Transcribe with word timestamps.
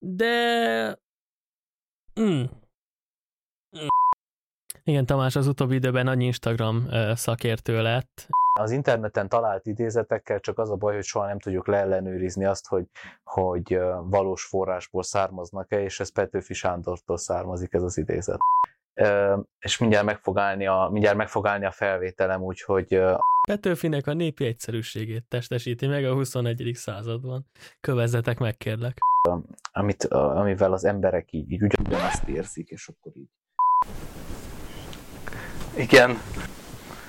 de... 0.00 0.98
Mm. 2.20 2.42
Mm. 3.78 3.86
Igen, 4.84 5.06
Tamás 5.06 5.36
az 5.36 5.46
utóbbi 5.46 5.74
időben 5.74 6.04
nagy 6.04 6.20
Instagram 6.20 6.88
szakértő 7.14 7.82
lett. 7.82 8.26
Az 8.60 8.70
interneten 8.70 9.28
talált 9.28 9.66
idézetekkel 9.66 10.40
csak 10.40 10.58
az 10.58 10.70
a 10.70 10.76
baj, 10.76 10.94
hogy 10.94 11.04
soha 11.04 11.26
nem 11.26 11.38
tudjuk 11.38 11.66
leellenőrizni 11.66 12.44
azt, 12.44 12.66
hogy, 12.66 12.84
hogy 13.24 13.78
valós 14.02 14.44
forrásból 14.44 15.02
származnak-e, 15.02 15.82
és 15.82 16.00
ez 16.00 16.12
Petőfi 16.12 16.54
Sándortól 16.54 17.16
származik 17.16 17.72
ez 17.72 17.82
az 17.82 17.98
idézet. 17.98 18.38
És 19.58 19.78
mindjárt 19.78 20.04
meg 20.04 20.18
fog 20.18 20.38
állni 20.38 20.66
a, 20.66 20.88
mindjárt 20.92 21.16
meg 21.16 21.28
fog 21.28 21.46
állni 21.46 21.64
a 21.64 21.70
felvételem, 21.70 22.42
úgyhogy 22.42 23.02
Petőfinek 23.48 24.06
a 24.06 24.12
népi 24.12 24.44
egyszerűségét 24.44 25.24
testesíti 25.28 25.86
meg 25.86 26.04
a 26.04 26.12
21. 26.12 26.70
században. 26.74 27.46
Kövezzetek 27.80 28.38
meg, 28.38 28.56
kérlek. 28.56 28.98
Amit, 29.72 30.04
amivel 30.04 30.72
az 30.72 30.84
emberek 30.84 31.32
így, 31.32 31.50
így 31.50 31.62
ugyanazt 31.62 32.28
érzik, 32.28 32.68
és 32.68 32.88
akkor 32.88 33.12
így. 33.16 33.30
Igen. 35.76 36.08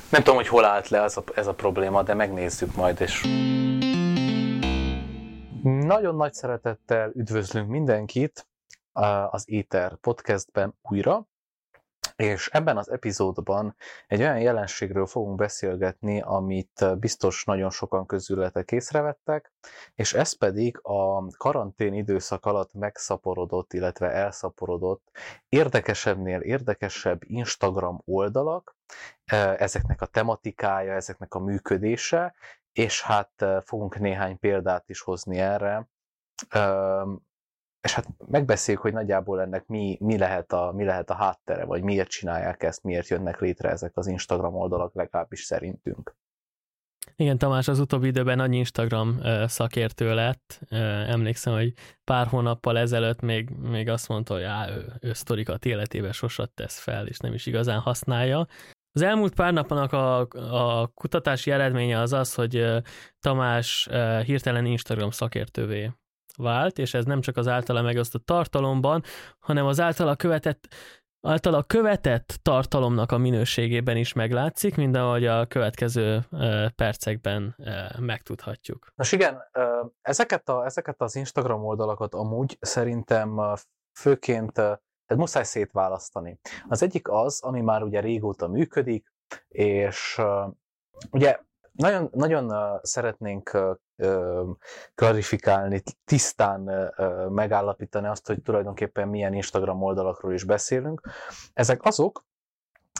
Nem 0.09 0.21
tudom, 0.21 0.35
hogy 0.35 0.47
hol 0.47 0.65
állt 0.65 0.89
le 0.89 1.01
ez 1.01 1.17
a, 1.17 1.23
ez 1.35 1.47
a 1.47 1.53
probléma, 1.53 2.03
de 2.03 2.13
megnézzük 2.13 2.75
majd, 2.75 3.01
és... 3.01 3.25
Nagyon 5.63 6.15
nagy 6.15 6.33
szeretettel 6.33 7.11
üdvözlünk 7.15 7.69
mindenkit 7.69 8.47
az 9.29 9.49
Éter 9.49 9.95
podcastben 9.95 10.73
újra 10.81 11.27
és 12.21 12.47
ebben 12.47 12.77
az 12.77 12.91
epizódban 12.91 13.75
egy 14.07 14.19
olyan 14.19 14.39
jelenségről 14.39 15.05
fogunk 15.05 15.35
beszélgetni, 15.35 16.21
amit 16.21 16.99
biztos 16.99 17.43
nagyon 17.43 17.69
sokan 17.69 18.05
közületek 18.05 18.71
észrevettek, 18.71 19.53
és 19.95 20.13
ez 20.13 20.33
pedig 20.37 20.79
a 20.81 21.27
karantén 21.37 21.93
időszak 21.93 22.45
alatt 22.45 22.73
megszaporodott, 22.73 23.73
illetve 23.73 24.11
elszaporodott 24.11 25.09
érdekesebbnél 25.49 26.39
érdekesebb 26.39 27.21
Instagram 27.23 28.01
oldalak, 28.05 28.75
ezeknek 29.57 30.01
a 30.01 30.05
tematikája, 30.05 30.93
ezeknek 30.93 31.33
a 31.33 31.39
működése, 31.39 32.33
és 32.71 33.01
hát 33.01 33.45
fogunk 33.63 33.99
néhány 33.99 34.39
példát 34.39 34.89
is 34.89 35.01
hozni 35.01 35.39
erre, 35.39 35.87
és 37.81 37.93
hát 37.93 38.07
megbeszéljük, 38.27 38.83
hogy 38.83 38.93
nagyjából 38.93 39.41
ennek 39.41 39.67
mi, 39.67 39.97
mi, 39.99 40.17
lehet 40.17 40.51
a, 40.51 40.71
mi 40.75 40.83
lehet 40.83 41.09
a 41.09 41.15
háttere, 41.15 41.65
vagy 41.65 41.83
miért 41.83 42.09
csinálják 42.09 42.63
ezt, 42.63 42.83
miért 42.83 43.07
jönnek 43.07 43.39
létre 43.39 43.69
ezek 43.69 43.97
az 43.97 44.07
Instagram 44.07 44.55
oldalak, 44.55 44.93
legalábbis 44.93 45.41
szerintünk. 45.41 46.15
Igen, 47.15 47.37
Tamás 47.37 47.67
az 47.67 47.79
utóbbi 47.79 48.07
időben 48.07 48.37
nagy 48.37 48.53
Instagram 48.53 49.19
szakértő 49.45 50.13
lett. 50.13 50.59
Emlékszem, 51.07 51.53
hogy 51.53 51.73
pár 52.03 52.27
hónappal 52.27 52.77
ezelőtt 52.77 53.21
még, 53.21 53.49
még 53.49 53.89
azt 53.89 54.07
mondta, 54.07 54.33
hogy 54.33 54.43
á, 54.43 54.69
ő, 54.69 54.93
ő 55.01 55.13
sztorikat 55.13 55.65
életébe 55.65 56.11
sosat 56.11 56.51
tesz 56.51 56.79
fel, 56.79 57.07
és 57.07 57.17
nem 57.17 57.33
is 57.33 57.45
igazán 57.45 57.79
használja. 57.79 58.47
Az 58.91 59.01
elmúlt 59.01 59.35
pár 59.35 59.53
napnak 59.53 59.93
a, 59.93 60.19
a 60.79 60.87
kutatási 60.87 61.51
eredménye 61.51 61.99
az 61.99 62.13
az, 62.13 62.33
hogy 62.33 62.65
Tamás 63.19 63.89
hirtelen 64.25 64.65
Instagram 64.65 65.09
szakértővé 65.09 65.91
vált, 66.37 66.77
és 66.77 66.93
ez 66.93 67.05
nem 67.05 67.21
csak 67.21 67.37
az 67.37 67.47
általa 67.47 67.81
megosztott 67.81 68.25
tartalomban, 68.25 69.03
hanem 69.39 69.65
az 69.65 69.79
általa 69.79 70.15
követett 70.15 70.67
általa 71.27 71.63
követett 71.63 72.39
tartalomnak 72.41 73.11
a 73.11 73.17
minőségében 73.17 73.97
is 73.97 74.13
meglátszik, 74.13 74.75
mint 74.75 74.95
ahogy 74.95 75.25
a 75.25 75.45
következő 75.45 76.25
percekben 76.75 77.55
megtudhatjuk. 77.99 78.91
Nos 78.95 79.11
igen, 79.11 79.41
ezeket, 80.01 80.49
a, 80.49 80.65
ezeket 80.65 81.01
az 81.01 81.15
Instagram 81.15 81.65
oldalakat 81.65 82.13
amúgy 82.13 82.57
szerintem 82.59 83.57
főként 83.99 84.53
tehát 85.11 85.25
muszáj 85.25 85.43
szétválasztani. 85.43 86.39
Az 86.67 86.83
egyik 86.83 87.09
az, 87.09 87.41
ami 87.43 87.61
már 87.61 87.83
ugye 87.83 87.99
régóta 87.99 88.47
működik, 88.47 89.13
és 89.47 90.21
ugye 91.11 91.39
nagyon, 91.71 92.09
nagyon 92.11 92.53
szeretnénk 92.83 93.57
klarifikálni, 94.95 95.81
tisztán 96.05 96.91
megállapítani 97.29 98.07
azt, 98.07 98.27
hogy 98.27 98.41
tulajdonképpen 98.41 99.07
milyen 99.07 99.33
Instagram 99.33 99.83
oldalakról 99.83 100.33
is 100.33 100.43
beszélünk. 100.43 101.01
Ezek 101.53 101.83
azok, 101.83 102.25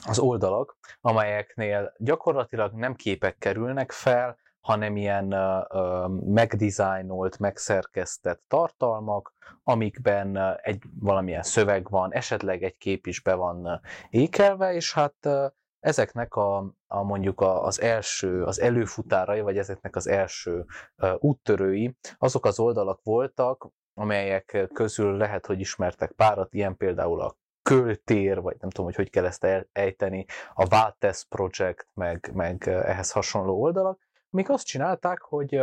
az 0.06 0.18
oldalak, 0.18 0.76
amelyeknél 1.00 1.92
gyakorlatilag 1.98 2.72
nem 2.72 2.94
képek 2.94 3.38
kerülnek 3.38 3.92
fel, 3.92 4.36
hanem 4.60 4.96
ilyen 4.96 5.34
uh, 5.34 6.08
megdizájnolt, 6.24 7.38
megszerkesztett 7.38 8.42
tartalmak, 8.48 9.32
amikben 9.64 10.58
egy 10.62 10.82
valamilyen 11.00 11.42
szöveg 11.42 11.90
van, 11.90 12.12
esetleg 12.12 12.62
egy 12.62 12.76
kép 12.76 13.06
is 13.06 13.20
be 13.20 13.34
van 13.34 13.80
ékelve, 14.10 14.74
és 14.74 14.92
hát 14.92 15.14
uh, 15.24 15.46
ezeknek 15.82 16.34
a, 16.34 16.74
a 16.86 17.02
mondjuk 17.02 17.40
a, 17.40 17.64
az 17.64 17.80
első, 17.80 18.44
az 18.44 18.60
előfutárai, 18.60 19.40
vagy 19.40 19.58
ezeknek 19.58 19.96
az 19.96 20.06
első 20.06 20.64
uh, 20.96 21.14
úttörői, 21.18 21.96
azok 22.18 22.44
az 22.44 22.58
oldalak 22.58 23.00
voltak, 23.02 23.68
amelyek 23.94 24.68
közül 24.72 25.16
lehet, 25.16 25.46
hogy 25.46 25.60
ismertek 25.60 26.12
párat, 26.12 26.54
ilyen 26.54 26.76
például 26.76 27.20
a 27.20 27.36
Költér, 27.62 28.40
vagy 28.40 28.56
nem 28.60 28.70
tudom, 28.70 28.86
hogy 28.86 28.94
hogy 28.94 29.10
kell 29.10 29.24
ezt 29.24 29.46
ejteni, 29.72 30.24
a 30.54 30.66
Váltesz 30.66 31.22
Project, 31.22 31.86
meg, 31.94 32.30
meg 32.34 32.68
ehhez 32.68 33.12
hasonló 33.12 33.60
oldalak, 33.60 34.08
amik 34.30 34.50
azt 34.50 34.66
csinálták, 34.66 35.20
hogy 35.20 35.62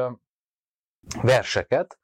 verseket, 1.21 1.99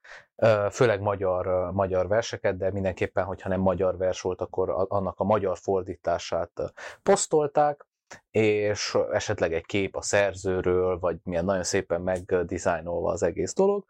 főleg 0.71 1.01
magyar, 1.01 1.71
magyar 1.71 2.07
verseket, 2.07 2.57
de 2.57 2.71
mindenképpen, 2.71 3.25
hogyha 3.25 3.49
nem 3.49 3.59
magyar 3.59 3.97
vers 3.97 4.21
volt, 4.21 4.41
akkor 4.41 4.85
annak 4.87 5.19
a 5.19 5.23
magyar 5.23 5.57
fordítását 5.57 6.73
posztolták, 7.03 7.85
és 8.31 8.97
esetleg 9.11 9.53
egy 9.53 9.65
kép 9.65 9.95
a 9.95 10.01
szerzőről, 10.01 10.99
vagy 10.99 11.17
milyen 11.23 11.45
nagyon 11.45 11.63
szépen 11.63 12.01
megdizájnolva 12.01 13.11
az 13.11 13.23
egész 13.23 13.53
dolog, 13.53 13.85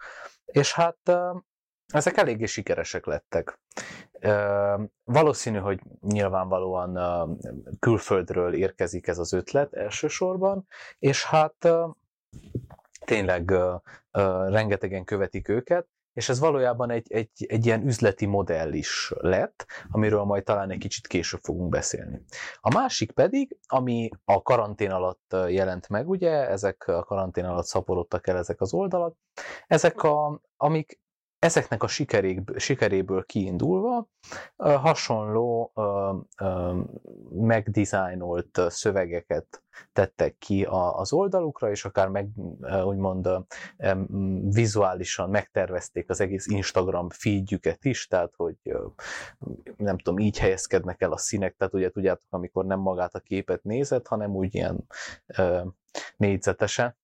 és 0.46 0.74
hát 0.74 0.98
ezek 1.94 2.18
eléggé 2.18 2.46
sikeresek 2.46 3.06
lettek. 3.06 3.60
Valószínű, 5.04 5.58
hogy 5.58 5.82
nyilvánvalóan 6.02 7.40
külföldről 7.80 8.54
érkezik 8.54 9.08
ez 9.08 9.18
az 9.18 9.34
ötlet 9.34 9.74
elsősorban, 9.74 10.68
és 11.00 11.26
hát 11.26 11.70
tényleg 13.06 13.54
rengetegen 14.48 15.04
követik 15.04 15.48
őket, 15.48 15.88
és 16.16 16.30
ez 16.30 16.40
valójában 16.40 16.92
egy, 16.92 17.12
egy, 17.12 17.30
egy 17.48 17.66
ilyen 17.66 17.86
üzleti 17.88 18.26
modell 18.26 18.74
is 18.74 19.14
lett, 19.16 19.66
amiről 19.92 20.24
majd 20.24 20.44
talán 20.44 20.72
egy 20.72 20.78
kicsit 20.78 21.08
később 21.08 21.40
fogunk 21.44 21.70
beszélni. 21.70 22.22
A 22.60 22.74
másik 22.74 23.12
pedig, 23.12 23.58
ami 23.68 24.10
a 24.26 24.42
karantén 24.42 24.92
alatt 24.92 25.36
jelent 25.48 25.90
meg, 25.90 26.10
ugye, 26.10 26.50
ezek 26.50 26.88
a 26.88 27.04
karantén 27.04 27.46
alatt 27.46 27.66
szaporodtak 27.66 28.28
el 28.28 28.38
ezek 28.38 28.62
az 28.62 28.74
oldalak, 28.74 29.16
ezek 29.68 30.04
a, 30.04 30.42
amik 30.58 31.00
ezeknek 31.46 31.84
a 31.84 31.88
sikerék, 31.88 32.42
sikeréből 32.56 33.26
kiindulva 33.26 34.08
hasonló 34.58 35.74
megdizájnolt 37.30 38.62
szövegeket 38.68 39.64
tettek 39.94 40.38
ki 40.38 40.68
az 40.70 41.14
oldalukra, 41.14 41.70
és 41.70 41.86
akár 41.86 42.08
meg 42.08 42.30
úgymond 42.84 43.30
vizuálisan 44.54 45.30
megtervezték 45.30 46.10
az 46.10 46.22
egész 46.22 46.48
Instagram 46.48 47.10
feedjüket 47.10 47.86
is, 47.86 48.08
tehát 48.08 48.34
hogy 48.36 48.58
nem 49.78 49.98
tudom, 49.98 50.20
így 50.20 50.38
helyezkednek 50.38 51.02
el 51.02 51.12
a 51.12 51.18
színek, 51.18 51.56
tehát 51.58 51.74
ugye 51.74 51.90
tudjátok, 51.90 52.28
amikor 52.30 52.66
nem 52.66 52.80
magát 52.80 53.16
a 53.16 53.20
képet 53.20 53.64
nézed, 53.64 54.08
hanem 54.08 54.36
úgy 54.36 54.56
ilyen 54.56 54.88
négyzetesen, 56.18 56.96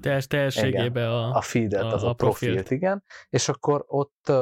teljes 0.00 0.26
teljességében 0.26 1.08
a, 1.08 1.36
a 1.36 1.40
feedet, 1.40 1.82
a, 1.82 1.92
az 1.92 2.02
a, 2.02 2.08
a 2.08 2.12
profilt, 2.14 2.52
profilt, 2.52 2.70
igen, 2.70 3.04
és 3.28 3.48
akkor 3.48 3.84
ott 3.86 4.32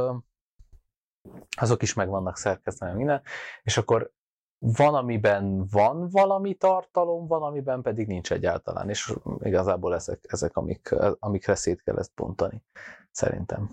azok 1.56 1.82
is 1.82 1.94
meg 1.94 2.08
vannak 2.08 2.36
szerkesztve 2.36 2.92
minden, 2.92 3.22
és 3.62 3.76
akkor 3.76 4.12
van, 4.58 4.94
amiben 4.94 5.66
van 5.70 6.08
valami 6.08 6.54
tartalom, 6.54 7.26
van, 7.26 7.42
amiben 7.42 7.82
pedig 7.82 8.06
nincs 8.06 8.32
egyáltalán, 8.32 8.88
és 8.88 9.12
igazából 9.40 9.94
ezek, 9.94 10.24
ezek 10.28 10.56
amik, 10.56 10.94
amikre 11.18 11.54
szét 11.54 11.82
kell 11.82 11.98
ezt 11.98 12.14
bontani, 12.14 12.62
szerintem. 13.10 13.68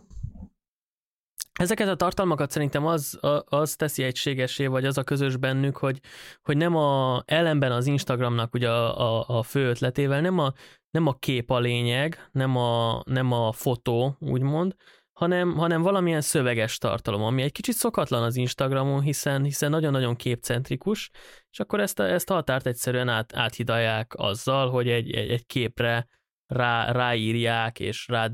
Ezeket 1.59 1.87
a 1.87 1.95
tartalmakat 1.95 2.51
szerintem 2.51 2.85
az, 2.85 3.19
az 3.45 3.75
teszi 3.75 4.03
egységesé, 4.03 4.65
vagy 4.65 4.85
az 4.85 4.97
a 4.97 5.03
közös 5.03 5.37
bennük, 5.37 5.77
hogy, 5.77 5.99
hogy 6.41 6.57
nem 6.57 6.75
a 6.75 7.23
ellenben 7.25 7.71
az 7.71 7.87
Instagramnak 7.87 8.53
ugye 8.53 8.69
a, 8.69 9.19
a, 9.19 9.37
a 9.37 9.43
fő 9.43 9.69
ötletével, 9.69 10.21
nem 10.21 10.39
a, 10.39 10.53
nem 10.91 11.07
a 11.07 11.13
kép 11.13 11.51
a 11.51 11.59
lényeg, 11.59 12.29
nem 12.31 12.57
a, 12.57 13.01
nem 13.05 13.31
a 13.31 13.51
fotó, 13.51 14.15
úgymond, 14.19 14.75
hanem, 15.13 15.53
hanem 15.53 15.81
valamilyen 15.81 16.21
szöveges 16.21 16.77
tartalom, 16.77 17.23
ami 17.23 17.41
egy 17.41 17.51
kicsit 17.51 17.75
szokatlan 17.75 18.23
az 18.23 18.35
Instagramon, 18.35 19.01
hiszen, 19.01 19.43
hiszen 19.43 19.69
nagyon-nagyon 19.69 20.15
képcentrikus, 20.15 21.09
és 21.51 21.59
akkor 21.59 21.79
ezt 21.79 21.99
a, 21.99 22.03
ezt 22.03 22.29
a 22.29 22.33
határt 22.33 22.65
egyszerűen 22.65 23.09
át, 23.09 23.35
áthidalják 23.35 24.13
azzal, 24.15 24.69
hogy 24.69 24.89
egy, 24.89 25.11
egy, 25.11 25.29
egy 25.29 25.45
képre 25.45 26.07
rá, 26.51 26.91
ráírják 26.91 27.79
és 27.79 28.07
rá 28.07 28.29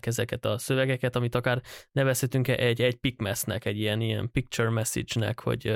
ezeket 0.00 0.44
a 0.44 0.58
szövegeket, 0.58 1.16
amit 1.16 1.34
akár 1.34 1.62
nevezhetünk 1.92 2.48
egy, 2.48 2.80
egy 2.80 2.96
picmessnek, 2.96 3.64
egy 3.64 3.78
ilyen, 3.78 4.00
ilyen 4.00 4.30
picture 4.30 4.70
message-nek, 4.70 5.40
hogy 5.40 5.66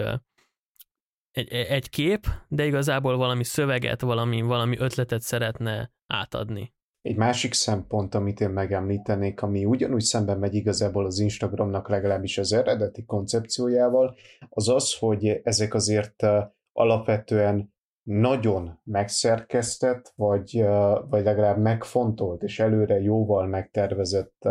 egy, 1.31 1.49
egy 1.53 1.91
kép, 1.91 2.27
de 2.49 2.67
igazából 2.67 3.17
valami 3.17 3.45
szöveget, 3.45 4.01
valami, 4.01 4.43
valami 4.43 4.79
ötletet 4.79 5.21
szeretne 5.21 5.93
átadni. 6.07 6.73
Egy 7.03 7.17
másik 7.17 7.53
szempont, 7.53 8.15
amit 8.15 8.41
én 8.41 8.51
megemlítenék, 8.51 9.43
ami 9.43 9.65
ugyanúgy 9.65 10.03
szemben 10.03 10.39
megy 10.39 10.55
igazából 10.55 11.07
az 11.07 11.19
Instagramnak 11.19 11.89
legalábbis 11.89 12.39
az 12.39 12.53
eredeti 12.53 13.05
koncepciójával, 13.05 14.17
az 14.49 14.69
az, 14.69 14.95
hogy 14.99 15.41
ezek 15.43 15.75
azért 15.75 16.27
alapvetően 16.73 17.77
nagyon 18.09 18.81
megszerkesztett, 18.85 20.13
vagy, 20.17 20.65
vagy 21.09 21.25
legalább 21.25 21.59
megfontolt 21.59 22.43
és 22.43 22.61
előre 22.61 23.01
jóval 23.01 23.47
megtervezett 23.47 24.49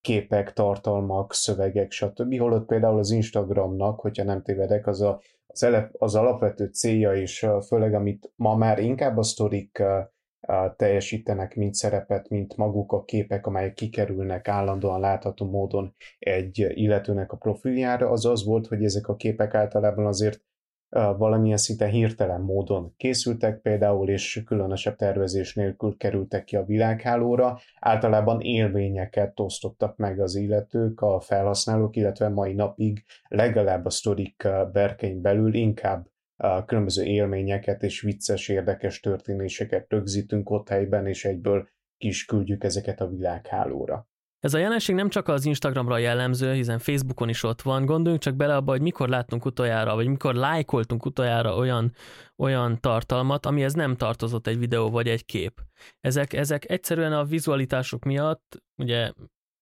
képek, 0.00 0.52
tartalmak, 0.52 1.34
szövegek, 1.34 1.90
stb. 1.90 2.38
Holott 2.38 2.66
például 2.66 2.98
az 2.98 3.10
Instagramnak, 3.10 4.00
hogyha 4.00 4.24
nem 4.24 4.42
tévedek, 4.42 4.86
az 4.86 5.00
a, 5.00 5.20
az, 5.46 5.62
elep, 5.62 5.94
az 5.98 6.14
alapvető 6.14 6.66
célja, 6.66 7.14
és 7.14 7.46
főleg 7.66 7.94
amit 7.94 8.32
ma 8.36 8.56
már 8.56 8.78
inkább 8.78 9.16
a 9.16 9.22
sztorik 9.22 9.82
teljesítenek, 10.76 11.54
mint 11.54 11.74
szerepet, 11.74 12.28
mint 12.28 12.56
maguk 12.56 12.92
a 12.92 13.04
képek, 13.04 13.46
amelyek 13.46 13.74
kikerülnek 13.74 14.48
állandóan 14.48 15.00
látható 15.00 15.50
módon 15.50 15.94
egy 16.18 16.66
illetőnek 16.68 17.32
a 17.32 17.36
profiljára, 17.36 18.10
az 18.10 18.24
az 18.24 18.44
volt, 18.44 18.66
hogy 18.66 18.84
ezek 18.84 19.08
a 19.08 19.16
képek 19.16 19.54
általában 19.54 20.06
azért 20.06 20.40
valamilyen 20.88 21.56
szinte 21.56 21.86
hirtelen 21.86 22.40
módon 22.40 22.94
készültek 22.96 23.60
például, 23.60 24.08
és 24.08 24.42
különösebb 24.46 24.96
tervezés 24.96 25.54
nélkül 25.54 25.96
kerültek 25.96 26.44
ki 26.44 26.56
a 26.56 26.64
világhálóra. 26.64 27.58
Általában 27.80 28.40
élményeket 28.40 29.40
osztottak 29.40 29.96
meg 29.96 30.20
az 30.20 30.34
illetők, 30.34 31.00
a 31.00 31.20
felhasználók, 31.20 31.96
illetve 31.96 32.28
mai 32.28 32.52
napig 32.52 33.04
legalább 33.28 33.84
a 33.84 33.90
sztorik 33.90 34.48
berkein 34.72 35.20
belül 35.20 35.54
inkább 35.54 36.06
különböző 36.66 37.04
élményeket 37.04 37.82
és 37.82 38.00
vicces, 38.00 38.48
érdekes 38.48 39.00
történéseket 39.00 39.86
rögzítünk 39.88 40.50
ott 40.50 40.68
helyben, 40.68 41.06
és 41.06 41.24
egyből 41.24 41.68
kis 41.98 42.24
küldjük 42.24 42.64
ezeket 42.64 43.00
a 43.00 43.08
világhálóra. 43.08 44.08
Ez 44.46 44.54
a 44.54 44.58
jelenség 44.58 44.94
nem 44.94 45.08
csak 45.08 45.28
az 45.28 45.44
Instagramra 45.44 45.98
jellemző, 45.98 46.52
hiszen 46.52 46.78
Facebookon 46.78 47.28
is 47.28 47.42
ott 47.42 47.62
van. 47.62 47.84
Gondoljunk 47.84 48.22
csak 48.22 48.34
bele 48.34 48.56
abba, 48.56 48.70
hogy 48.70 48.80
mikor 48.80 49.08
láttunk 49.08 49.44
utoljára, 49.44 49.94
vagy 49.94 50.06
mikor 50.06 50.34
lájkoltunk 50.34 51.06
utoljára 51.06 51.56
olyan, 51.56 51.92
olyan 52.36 52.80
tartalmat, 52.80 53.46
amihez 53.46 53.72
nem 53.72 53.96
tartozott 53.96 54.46
egy 54.46 54.58
videó 54.58 54.90
vagy 54.90 55.08
egy 55.08 55.24
kép. 55.24 55.60
Ezek, 56.00 56.32
ezek 56.32 56.70
egyszerűen 56.70 57.12
a 57.12 57.24
vizualitások 57.24 58.04
miatt, 58.04 58.62
ugye 58.76 59.12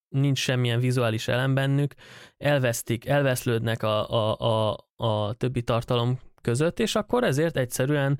nincs 0.08 0.38
semmilyen 0.38 0.80
vizuális 0.80 1.28
elem 1.28 1.54
bennük, 1.54 1.94
elvesztik, 2.36 3.06
elveszlődnek 3.06 3.82
a, 3.82 4.10
a, 4.10 4.36
a, 4.38 4.76
a 4.96 5.34
többi 5.34 5.62
tartalom 5.62 6.18
között, 6.40 6.80
és 6.80 6.94
akkor 6.94 7.24
ezért 7.24 7.56
egyszerűen 7.56 8.18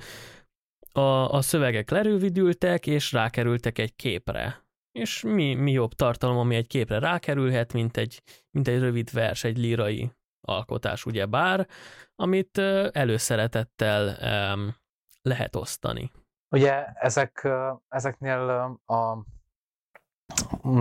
a, 0.93 1.31
a 1.31 1.41
szövegek 1.41 1.91
lerövidültek, 1.91 2.87
és 2.87 3.13
rákerültek 3.13 3.79
egy 3.79 3.97
képre 3.97 4.64
és 4.94 5.23
mi, 5.23 5.55
mi 5.55 5.73
jobb 5.73 5.93
tartalom, 5.93 6.37
ami 6.37 6.55
egy 6.55 6.67
képre 6.67 6.99
rákerülhet, 6.99 7.73
mint 7.73 7.96
egy, 7.96 8.23
mint 8.50 8.69
egy 8.69 8.81
rövid 8.81 9.12
vers, 9.12 9.44
egy 9.44 9.58
lírai 9.58 10.12
alkotás, 10.41 11.06
ugye 11.06 11.26
bár, 11.26 11.69
amit 12.17 12.58
előszeretettel 12.93 14.06
um, 14.55 14.75
lehet 15.23 15.56
osztani. 15.56 16.11
Ugye 16.55 16.85
ezek, 16.85 17.49
ezeknél 17.88 18.38
a 18.87 19.25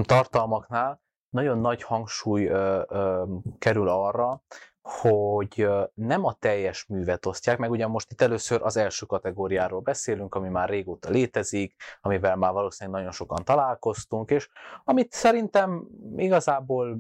tartalmaknál 0.04 1.01
nagyon 1.30 1.57
nagy 1.57 1.83
hangsúly 1.83 2.45
ö, 2.45 2.81
ö, 2.88 3.24
kerül 3.60 3.88
arra, 3.89 4.44
hogy 4.84 5.68
nem 5.94 6.26
a 6.26 6.34
teljes 6.34 6.86
művet 6.86 7.26
osztják, 7.26 7.58
meg 7.58 7.72
ugyan 7.72 7.90
most 7.90 8.12
itt 8.12 8.22
először 8.22 8.62
az 8.62 8.78
első 8.78 9.06
kategóriáról 9.06 9.80
beszélünk, 9.80 10.36
ami 10.36 10.50
már 10.50 10.70
régóta 10.70 11.10
létezik, 11.10 11.76
amivel 12.02 12.36
már 12.36 12.54
valószínűleg 12.54 13.00
nagyon 13.00 13.14
sokan 13.14 13.44
találkoztunk, 13.44 14.30
és 14.30 14.50
amit 14.84 15.12
szerintem 15.12 15.88
igazából 16.16 17.00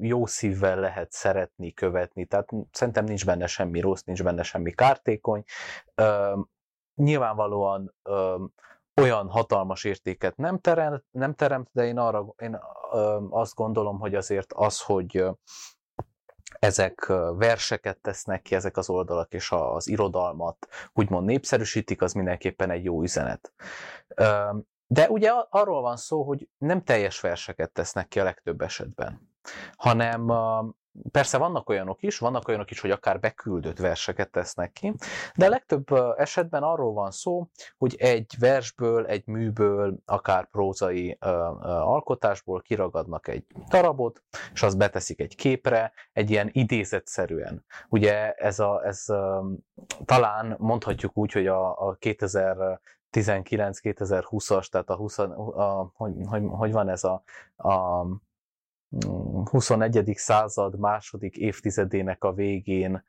jó 0.00 0.26
szívvel 0.26 0.80
lehet 0.80 1.12
szeretni, 1.12 1.72
követni, 1.72 2.24
tehát 2.24 2.48
szerintem 2.70 3.04
nincs 3.04 3.26
benne 3.26 3.46
semmi 3.46 3.80
rossz, 3.80 4.02
nincs 4.02 4.22
benne 4.22 4.42
semmi 4.42 4.72
kártékony. 4.72 5.44
Nyilvánvalóan 6.94 7.94
olyan 9.00 9.28
hatalmas 9.28 9.84
értéket 9.84 10.36
nem 10.36 10.58
teremt, 10.58 11.04
nem 11.10 11.34
teremt 11.34 11.68
de 11.72 11.84
én, 11.84 11.98
arra, 11.98 12.34
én 12.38 12.58
azt 13.30 13.54
gondolom, 13.54 13.98
hogy 13.98 14.14
azért 14.14 14.52
az, 14.52 14.82
hogy 14.82 15.24
ezek 16.58 17.06
verseket 17.34 17.98
tesznek 17.98 18.42
ki, 18.42 18.54
ezek 18.54 18.76
az 18.76 18.90
oldalak, 18.90 19.32
és 19.32 19.52
az 19.52 19.88
irodalmat 19.88 20.68
úgymond 20.92 21.26
népszerűsítik, 21.26 22.02
az 22.02 22.12
mindenképpen 22.12 22.70
egy 22.70 22.84
jó 22.84 23.02
üzenet. 23.02 23.52
De 24.86 25.08
ugye 25.08 25.30
arról 25.50 25.80
van 25.82 25.96
szó, 25.96 26.22
hogy 26.22 26.48
nem 26.58 26.82
teljes 26.84 27.20
verseket 27.20 27.70
tesznek 27.70 28.08
ki 28.08 28.20
a 28.20 28.24
legtöbb 28.24 28.60
esetben, 28.60 29.30
hanem 29.76 30.26
Persze 31.10 31.38
vannak 31.38 31.68
olyanok 31.68 32.02
is, 32.02 32.18
vannak 32.18 32.48
olyanok 32.48 32.70
is, 32.70 32.80
hogy 32.80 32.90
akár 32.90 33.20
beküldött 33.20 33.78
verseket 33.78 34.30
tesznek 34.30 34.72
ki, 34.72 34.94
de 35.34 35.48
legtöbb 35.48 35.86
esetben 36.16 36.62
arról 36.62 36.92
van 36.92 37.10
szó, 37.10 37.48
hogy 37.78 37.94
egy 37.98 38.34
versből, 38.38 39.06
egy 39.06 39.26
műből, 39.26 39.98
akár 40.04 40.50
prózai 40.50 41.16
ö, 41.20 41.28
ö, 41.28 41.68
alkotásból 41.68 42.60
kiragadnak 42.60 43.28
egy 43.28 43.44
darabot, 43.68 44.22
és 44.52 44.62
azt 44.62 44.78
beteszik 44.78 45.20
egy 45.20 45.36
képre, 45.36 45.92
egy 46.12 46.30
ilyen 46.30 46.48
idézetszerűen. 46.52 47.64
Ugye 47.88 48.32
ez, 48.32 48.58
a, 48.58 48.86
ez 48.86 49.04
ö, 49.08 49.40
talán 50.04 50.56
mondhatjuk 50.58 51.16
úgy, 51.16 51.32
hogy 51.32 51.46
a, 51.46 51.88
a 51.88 51.94
2000 51.94 52.80
19-2020-as, 53.12 54.66
tehát 54.68 54.90
a 54.90 54.96
20, 54.96 55.18
a, 55.18 55.92
hogy, 55.94 56.12
hogy, 56.24 56.42
hogy 56.48 56.72
van 56.72 56.88
ez 56.88 57.04
a, 57.04 57.22
a 57.56 58.04
21. 59.44 60.12
század 60.14 60.78
második 60.78 61.36
évtizedének 61.36 62.24
a 62.24 62.32
végén 62.32 63.04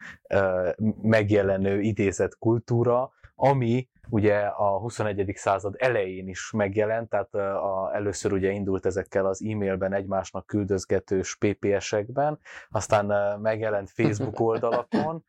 megjelenő 1.02 1.82
idézett 1.82 2.38
kultúra, 2.38 3.12
ami 3.36 3.90
ugye 4.10 4.38
a 4.40 4.80
21. 4.80 5.32
század 5.36 5.76
elején 5.78 6.28
is 6.28 6.52
megjelent, 6.52 7.10
tehát 7.10 7.34
a, 7.36 7.92
először 7.94 8.34
ugye 8.34 8.52
indult 8.52 8.86
ezekkel 8.86 9.26
az 9.26 9.44
e-mailben 9.44 9.94
egymásnak 9.94 10.46
küldözgetős 10.46 11.36
PPS-ekben, 11.36 12.40
aztán 12.70 13.40
megjelent 13.40 13.90
Facebook 13.90 14.40
oldalakon, 14.50 15.26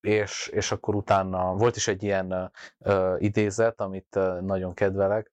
és, 0.00 0.48
és 0.52 0.72
akkor 0.72 0.94
utána 0.94 1.54
volt 1.54 1.76
is 1.76 1.88
egy 1.88 2.02
ilyen 2.02 2.52
idézet, 3.18 3.80
amit 3.80 4.18
nagyon 4.40 4.74
kedvelek, 4.74 5.32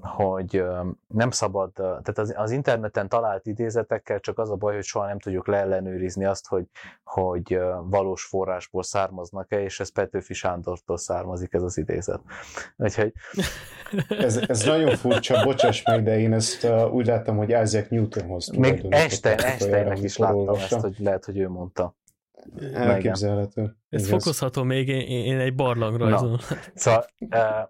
hogy 0.00 0.64
nem 1.06 1.30
szabad, 1.30 1.72
tehát 1.72 2.18
az, 2.18 2.34
az 2.36 2.50
interneten 2.50 3.08
talált 3.08 3.46
idézetekkel 3.46 4.20
csak 4.20 4.38
az 4.38 4.50
a 4.50 4.56
baj, 4.56 4.74
hogy 4.74 4.84
soha 4.84 5.06
nem 5.06 5.18
tudjuk 5.18 5.46
leellenőrizni 5.46 6.24
azt, 6.24 6.48
hogy, 6.48 6.64
hogy 7.04 7.60
valós 7.82 8.24
forrásból 8.24 8.82
származnak-e, 8.82 9.62
és 9.62 9.80
ez 9.80 9.88
Petőfi 9.88 10.34
Sándortól 10.34 10.98
származik 10.98 11.52
ez 11.52 11.62
az 11.62 11.78
idézet. 11.78 12.20
Úgyhogy... 12.76 13.12
ez, 14.08 14.36
ez 14.36 14.64
nagyon 14.64 14.96
furcsa, 14.96 15.44
bocsáss 15.44 15.82
meg, 15.82 16.02
de 16.02 16.18
én 16.18 16.32
ezt 16.32 16.66
úgy 16.90 17.06
láttam, 17.06 17.36
hogy 17.36 17.48
Isaac 17.48 17.88
Newtonhoz 17.88 18.48
Még 18.48 18.86
Einstein, 18.88 19.38
Einsteinnek 19.38 20.02
is 20.02 20.16
láttam 20.16 20.54
ezt, 20.54 20.80
hogy 20.80 20.96
lehet, 20.98 21.24
hogy 21.24 21.38
ő 21.38 21.48
mondta. 21.48 21.94
Elképzelhető. 22.72 23.76
Ez 23.88 24.08
fokozható 24.08 24.62
még, 24.62 24.88
én, 24.88 25.24
én 25.24 25.38
egy 25.38 25.54
barlang 25.54 25.96
rajzolom. 25.96 26.38
Szóval, 26.74 27.06
uh, 27.18 27.68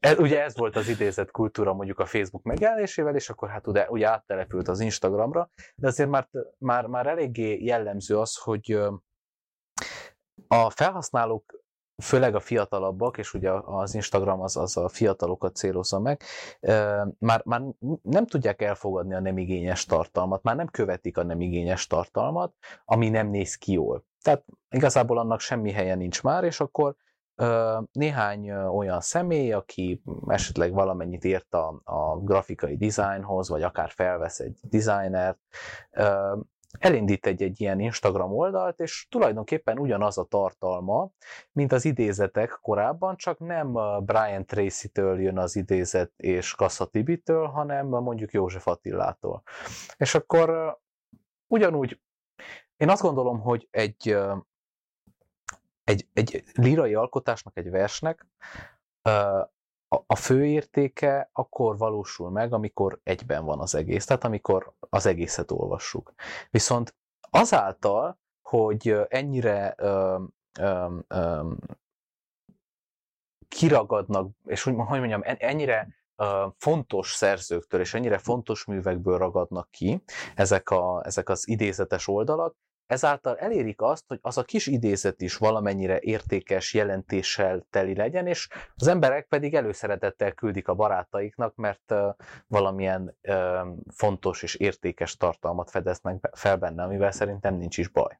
ez, 0.00 0.18
ugye 0.18 0.42
ez 0.42 0.56
volt 0.56 0.76
az 0.76 0.88
idézett 0.88 1.30
kultúra 1.30 1.74
mondjuk 1.74 1.98
a 1.98 2.06
Facebook 2.06 2.44
megjelenésével, 2.44 3.14
és 3.14 3.28
akkor 3.30 3.48
hát 3.48 3.66
ugye, 3.66 3.86
ugye 3.88 4.08
áttelepült 4.08 4.68
az 4.68 4.80
Instagramra, 4.80 5.50
de 5.74 5.86
azért 5.86 6.08
már, 6.08 6.28
már, 6.58 6.86
már 6.86 7.06
eléggé 7.06 7.64
jellemző 7.64 8.18
az, 8.18 8.36
hogy 8.36 8.78
a 10.48 10.70
felhasználók 10.70 11.55
főleg 12.02 12.34
a 12.34 12.40
fiatalabbak, 12.40 13.18
és 13.18 13.34
ugye 13.34 13.50
az 13.50 13.94
Instagram 13.94 14.40
az, 14.40 14.56
az 14.56 14.76
a 14.76 14.88
fiatalokat 14.88 15.56
célozza 15.56 15.98
meg, 15.98 16.22
már, 17.18 17.42
már 17.44 17.62
nem 18.02 18.26
tudják 18.26 18.62
elfogadni 18.62 19.14
a 19.14 19.20
nem 19.20 19.38
igényes 19.38 19.84
tartalmat, 19.84 20.42
már 20.42 20.56
nem 20.56 20.66
követik 20.66 21.16
a 21.16 21.22
nem 21.22 21.40
igényes 21.40 21.86
tartalmat, 21.86 22.54
ami 22.84 23.08
nem 23.08 23.28
néz 23.28 23.54
ki 23.54 23.72
jól. 23.72 24.04
Tehát 24.22 24.44
igazából 24.70 25.18
annak 25.18 25.40
semmi 25.40 25.72
helye 25.72 25.94
nincs 25.94 26.22
már, 26.22 26.44
és 26.44 26.60
akkor 26.60 26.94
néhány 27.92 28.50
olyan 28.52 29.00
személy, 29.00 29.52
aki 29.52 30.02
esetleg 30.26 30.72
valamennyit 30.72 31.24
ért 31.24 31.54
a, 31.54 31.80
a 31.84 32.18
grafikai 32.18 32.76
dizájnhoz, 32.76 33.48
vagy 33.48 33.62
akár 33.62 33.90
felvesz 33.90 34.38
egy 34.40 34.58
designert, 34.62 35.38
elindít 36.78 37.26
egy, 37.26 37.42
egy 37.42 37.60
ilyen 37.60 37.80
Instagram 37.80 38.32
oldalt, 38.32 38.80
és 38.80 39.06
tulajdonképpen 39.10 39.78
ugyanaz 39.78 40.18
a 40.18 40.24
tartalma, 40.24 41.10
mint 41.52 41.72
az 41.72 41.84
idézetek 41.84 42.58
korábban, 42.62 43.16
csak 43.16 43.38
nem 43.38 43.72
Brian 44.04 44.46
Tracy-től 44.46 45.20
jön 45.20 45.38
az 45.38 45.56
idézet 45.56 46.12
és 46.16 46.54
Kassa 46.54 46.84
Tibitől, 46.84 47.46
hanem 47.46 47.86
mondjuk 47.86 48.32
József 48.32 48.66
Attilától. 48.66 49.42
És 49.96 50.14
akkor 50.14 50.78
ugyanúgy 51.46 52.00
én 52.76 52.88
azt 52.88 53.02
gondolom, 53.02 53.40
hogy 53.40 53.68
egy, 53.70 54.16
egy, 55.84 56.08
egy 56.12 56.44
lírai 56.54 56.94
alkotásnak, 56.94 57.56
egy 57.56 57.70
versnek 57.70 58.26
a 59.88 60.16
fő 60.16 60.46
értéke 60.46 61.30
akkor 61.32 61.78
valósul 61.78 62.30
meg, 62.30 62.52
amikor 62.52 63.00
egyben 63.02 63.44
van 63.44 63.60
az 63.60 63.74
egész, 63.74 64.04
tehát 64.04 64.24
amikor 64.24 64.72
az 64.78 65.06
egészet 65.06 65.50
olvassuk. 65.50 66.12
Viszont 66.50 66.94
azáltal, 67.30 68.18
hogy 68.42 68.96
ennyire 69.08 69.74
öm, 69.76 70.34
öm, 70.58 71.04
öm, 71.08 71.58
kiragadnak, 73.48 74.30
és 74.44 74.62
hogy, 74.62 74.74
hogy 74.76 74.98
mondjam, 74.98 75.20
ennyire 75.24 75.88
fontos 76.58 77.12
szerzőktől 77.12 77.80
és 77.80 77.94
ennyire 77.94 78.18
fontos 78.18 78.64
művekből 78.64 79.18
ragadnak 79.18 79.70
ki 79.70 80.02
ezek, 80.34 80.70
a, 80.70 81.02
ezek 81.04 81.28
az 81.28 81.48
idézetes 81.48 82.08
oldalak, 82.08 82.56
ezáltal 82.86 83.36
elérik 83.36 83.80
azt, 83.80 84.04
hogy 84.06 84.18
az 84.22 84.38
a 84.38 84.42
kis 84.42 84.66
idézet 84.66 85.20
is 85.20 85.36
valamennyire 85.36 85.98
értékes 86.00 86.74
jelentéssel 86.74 87.66
teli 87.70 87.94
legyen, 87.94 88.26
és 88.26 88.48
az 88.74 88.86
emberek 88.86 89.26
pedig 89.26 89.54
előszeretettel 89.54 90.32
küldik 90.32 90.68
a 90.68 90.74
barátaiknak, 90.74 91.54
mert 91.54 91.94
valamilyen 92.46 93.16
fontos 93.94 94.42
és 94.42 94.54
értékes 94.54 95.16
tartalmat 95.16 95.70
fedeznek 95.70 96.30
fel 96.32 96.56
benne, 96.56 96.82
amivel 96.82 97.10
szerintem 97.10 97.54
nincs 97.54 97.78
is 97.78 97.88
baj. 97.88 98.18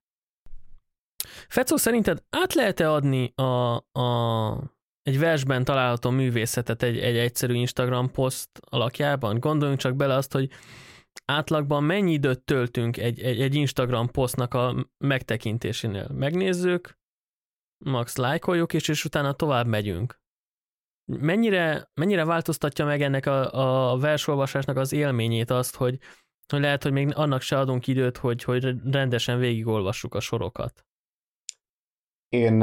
Fecó, 1.49 1.77
szerinted 1.77 2.23
át 2.31 2.55
lehet-e 2.55 2.91
adni 2.91 3.33
a, 3.35 3.77
a, 4.01 4.75
egy 5.03 5.19
versben 5.19 5.65
található 5.65 6.11
művészetet 6.11 6.83
egy, 6.83 6.99
egy 6.99 7.17
egyszerű 7.17 7.55
Instagram 7.55 8.11
poszt 8.11 8.51
alakjában? 8.71 9.41
Gondoljunk 9.41 9.81
csak 9.81 9.97
bele 9.97 10.15
azt, 10.15 10.33
hogy 10.33 10.51
átlagban 11.25 11.85
mennyi 11.85 12.13
időt 12.13 12.45
töltünk 12.45 12.97
egy, 12.97 13.21
egy, 13.21 13.41
egy 13.41 13.55
Instagram 13.55 14.11
posztnak 14.11 14.55
a 14.55 14.87
megtekintésénél? 14.99 16.09
Megnézzük, 16.09 16.99
max 17.85 18.17
lájkoljuk, 18.17 18.73
és, 18.73 18.89
és 18.89 19.05
utána 19.05 19.33
tovább 19.33 19.67
megyünk. 19.67 20.21
Mennyire, 21.13 21.91
mennyire 21.95 22.25
változtatja 22.25 22.85
meg 22.85 23.03
ennek 23.03 23.27
a, 23.27 23.93
a 23.93 23.99
versolvasásnak 23.99 24.77
az 24.77 24.93
élményét 24.93 25.51
azt, 25.51 25.77
hogy, 25.77 25.99
hogy 26.53 26.61
lehet, 26.61 26.83
hogy 26.83 26.93
még 26.93 27.15
annak 27.15 27.41
se 27.41 27.59
adunk 27.59 27.87
időt, 27.87 28.17
hogy, 28.17 28.43
hogy 28.43 28.75
rendesen 28.85 29.39
végigolvassuk 29.39 30.15
a 30.15 30.21
sorokat? 30.21 30.87
Én 32.29 32.63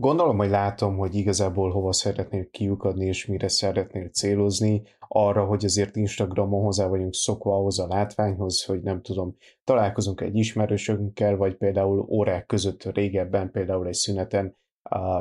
Gondolom, 0.00 0.36
hogy 0.36 0.48
látom, 0.48 0.96
hogy 0.96 1.14
igazából 1.14 1.70
hova 1.70 1.92
szeretnél 1.92 2.50
kiukadni, 2.50 3.06
és 3.06 3.26
mire 3.26 3.48
szeretnél 3.48 4.08
célozni, 4.08 4.82
arra, 5.08 5.44
hogy 5.44 5.64
azért 5.64 5.96
Instagramon 5.96 6.62
hozzá 6.62 6.86
vagyunk 6.86 7.14
szokva 7.14 7.54
ahhoz 7.54 7.78
a 7.78 7.86
látványhoz, 7.86 8.64
hogy 8.64 8.82
nem 8.82 9.02
tudom, 9.02 9.36
találkozunk 9.64 10.20
egy 10.20 10.36
ismerősönkkel, 10.36 11.36
vagy 11.36 11.56
például 11.56 12.06
órák 12.08 12.46
között 12.46 12.82
régebben, 12.82 13.50
például 13.50 13.86
egy 13.86 13.94
szüneten, 13.94 14.56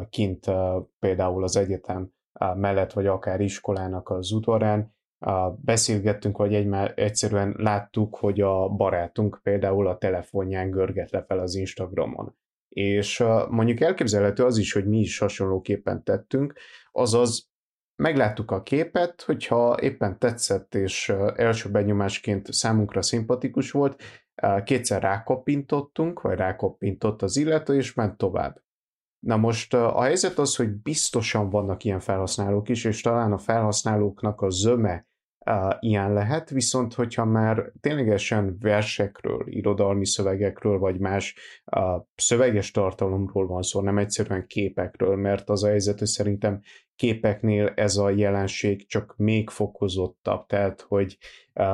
kint 0.10 0.46
például 1.00 1.44
az 1.44 1.56
egyetem 1.56 2.12
mellett, 2.56 2.94
vagy 2.94 3.08
akár 3.08 3.40
iskolának 3.42 4.10
az 4.10 4.32
udvarán, 4.32 4.96
beszélgettünk, 5.56 6.38
vagy 6.38 6.54
egymá, 6.54 6.86
egyszerűen 6.86 7.56
láttuk, 7.58 8.16
hogy 8.16 8.42
a 8.42 8.68
barátunk 8.70 9.40
például 9.44 9.88
a 9.88 9.98
telefonján 9.98 10.70
görget 10.70 11.12
le 11.12 11.24
fel 11.24 11.40
az 11.40 11.56
Instagramon 11.56 12.36
és 12.78 13.24
mondjuk 13.50 13.80
elképzelhető 13.80 14.46
az 14.46 14.58
is, 14.58 14.74
hogy 14.74 14.86
mi 14.86 15.00
is 15.00 15.18
hasonlóképpen 15.18 16.04
tettünk, 16.04 16.54
azaz 16.92 17.50
megláttuk 17.96 18.52
a 18.52 18.64
képet, 18.64 19.22
hogyha 19.22 19.78
éppen 19.82 20.20
tetszett, 20.20 20.76
és 20.76 21.14
első 21.36 21.70
benyomásként 21.70 22.54
számunkra 22.54 23.02
szimpatikus 23.02 23.72
volt, 23.72 24.04
kétszer 24.64 25.02
rákoppintottunk, 25.02 26.22
vagy 26.22 26.38
rákoppintott 26.38 27.22
az 27.22 27.38
illető, 27.38 27.76
és 27.76 27.94
ment 27.94 28.18
tovább. 28.18 28.62
Na 29.20 29.38
most 29.38 29.74
a 29.74 30.02
helyzet 30.02 30.38
az, 30.38 30.56
hogy 30.56 30.70
biztosan 30.70 31.50
vannak 31.50 31.84
ilyen 31.84 32.00
felhasználók 32.00 32.70
is, 32.70 32.86
és 32.86 33.02
talán 33.02 33.32
a 33.32 33.38
felhasználóknak 33.38 34.42
a 34.42 34.50
zöme 34.50 35.08
ilyen 35.80 36.14
lehet, 36.14 36.50
viszont 36.50 36.94
hogyha 36.94 37.26
már 37.26 37.72
ténylegesen 37.80 38.58
versekről, 38.60 39.44
irodalmi 39.46 40.06
szövegekről, 40.06 40.80
vagy 40.80 41.00
más 41.00 41.36
szöveges 42.16 42.72
tartalomról 42.72 43.48
van 43.48 43.62
szó, 43.62 43.82
nem 43.82 43.98
egyszerűen 43.98 44.48
képekről, 44.48 45.16
mert 45.16 45.50
az 45.50 45.64
a 45.64 45.68
helyzet, 45.68 46.00
hogy 46.00 46.08
szerintem 46.08 46.62
képeknél 46.96 47.72
ez 47.76 47.96
a 47.96 48.10
jelenség 48.10 48.88
csak 48.88 49.14
még 49.18 49.50
fokozottabb, 49.50 50.46
tehát 50.46 50.82
hogy 50.82 51.18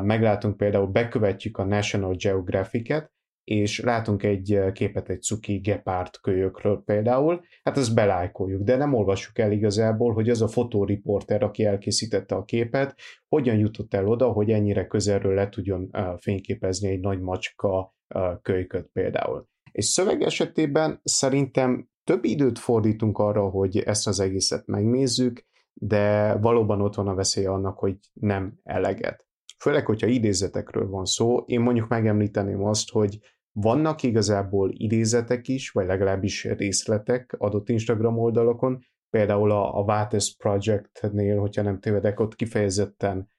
meglátunk 0.02 0.58
például, 0.58 0.88
bekövetjük 0.88 1.58
a 1.58 1.66
National 1.66 2.16
Geographic-et, 2.16 3.13
és 3.44 3.80
látunk 3.80 4.24
egy 4.24 4.60
képet 4.74 5.10
egy 5.10 5.22
cuki 5.22 5.58
gepárt 5.58 6.20
kölyökről 6.22 6.82
például, 6.86 7.42
hát 7.64 7.78
ezt 7.78 7.96
belájkoljuk, 7.96 8.62
de 8.62 8.76
nem 8.76 8.94
olvassuk 8.94 9.40
el 9.40 9.52
igazából, 9.52 10.14
hogy 10.14 10.30
az 10.30 10.42
a 10.42 10.48
fotóriporter, 10.48 11.44
aki 11.44 11.66
elkészítette 11.66 12.36
a 12.36 12.44
képet, 12.44 12.96
hogyan 13.28 13.58
jutott 13.58 13.94
el 13.94 14.08
oda, 14.08 14.32
hogy 14.32 14.52
ennyire 14.52 14.88
közelről 14.88 15.34
le 15.34 15.50
tudjon 15.50 15.90
fényképezni 16.20 16.90
egy 16.90 17.00
nagy 17.00 17.20
macska 17.20 17.96
kölyköt 18.42 18.90
például. 18.94 19.48
És 19.72 19.86
szöveg 19.86 20.22
esetében 20.22 21.00
szerintem 21.04 21.88
több 22.04 22.24
időt 22.24 22.60
fordítunk 22.60 23.18
arra, 23.18 23.50
hogy 23.50 23.78
ezt 23.78 24.08
az 24.08 24.20
egészet 24.20 24.66
megnézzük, 24.66 25.46
de 25.74 26.36
valóban 26.36 26.82
ott 26.82 26.96
van 26.96 27.08
a 27.08 27.16
veszélye 27.16 27.50
annak, 27.50 27.80
hogy 27.80 27.98
nem 28.14 28.60
eleget. 28.64 29.26
Főleg, 29.60 29.86
hogyha 29.86 30.08
idézetekről 30.08 30.90
van 30.90 31.06
szó, 31.06 31.38
én 31.38 31.62
mondjuk 31.62 31.88
megemlíteném 31.88 32.64
azt, 32.64 32.90
hogy 32.90 33.20
vannak 33.54 34.04
igazából 34.04 34.72
idézetek 34.74 35.48
is, 35.48 35.72
vagy 35.72 35.86
legalábbis 35.86 36.44
részletek 36.44 37.36
adott 37.38 37.70
Instagram 37.70 38.18
oldalakon, 38.18 38.86
például 39.10 39.52
a, 39.52 39.78
a 39.78 39.84
Vates 39.84 40.36
Project-nél, 40.36 41.40
hogyha 41.40 41.62
nem 41.62 41.80
tévedek, 41.80 42.20
ott 42.20 42.36
kifejezetten, 42.36 43.30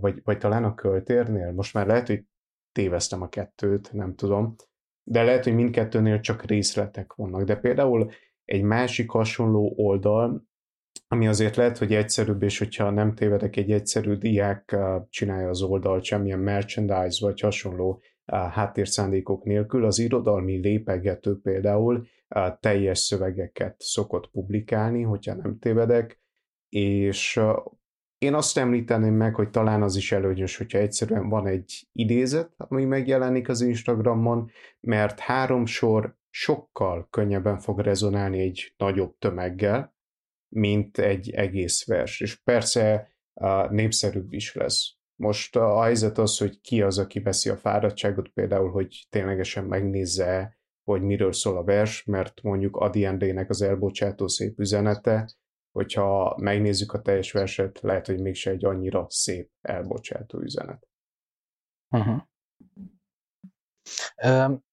vagy, 0.00 0.20
vagy 0.24 0.38
talán 0.38 0.64
a 0.64 0.74
költérnél, 0.74 1.52
most 1.52 1.74
már 1.74 1.86
lehet, 1.86 2.06
hogy 2.06 2.24
téveztem 2.72 3.22
a 3.22 3.28
kettőt, 3.28 3.92
nem 3.92 4.14
tudom, 4.14 4.54
de 5.04 5.22
lehet, 5.22 5.44
hogy 5.44 5.54
mindkettőnél 5.54 6.20
csak 6.20 6.44
részletek 6.44 7.12
vannak, 7.12 7.42
de 7.42 7.56
például 7.56 8.10
egy 8.44 8.62
másik 8.62 9.10
hasonló 9.10 9.72
oldal, 9.76 10.48
ami 11.08 11.26
azért 11.26 11.56
lehet, 11.56 11.78
hogy 11.78 11.94
egyszerűbb, 11.94 12.42
és 12.42 12.58
hogyha 12.58 12.90
nem 12.90 13.14
tévedek, 13.14 13.56
egy 13.56 13.72
egyszerű 13.72 14.14
diák 14.14 14.76
csinálja 15.08 15.48
az 15.48 15.62
oldalt, 15.62 16.04
semmilyen 16.04 16.38
merchandise 16.38 17.26
vagy 17.26 17.40
hasonló 17.40 18.02
háttérszándékok 18.30 19.44
nélkül, 19.44 19.84
az 19.84 19.98
irodalmi 19.98 20.56
lépegető 20.56 21.40
például 21.42 22.06
teljes 22.60 22.98
szövegeket 22.98 23.74
szokott 23.78 24.30
publikálni, 24.30 25.02
hogyha 25.02 25.34
nem 25.34 25.58
tévedek, 25.58 26.20
és 26.68 27.40
én 28.18 28.34
azt 28.34 28.58
említeném 28.58 29.14
meg, 29.14 29.34
hogy 29.34 29.50
talán 29.50 29.82
az 29.82 29.96
is 29.96 30.12
előnyös, 30.12 30.56
hogyha 30.56 30.78
egyszerűen 30.78 31.28
van 31.28 31.46
egy 31.46 31.88
idézet, 31.92 32.54
ami 32.56 32.84
megjelenik 32.84 33.48
az 33.48 33.60
Instagramon, 33.60 34.50
mert 34.80 35.18
három 35.18 35.66
sor 35.66 36.18
sokkal 36.30 37.08
könnyebben 37.10 37.58
fog 37.58 37.78
rezonálni 37.78 38.40
egy 38.40 38.74
nagyobb 38.76 39.18
tömeggel, 39.18 39.94
mint 40.48 40.98
egy 40.98 41.30
egész 41.30 41.86
vers. 41.86 42.20
És 42.20 42.36
persze 42.36 43.08
népszerűbb 43.70 44.32
is 44.32 44.54
lesz. 44.54 44.98
Most 45.20 45.56
a 45.56 45.82
helyzet 45.82 46.18
az, 46.18 46.38
hogy 46.38 46.60
ki 46.60 46.82
az, 46.82 46.98
aki 46.98 47.20
veszi 47.20 47.48
a 47.48 47.56
fáradtságot, 47.56 48.28
például, 48.28 48.70
hogy 48.70 49.06
ténylegesen 49.10 49.64
megnézze, 49.64 50.58
hogy 50.84 51.02
miről 51.02 51.32
szól 51.32 51.56
a 51.56 51.64
vers, 51.64 52.04
mert 52.04 52.42
mondjuk 52.42 52.76
Adi 52.76 53.04
Endrének 53.04 53.50
az 53.50 53.62
elbocsátó 53.62 54.28
szép 54.28 54.58
üzenete, 54.58 55.30
hogyha 55.70 56.36
megnézzük 56.40 56.92
a 56.92 57.00
teljes 57.00 57.32
verset, 57.32 57.80
lehet, 57.80 58.06
hogy 58.06 58.20
mégse 58.20 58.50
egy 58.50 58.64
annyira 58.64 59.06
szép 59.08 59.50
elbocsátó 59.60 60.38
üzenet. 60.38 60.88
Uh-huh. 61.90 62.22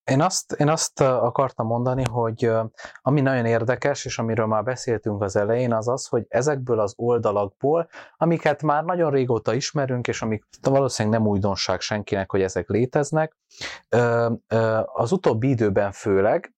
Én 0.04 0.22
azt, 0.22 0.52
én 0.52 0.70
azt 0.70 1.02
akartam 1.02 1.68
mondani, 1.68 2.04
hogy 2.12 2.52
ami 3.02 3.22
nagyon 3.22 3.46
érdekes, 3.46 4.06
és 4.06 4.20
amiről 4.20 4.46
már 4.46 4.64
beszéltünk 4.64 5.22
az 5.22 5.36
elején, 5.36 5.74
az 5.74 5.88
az, 5.88 6.08
hogy 6.08 6.26
ezekből 6.30 6.80
az 6.80 6.94
oldalakból, 6.98 7.90
amiket 8.18 8.64
már 8.64 8.84
nagyon 8.84 9.12
régóta 9.12 9.54
ismerünk, 9.54 10.08
és 10.08 10.22
amik 10.22 10.46
valószínűleg 10.62 11.20
nem 11.20 11.30
újdonság 11.30 11.80
senkinek, 11.80 12.32
hogy 12.32 12.42
ezek 12.42 12.70
léteznek, 12.70 13.38
az 14.86 15.12
utóbbi 15.12 15.50
időben 15.50 15.92
főleg 15.92 16.52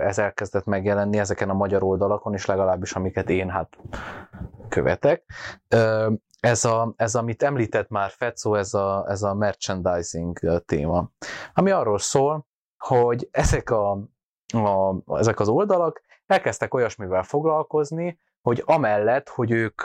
ez 0.00 0.18
elkezdett 0.18 0.64
megjelenni 0.64 1.18
ezeken 1.18 1.50
a 1.50 1.54
magyar 1.54 1.82
oldalakon 1.82 2.34
is, 2.34 2.46
legalábbis 2.46 2.92
amiket 2.92 3.30
én 3.30 3.50
hát 3.50 3.78
követek. 4.68 5.24
Ez, 6.40 6.64
a, 6.64 6.92
ez 6.96 7.14
amit 7.14 7.42
említett 7.42 7.88
már 7.88 8.10
Fecó, 8.10 8.54
ez 8.54 8.74
a, 8.74 9.04
ez 9.08 9.22
a 9.22 9.34
merchandising 9.34 10.38
téma, 10.66 11.10
ami 11.54 11.70
arról 11.70 11.98
szól, 11.98 12.46
hogy 12.78 13.28
ezek, 13.30 13.70
a, 13.70 13.90
a, 14.52 14.94
ezek 15.18 15.40
az 15.40 15.48
oldalak 15.48 16.02
elkezdtek 16.26 16.74
olyasmivel 16.74 17.22
foglalkozni, 17.22 18.18
hogy 18.42 18.62
amellett, 18.66 19.28
hogy 19.28 19.50
ők 19.50 19.82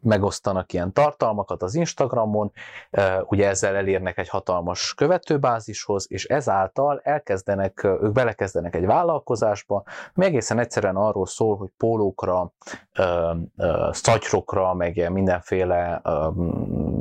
megosztanak 0.00 0.72
ilyen 0.72 0.92
tartalmakat 0.92 1.62
az 1.62 1.74
Instagramon, 1.74 2.52
ugye 3.22 3.48
ezzel 3.48 3.74
elérnek 3.74 4.18
egy 4.18 4.28
hatalmas 4.28 4.94
követőbázishoz, 4.94 6.06
és 6.08 6.24
ezáltal 6.24 7.00
elkezdenek, 7.02 7.84
ők 7.84 8.12
belekezdenek 8.12 8.74
egy 8.74 8.86
vállalkozásba, 8.86 9.84
ami 10.14 10.26
egészen 10.26 10.58
egyszerűen 10.58 10.96
arról 10.96 11.26
szól, 11.26 11.56
hogy 11.56 11.70
pólókra, 11.76 12.52
szatyrokra, 13.90 14.74
meg 14.74 15.10
mindenféle 15.10 16.02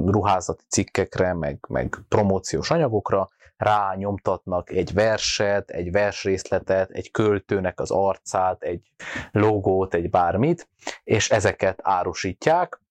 ruházati 0.06 0.64
cikkekre, 0.68 1.34
meg, 1.34 1.66
meg 1.68 1.98
promóciós 2.08 2.72
anyagokra 2.72 3.30
rányomtatnak 3.58 4.70
egy 4.70 4.94
verset, 4.94 5.70
egy 5.70 5.92
versrészletet, 5.92 6.90
egy 6.90 7.12
költőnek 7.12 7.80
az 7.80 7.92
arcát, 7.92 8.64
egy 8.64 8.92
logót, 9.32 9.94
egy 9.94 10.10
bármit, 10.10 10.70
és 11.04 11.30
ezeket 11.30 11.80
árusítják, 11.84 12.82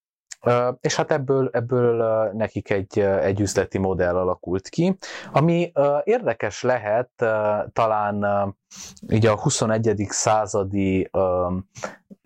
és 0.80 0.96
hát 0.96 1.12
ebből, 1.12 1.48
ebből 1.52 2.30
nekik 2.32 2.70
egy, 2.70 2.98
egy 3.00 3.40
üzleti 3.40 3.78
modell 3.78 4.16
alakult 4.16 4.68
ki, 4.68 4.98
ami 5.32 5.72
érdekes 6.04 6.62
lehet 6.62 7.10
talán 7.72 8.26
így 9.08 9.26
a 9.26 9.40
21. 9.40 10.06
századi, 10.08 11.10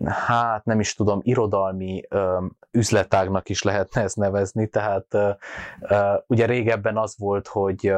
hát 0.05 0.65
nem 0.65 0.79
is 0.79 0.93
tudom, 0.93 1.19
irodalmi 1.23 2.07
üzletágnak 2.71 3.49
is 3.49 3.63
lehetne 3.63 4.01
ezt 4.01 4.15
nevezni, 4.17 4.67
tehát 4.67 5.05
ugye 6.27 6.45
régebben 6.45 6.97
az 6.97 7.15
volt, 7.17 7.47
hogy 7.47 7.93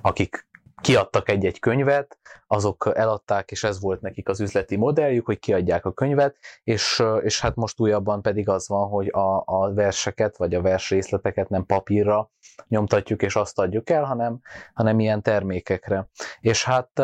akik 0.00 0.46
kiadtak 0.80 1.28
egy-egy 1.28 1.58
könyvet, 1.58 2.18
azok 2.46 2.90
eladták, 2.94 3.50
és 3.50 3.64
ez 3.64 3.80
volt 3.80 4.00
nekik 4.00 4.28
az 4.28 4.40
üzleti 4.40 4.76
modelljük, 4.76 5.26
hogy 5.26 5.38
kiadják 5.38 5.84
a 5.84 5.92
könyvet, 5.92 6.36
és, 6.64 7.02
és 7.22 7.40
hát 7.40 7.54
most 7.54 7.80
újabban 7.80 8.22
pedig 8.22 8.48
az 8.48 8.68
van, 8.68 8.88
hogy 8.88 9.08
a, 9.08 9.42
a 9.46 9.74
verseket, 9.74 10.36
vagy 10.36 10.54
a 10.54 10.62
versrészleteket 10.62 11.48
nem 11.48 11.66
papírra 11.66 12.30
nyomtatjuk, 12.68 13.22
és 13.22 13.36
azt 13.36 13.58
adjuk 13.58 13.90
el, 13.90 14.04
hanem, 14.04 14.40
hanem 14.74 15.00
ilyen 15.00 15.22
termékekre. 15.22 16.08
És 16.40 16.64
hát 16.64 17.02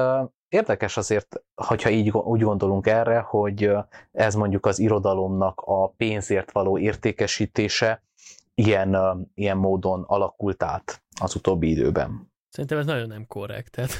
érdekes 0.48 0.96
azért, 0.96 1.42
hogyha 1.54 1.90
így 1.90 2.10
úgy 2.10 2.42
gondolunk 2.42 2.86
erre, 2.86 3.18
hogy 3.18 3.70
ez 4.12 4.34
mondjuk 4.34 4.66
az 4.66 4.78
irodalomnak 4.78 5.60
a 5.64 5.88
pénzért 5.88 6.52
való 6.52 6.78
értékesítése 6.78 8.02
ilyen, 8.54 8.96
ilyen 9.34 9.56
módon 9.56 10.04
alakult 10.06 10.62
át 10.62 11.02
az 11.20 11.34
utóbbi 11.34 11.70
időben. 11.70 12.29
Szerintem 12.50 12.78
ez 12.78 12.86
nagyon 12.86 13.08
nem 13.08 13.26
korrekt. 13.26 13.70
Tehát... 13.70 13.98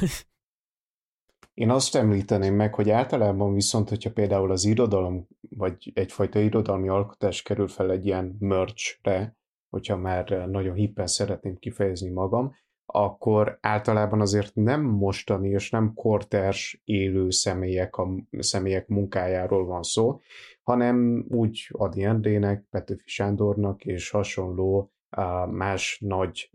Én 1.54 1.70
azt 1.70 1.94
említeném 1.94 2.54
meg, 2.54 2.74
hogy 2.74 2.90
általában 2.90 3.54
viszont, 3.54 3.88
hogyha 3.88 4.12
például 4.12 4.50
az 4.50 4.64
irodalom, 4.64 5.26
vagy 5.40 5.90
egyfajta 5.94 6.38
irodalmi 6.38 6.88
alkotás 6.88 7.42
kerül 7.42 7.68
fel 7.68 7.90
egy 7.90 8.06
ilyen 8.06 8.36
merchre, 8.38 9.36
hogyha 9.70 9.96
már 9.96 10.48
nagyon 10.48 10.74
hippen 10.74 11.06
szeretném 11.06 11.56
kifejezni 11.56 12.10
magam, 12.10 12.54
akkor 12.86 13.58
általában 13.60 14.20
azért 14.20 14.54
nem 14.54 14.82
mostani 14.82 15.48
és 15.48 15.70
nem 15.70 15.94
kortárs 15.94 16.80
élő 16.84 17.30
személyek, 17.30 17.96
a 17.96 18.08
személyek 18.38 18.88
munkájáról 18.88 19.64
van 19.66 19.82
szó, 19.82 20.20
hanem 20.62 21.24
úgy 21.28 21.68
Adi 21.72 22.04
Endrének, 22.04 22.64
Petőfi 22.70 23.08
Sándornak 23.08 23.84
és 23.84 24.10
hasonló 24.10 24.92
más 25.50 25.98
nagy 26.00 26.50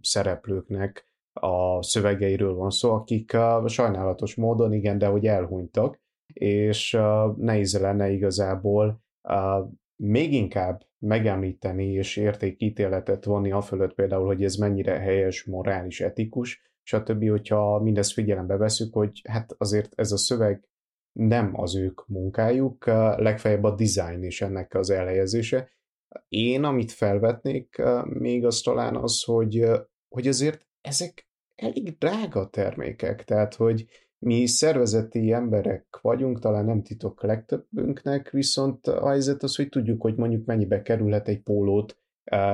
szereplőknek 0.00 1.09
a 1.32 1.82
szövegeiről 1.82 2.54
van 2.54 2.70
szó, 2.70 2.92
akik 2.92 3.32
uh, 3.34 3.66
sajnálatos 3.66 4.34
módon 4.34 4.72
igen, 4.72 4.98
de 4.98 5.06
hogy 5.06 5.26
elhunytak, 5.26 6.00
és 6.32 6.94
uh, 6.94 7.36
nehéz 7.36 7.80
lenne 7.80 8.10
igazából 8.10 9.02
még 9.96 10.32
inkább 10.32 10.82
megemlíteni 10.98 11.92
és 11.92 12.16
értékítéletet 12.16 13.24
vonni 13.24 13.50
a 13.50 13.60
fölött 13.60 13.94
például, 13.94 14.26
hogy 14.26 14.44
ez 14.44 14.54
mennyire 14.54 14.98
helyes, 14.98 15.44
morális, 15.44 16.00
etikus, 16.00 16.62
stb., 16.82 17.28
hogyha 17.28 17.80
mindezt 17.82 18.12
figyelembe 18.12 18.56
veszük, 18.56 18.94
hogy 18.94 19.20
hát 19.28 19.54
azért 19.58 19.92
ez 19.96 20.12
a 20.12 20.16
szöveg 20.16 20.68
nem 21.12 21.60
az 21.60 21.76
ők 21.76 22.06
munkájuk, 22.06 22.86
legfeljebb 23.16 23.64
a 23.64 23.74
design 23.74 24.22
és 24.22 24.42
ennek 24.42 24.74
az 24.74 24.90
elhelyezése. 24.90 25.70
Én, 26.28 26.64
amit 26.64 26.92
felvetnék 26.92 27.82
még 28.04 28.44
az 28.44 28.60
talán 28.60 28.96
az, 28.96 29.22
hogy, 29.22 29.66
hogy 30.08 30.26
azért 30.26 30.66
ezek 30.80 31.28
elég 31.56 31.98
drága 31.98 32.48
termékek, 32.48 33.24
tehát 33.24 33.54
hogy 33.54 33.86
mi 34.18 34.46
szervezeti 34.46 35.32
emberek 35.32 35.98
vagyunk, 36.00 36.38
talán 36.38 36.64
nem 36.64 36.82
titok 36.82 37.22
legtöbbünknek, 37.22 38.30
viszont 38.30 38.86
a 38.86 39.08
helyzet 39.08 39.42
az, 39.42 39.56
hogy 39.56 39.68
tudjuk, 39.68 40.02
hogy 40.02 40.14
mondjuk 40.14 40.46
mennyibe 40.46 40.82
kerülhet 40.82 41.28
egy 41.28 41.40
pólót 41.40 41.98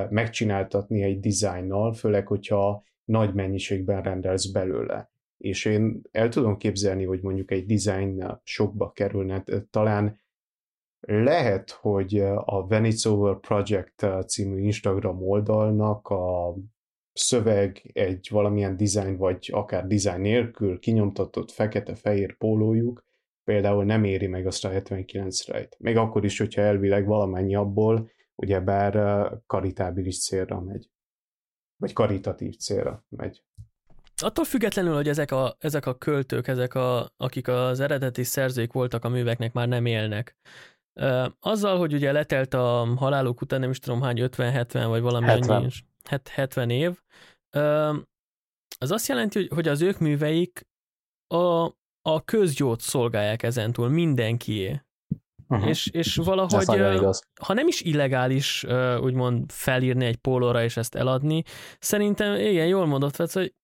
megcsináltatni 0.09 1.03
egy 1.03 1.21
dizájnnal, 1.21 1.93
főleg, 1.93 2.27
hogyha 2.27 2.85
nagy 3.05 3.35
mennyiségben 3.35 4.03
rendelsz 4.03 4.47
belőle. 4.47 5.11
És 5.39 5.65
én 5.65 6.01
el 6.11 6.29
tudom 6.29 6.57
képzelni, 6.57 7.05
hogy 7.05 7.21
mondjuk 7.23 7.51
egy 7.51 7.67
dizájn 7.67 8.41
sokba 8.43 8.93
kerülne, 8.93 9.45
talán 9.71 10.21
lehet, 11.01 11.71
hogy 11.71 12.19
a 12.45 12.67
Venice 12.67 13.11
Over 13.11 13.41
Project 13.41 14.07
című 14.27 14.61
Instagram 14.61 15.23
oldalnak 15.23 16.09
a 16.09 16.55
szöveg, 17.17 17.91
egy 17.93 18.29
valamilyen 18.31 18.77
design, 18.77 19.17
vagy 19.17 19.51
akár 19.53 19.87
design 19.87 20.21
nélkül 20.21 20.79
kinyomtatott 20.79 21.51
fekete-fehér 21.51 22.37
pólójuk 22.37 23.05
például 23.47 23.85
nem 23.85 24.05
éri 24.05 24.27
meg 24.27 24.47
azt 24.47 24.65
a 24.65 24.69
79 24.69 25.47
rejt. 25.47 25.77
Még 25.79 25.97
akkor 25.97 26.25
is, 26.25 26.39
hogyha 26.39 26.61
elvileg 26.61 27.07
valamennyi 27.07 27.55
abból 27.55 28.11
ugyebár 28.35 29.29
karitábilis 29.47 30.23
célra 30.23 30.61
megy. 30.61 30.91
Vagy 31.77 31.93
karitatív 31.93 32.57
célra 32.57 33.05
megy. 33.09 33.43
Attól 34.23 34.45
függetlenül, 34.45 34.95
hogy 34.95 35.09
ezek 35.09 35.31
a, 35.31 35.57
ezek 35.59 35.87
a 35.87 35.95
költők, 35.95 36.49
ezek 36.49 36.75
a, 36.75 37.13
akik 37.17 37.49
az 37.49 37.81
eredeti 37.81 38.23
szerzők 38.23 38.73
voltak 38.73 39.05
a 39.05 39.09
műveknek, 39.09 39.53
már 39.53 39.69
nem 39.69 39.87
élnek. 39.87 40.37
Azzal, 41.41 41.79
hogy 41.79 41.95
ugye 41.95 42.13
letelt 42.13 42.55
a 42.55 42.95
haláluk 42.97 43.41
után, 43.41 43.61
nem 43.61 43.71
is 43.71 43.79
tudom 43.79 44.03
hány, 44.03 44.19
50-70 44.21 44.85
vagy 44.89 45.01
valami 45.01 45.27
70. 45.27 45.57
annyi, 45.57 45.69
70 46.09 46.71
év, 46.71 47.01
az 48.79 48.91
azt 48.91 49.07
jelenti, 49.09 49.49
hogy 49.55 49.69
az 49.69 49.83
ők 49.83 49.99
műveik 49.99 50.67
a, 51.35 51.65
a 52.03 52.25
közjót 52.25 52.81
szolgálják 52.81 53.43
ezentúl, 53.43 53.89
mindenkié. 53.89 54.81
Uh-huh. 55.49 55.69
És, 55.69 55.87
és 55.87 56.15
valahogy, 56.17 56.67
ha 57.41 57.53
nem 57.53 57.67
is 57.67 57.81
illegális 57.81 58.65
úgymond 59.01 59.53
felírni 59.53 60.05
egy 60.05 60.17
pólóra 60.17 60.63
és 60.63 60.77
ezt 60.77 60.95
eladni, 60.95 61.43
szerintem 61.79 62.35
igen, 62.35 62.67
jól 62.67 62.87
mondott, 62.87 63.17
Vec, 63.17 63.33
hogy 63.33 63.55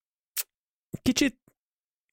kicsit 1.03 1.41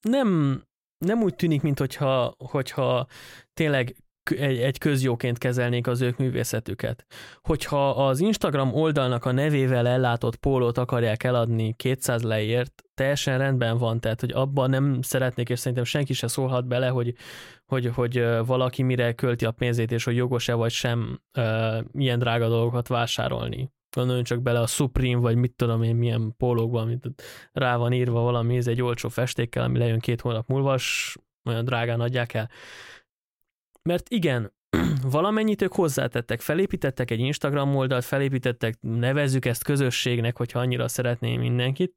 nem, 0.07 0.61
nem 1.05 1.21
úgy 1.21 1.35
tűnik, 1.35 1.61
mint 1.61 1.79
hogyha, 1.79 2.35
hogyha 2.37 3.07
tényleg 3.53 3.95
egy, 4.31 4.57
egy 4.57 4.77
közjóként 4.77 5.37
kezelnék 5.37 5.87
az 5.87 6.01
ők 6.01 6.17
művészetüket. 6.17 7.05
Hogyha 7.41 7.89
az 7.89 8.19
Instagram 8.19 8.73
oldalnak 8.73 9.25
a 9.25 9.31
nevével 9.31 9.87
ellátott 9.87 10.35
pólót 10.35 10.77
akarják 10.77 11.23
eladni 11.23 11.73
200 11.73 12.21
leért, 12.21 12.83
teljesen 12.93 13.37
rendben 13.37 13.77
van, 13.77 13.99
tehát 13.99 14.19
hogy 14.19 14.31
abban 14.31 14.69
nem 14.69 15.01
szeretnék, 15.01 15.49
és 15.49 15.59
szerintem 15.59 15.83
senki 15.83 16.13
se 16.13 16.27
szólhat 16.27 16.67
bele, 16.67 16.87
hogy, 16.87 17.13
hogy, 17.65 17.91
hogy 17.95 18.25
valaki 18.45 18.83
mire 18.83 19.13
költi 19.13 19.45
a 19.45 19.51
pénzét, 19.51 19.91
és 19.91 20.03
hogy 20.03 20.15
jogos-e 20.15 20.53
vagy 20.53 20.71
sem 20.71 21.21
uh, 21.37 21.83
ilyen 21.91 22.19
drága 22.19 22.47
dolgokat 22.47 22.87
vásárolni. 22.87 23.71
Gondoljunk 23.95 24.27
csak 24.27 24.41
bele 24.41 24.59
a 24.59 24.67
Supreme, 24.67 25.19
vagy 25.19 25.35
mit 25.35 25.53
tudom 25.55 25.83
én, 25.83 25.95
milyen 25.95 26.35
pólókban, 26.37 26.81
amit 26.81 27.09
rá 27.51 27.75
van 27.75 27.93
írva 27.93 28.21
valami, 28.21 28.57
ez 28.57 28.67
egy 28.67 28.81
olcsó 28.81 29.09
festékkel, 29.09 29.63
ami 29.63 29.77
lejön 29.77 29.99
két 29.99 30.21
hónap 30.21 30.47
múlva, 30.47 30.73
és 30.73 31.17
olyan 31.45 31.65
drágán 31.65 31.99
adják 31.99 32.33
el. 32.33 32.49
Mert 33.81 34.09
igen, 34.09 34.53
valamennyit 35.01 35.61
ők 35.61 35.73
hozzátettek, 35.73 36.41
felépítettek 36.41 37.11
egy 37.11 37.19
Instagram 37.19 37.75
oldalt, 37.75 38.05
felépítettek, 38.05 38.77
nevezzük 38.81 39.45
ezt 39.45 39.63
közösségnek, 39.63 40.37
hogyha 40.37 40.59
annyira 40.59 40.87
szeretném 40.87 41.39
mindenkit, 41.39 41.95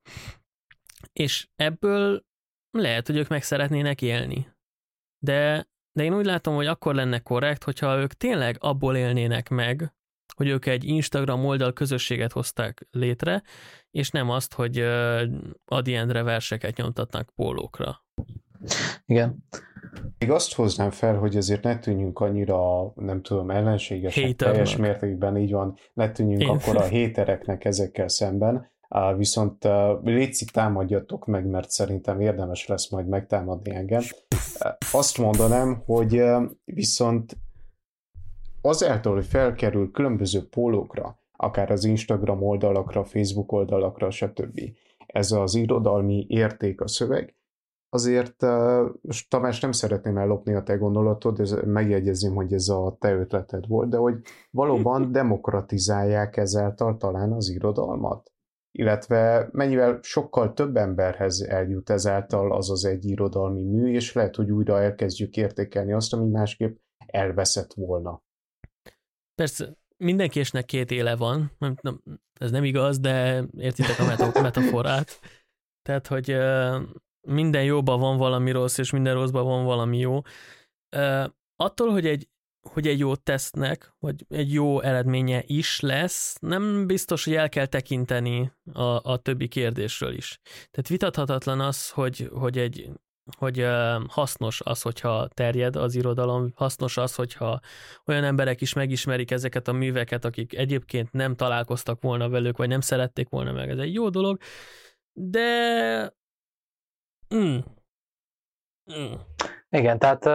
és 1.13 1.49
ebből 1.57 2.25
lehet, 2.71 3.07
hogy 3.07 3.17
ők 3.17 3.29
meg 3.29 3.43
szeretnének 3.43 4.03
élni. 4.03 4.55
De, 5.25 5.69
de 5.93 6.05
én 6.05 6.15
úgy 6.15 6.25
látom, 6.25 6.55
hogy 6.55 6.67
akkor 6.67 6.95
lenne 6.95 7.19
korrekt, 7.19 7.65
hogyha 7.65 7.99
ők 7.99 8.13
tényleg 8.13 8.57
abból 8.61 8.97
élnének 8.97 9.49
meg, 9.49 9.95
hogy 10.37 10.49
ők 10.49 10.67
egy 10.67 10.85
Instagram 10.85 11.45
oldal 11.45 11.73
közösséget 11.73 12.33
hozták 12.33 12.87
létre, 12.91 13.43
és 13.91 14.11
nem 14.11 14.31
azt, 14.31 14.55
hogy 14.55 14.79
Adi 15.65 15.95
Endre 15.95 16.23
verseket 16.23 16.77
nyomtatnak 16.77 17.31
pólókra. 17.35 18.05
Igen. 19.05 19.45
Még 20.19 20.31
azt 20.31 20.55
hoznám 20.55 20.91
fel, 20.91 21.17
hogy 21.19 21.37
azért 21.37 21.63
ne 21.63 21.79
tűnjünk 21.79 22.21
annyira, 22.21 22.93
nem 22.95 23.23
tudom, 23.23 23.51
ellenségesek 23.51 24.37
teljes 24.37 24.77
mértékben, 24.77 25.37
így 25.37 25.53
van, 25.53 25.77
ne 25.93 26.11
tűnjünk 26.11 26.43
Én. 26.43 26.49
akkor 26.49 26.77
a 26.77 26.83
hétereknek 26.83 27.65
ezekkel 27.65 28.09
szemben, 28.09 28.71
viszont 29.17 29.69
Léci 30.03 30.45
támadjatok 30.45 31.27
meg, 31.27 31.47
mert 31.47 31.71
szerintem 31.71 32.21
érdemes 32.21 32.67
lesz 32.67 32.91
majd 32.91 33.07
megtámadni 33.07 33.75
engem. 33.75 34.03
Azt 34.93 35.19
mondanám, 35.19 35.83
hogy 35.87 36.23
viszont 36.65 37.37
azáltal, 38.61 39.15
hogy 39.15 39.27
felkerül 39.27 39.91
különböző 39.91 40.49
pólókra, 40.49 41.19
akár 41.37 41.71
az 41.71 41.85
Instagram 41.85 42.43
oldalakra, 42.43 43.05
Facebook 43.05 43.53
oldalakra, 43.53 44.11
stb. 44.11 44.61
Ez 45.07 45.31
az 45.31 45.55
irodalmi 45.55 46.27
érték 46.29 46.81
a 46.81 46.89
szöveg, 46.89 47.35
azért 47.93 48.37
Tamás 49.29 49.61
nem 49.61 49.73
szeretném 49.73 50.19
ellopni 50.19 50.55
a 50.55 50.63
te 50.63 50.77
gondolatod, 50.77 51.41
ez, 51.41 51.51
megjegyezném, 51.65 52.35
hogy 52.35 52.53
ez 52.53 52.69
a 52.69 52.97
te 53.01 53.15
ötleted 53.15 53.67
volt, 53.67 53.89
de 53.89 53.97
hogy 53.97 54.21
valóban 54.51 55.13
demokratizálják 55.13 56.37
ezáltal 56.37 56.97
talán 56.97 57.33
az 57.33 57.49
irodalmat 57.49 58.33
illetve 58.73 59.49
mennyivel 59.53 59.99
sokkal 60.03 60.53
több 60.53 60.77
emberhez 60.77 61.41
eljut 61.41 61.91
ezáltal 61.91 62.53
az 62.53 62.71
az 62.71 62.85
egy 62.85 63.05
irodalmi 63.05 63.63
mű, 63.63 63.95
és 63.95 64.13
lehet, 64.13 64.37
hogy 64.37 64.51
újra 64.51 64.81
elkezdjük 64.81 65.37
értékelni 65.37 65.93
azt, 65.93 66.13
ami 66.13 66.31
másképp 66.31 66.77
elveszett 67.07 67.73
volna. 67.73 68.23
Persze, 69.35 69.77
mindenki 69.97 70.41
esnek 70.41 70.65
két 70.65 70.91
éle 70.91 71.17
van, 71.17 71.53
nem, 71.59 71.77
nem, 71.81 72.01
ez 72.41 72.51
nem 72.51 72.65
igaz, 72.65 72.99
de 72.99 73.45
értitek 73.57 73.99
a 73.99 74.41
metaforát. 74.43 75.21
Tehát, 75.83 76.07
hogy 76.07 76.31
minden 77.27 77.65
jóban 77.65 78.01
van 78.01 78.17
valami 78.17 78.51
rossz, 78.51 78.79
és 78.79 78.91
minden 78.91 79.15
rosszban 79.15 79.45
van 79.45 79.65
valami 79.65 79.99
jó. 79.99 80.21
Attól, 81.57 81.91
hogy 81.91 82.07
egy 82.07 82.31
hogy 82.71 82.87
egy 82.87 82.99
jót 82.99 83.23
tesznek, 83.23 83.95
vagy 83.99 84.25
egy 84.29 84.53
jó 84.53 84.81
eredménye 84.81 85.43
is 85.47 85.81
lesz, 85.81 86.37
nem 86.41 86.87
biztos, 86.87 87.25
hogy 87.25 87.35
el 87.35 87.49
kell 87.49 87.67
tekinteni 87.67 88.53
a, 88.73 88.83
a 88.83 89.17
többi 89.17 89.49
kérdésről 89.49 90.13
is. 90.13 90.39
Tehát 90.43 90.89
vitathatatlan 90.89 91.61
az, 91.61 91.91
hogy, 91.91 92.31
hogy 92.33 92.59
egy 92.59 92.91
hogy 93.39 93.67
hasznos 94.07 94.61
az, 94.61 94.83
hogyha 94.83 95.29
terjed 95.29 95.77
az 95.77 95.95
irodalom, 95.95 96.53
hasznos 96.55 96.97
az, 96.97 97.15
hogyha 97.15 97.61
olyan 98.07 98.25
emberek 98.25 98.61
is 98.61 98.73
megismerik 98.73 99.31
ezeket 99.31 99.69
a 99.69 99.73
műveket, 99.73 100.25
akik 100.25 100.57
egyébként 100.57 101.13
nem 101.13 101.35
találkoztak 101.35 102.03
volna 102.03 102.29
velük, 102.29 102.57
vagy 102.57 102.69
nem 102.69 102.81
szerették 102.81 103.29
volna 103.29 103.53
meg. 103.53 103.71
Ez 103.71 103.79
egy 103.79 103.95
jó 103.95 104.09
dolog, 104.09 104.39
de... 105.13 106.21
Mm. 107.35 107.59
Mm. 108.95 109.13
Igen, 109.71 109.99
tehát 109.99 110.29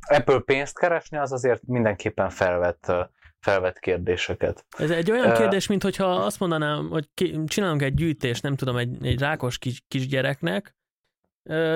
ebből 0.00 0.44
pénzt 0.44 0.78
keresni, 0.78 1.16
az 1.16 1.32
azért 1.32 1.66
mindenképpen 1.66 2.30
felvett, 2.30 2.92
felvett 3.40 3.78
kérdéseket. 3.78 4.64
Ez 4.78 4.90
egy 4.90 5.10
olyan 5.10 5.34
kérdés, 5.34 5.66
mint 5.66 5.82
hogyha 5.82 6.14
azt 6.14 6.40
mondanám, 6.40 6.88
hogy 6.88 7.08
csinálunk 7.46 7.82
egy 7.82 7.94
gyűjtést, 7.94 8.42
nem 8.42 8.56
tudom, 8.56 8.76
egy, 8.76 9.06
egy 9.06 9.18
rákos 9.18 9.58
kis, 9.58 9.84
kisgyereknek, 9.88 10.76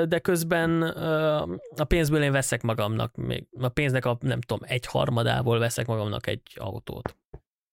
de 0.09 0.19
közben 0.19 0.83
a 1.77 1.85
pénzből 1.85 2.23
én 2.23 2.33
veszek 2.33 2.63
magamnak, 2.63 3.17
még 3.17 3.47
a 3.61 3.69
pénznek 3.69 4.05
a 4.05 4.19
nem 4.21 4.41
tudom, 4.41 4.63
egy 4.69 4.87
harmadából 4.87 5.59
veszek 5.59 5.87
magamnak 5.87 6.27
egy 6.27 6.43
autót. 6.55 7.17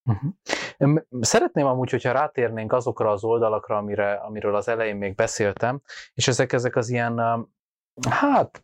Uh-huh. 0.06 1.02
Szeretném 1.22 1.66
amúgy, 1.66 1.90
hogyha 1.90 2.12
rátérnénk 2.12 2.74
azokra 2.74 3.12
az 3.12 3.24
oldalakra, 3.24 3.78
amire, 3.78 4.14
amiről 4.14 4.56
az 4.56 4.68
elején 4.68 4.96
még 4.96 5.16
beszéltem, 5.16 5.82
és 6.14 6.28
ezek, 6.28 6.54
ezek 6.54 6.76
az 6.76 6.90
ilyen, 6.90 7.48
hát 8.10 8.64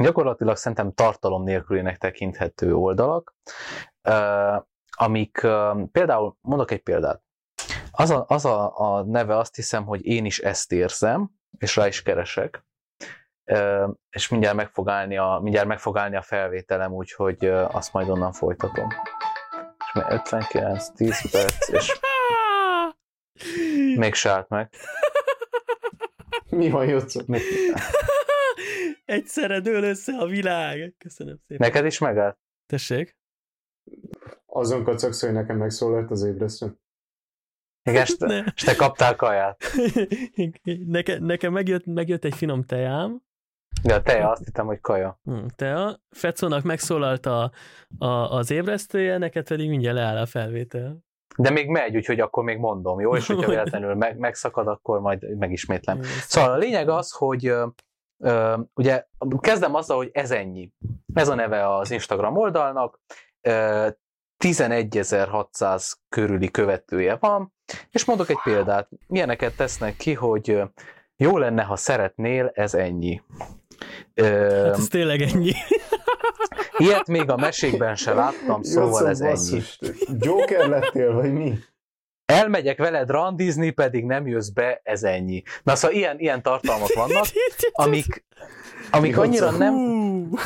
gyakorlatilag 0.00 0.56
szerintem 0.56 0.92
tartalom 0.92 1.42
nélkülének 1.42 1.98
tekinthető 1.98 2.74
oldalak, 2.74 3.34
amik 4.96 5.46
például, 5.92 6.36
mondok 6.40 6.70
egy 6.70 6.82
példát, 6.82 7.22
az 7.90 8.10
a, 8.10 8.24
az 8.28 8.44
a, 8.44 8.78
a 8.78 9.04
neve 9.04 9.36
azt 9.36 9.54
hiszem, 9.54 9.84
hogy 9.84 10.04
én 10.04 10.24
is 10.24 10.38
ezt 10.38 10.72
érzem, 10.72 11.30
és 11.58 11.76
rá 11.76 11.86
is 11.86 12.02
keresek, 12.02 12.64
és 14.10 14.28
mindjárt 14.28 14.56
meg 14.56 14.68
fog 14.68 14.88
állni 14.88 15.16
a, 15.16 15.38
mindjárt 15.42 15.68
meg 15.68 15.78
fog 15.78 15.98
állni 15.98 16.16
a 16.16 16.22
felvételem, 16.22 16.92
úgyhogy 16.92 17.46
azt 17.46 17.92
majd 17.92 18.08
onnan 18.08 18.32
folytatom. 18.32 18.88
És 19.94 20.00
59, 20.08 20.88
10 20.90 21.30
perc, 21.30 21.68
és 21.68 22.00
még 24.02 24.14
se 24.14 24.30
állt 24.30 24.48
meg. 24.48 24.70
Mi 26.48 26.70
van, 26.70 26.86
Jocó? 26.86 27.20
Egyszerre 29.04 29.60
dől 29.60 29.82
össze 29.82 30.12
a 30.12 30.26
világ. 30.26 30.94
Köszönöm 30.98 31.36
szépen. 31.46 31.66
Neked 31.68 31.86
is 31.86 31.98
megállt? 31.98 32.38
Tessék? 32.66 33.16
Azon 34.46 34.84
kacagsz, 34.84 35.20
hogy 35.20 35.32
nekem 35.32 35.56
megszólalt 35.56 36.10
az 36.10 36.22
ébresztő. 36.22 36.76
Igen, 37.82 38.02
és 38.02 38.16
te, 38.16 38.52
és 38.54 38.62
te 38.62 38.74
kaptál 38.74 39.16
kaját. 39.16 39.64
Neke, 40.86 41.18
nekem 41.18 41.52
megjött, 41.52 41.86
megjött 41.86 42.24
egy 42.24 42.34
finom 42.34 42.64
tejám. 42.64 43.22
De 43.82 43.94
a 43.94 44.02
teja, 44.02 44.30
azt 44.30 44.44
hittem, 44.44 44.66
hogy 44.66 44.80
kaja. 44.80 45.20
Hmm, 45.24 45.46
tea. 45.56 46.00
Fecónak 46.10 46.62
megszólalt 46.62 47.26
a, 47.26 47.50
a, 47.98 48.06
az 48.06 48.50
ébresztője, 48.50 49.18
neked 49.18 49.48
pedig 49.48 49.68
mindjárt 49.68 49.96
leáll 49.96 50.16
a 50.16 50.26
felvétel. 50.26 51.04
De 51.36 51.50
még 51.50 51.68
megy, 51.68 51.96
úgyhogy 51.96 52.20
akkor 52.20 52.44
még 52.44 52.58
mondom, 52.58 53.00
jó? 53.00 53.16
És 53.16 53.26
hogyha 53.32 53.50
véletlenül 53.50 53.94
meg, 53.94 54.18
megszakad, 54.18 54.66
akkor 54.66 55.00
majd 55.00 55.38
megismétlem. 55.38 56.02
Szóval 56.02 56.52
a 56.52 56.56
lényeg 56.56 56.88
az, 56.88 57.10
hogy 57.10 57.54
ugye 58.74 59.06
kezdem 59.40 59.74
azzal, 59.74 59.96
hogy 59.96 60.10
ez 60.12 60.30
ennyi. 60.30 60.72
Ez 61.14 61.28
a 61.28 61.34
neve 61.34 61.76
az 61.76 61.90
Instagram 61.90 62.36
oldalnak, 62.36 63.00
11.600 63.42 65.92
körüli 66.08 66.50
követője 66.50 67.16
van, 67.20 67.52
és 67.90 68.04
mondok 68.04 68.30
egy 68.30 68.40
példát. 68.44 68.88
Milyeneket 69.06 69.56
tesznek 69.56 69.96
ki, 69.96 70.14
hogy 70.14 70.62
jó 71.16 71.38
lenne, 71.38 71.62
ha 71.62 71.76
szeretnél, 71.76 72.50
ez 72.54 72.74
ennyi. 72.74 73.22
Hát 74.16 74.78
ez 74.78 74.86
tényleg 74.88 75.20
ennyi. 75.20 75.52
Ilyet 76.76 77.06
még 77.06 77.30
a 77.30 77.36
mesékben 77.36 77.94
se 77.94 78.14
láttam, 78.14 78.62
szóval 78.62 79.08
ez 79.08 79.20
ennyi. 79.20 79.62
Joker 80.18 80.68
lettél, 80.68 81.12
vagy 81.12 81.32
mi? 81.32 81.58
elmegyek 82.32 82.78
veled 82.78 83.10
randizni, 83.10 83.70
pedig 83.70 84.04
nem 84.04 84.26
jössz 84.26 84.48
be, 84.48 84.80
ez 84.82 85.02
ennyi. 85.02 85.42
Na 85.62 85.74
szóval 85.74 85.96
ilyen, 85.96 86.18
ilyen 86.18 86.42
tartalmak 86.42 86.92
vannak, 86.94 87.24
amik, 87.72 88.24
amik 88.90 89.18
annyira 89.18 89.50
nem 89.50 89.74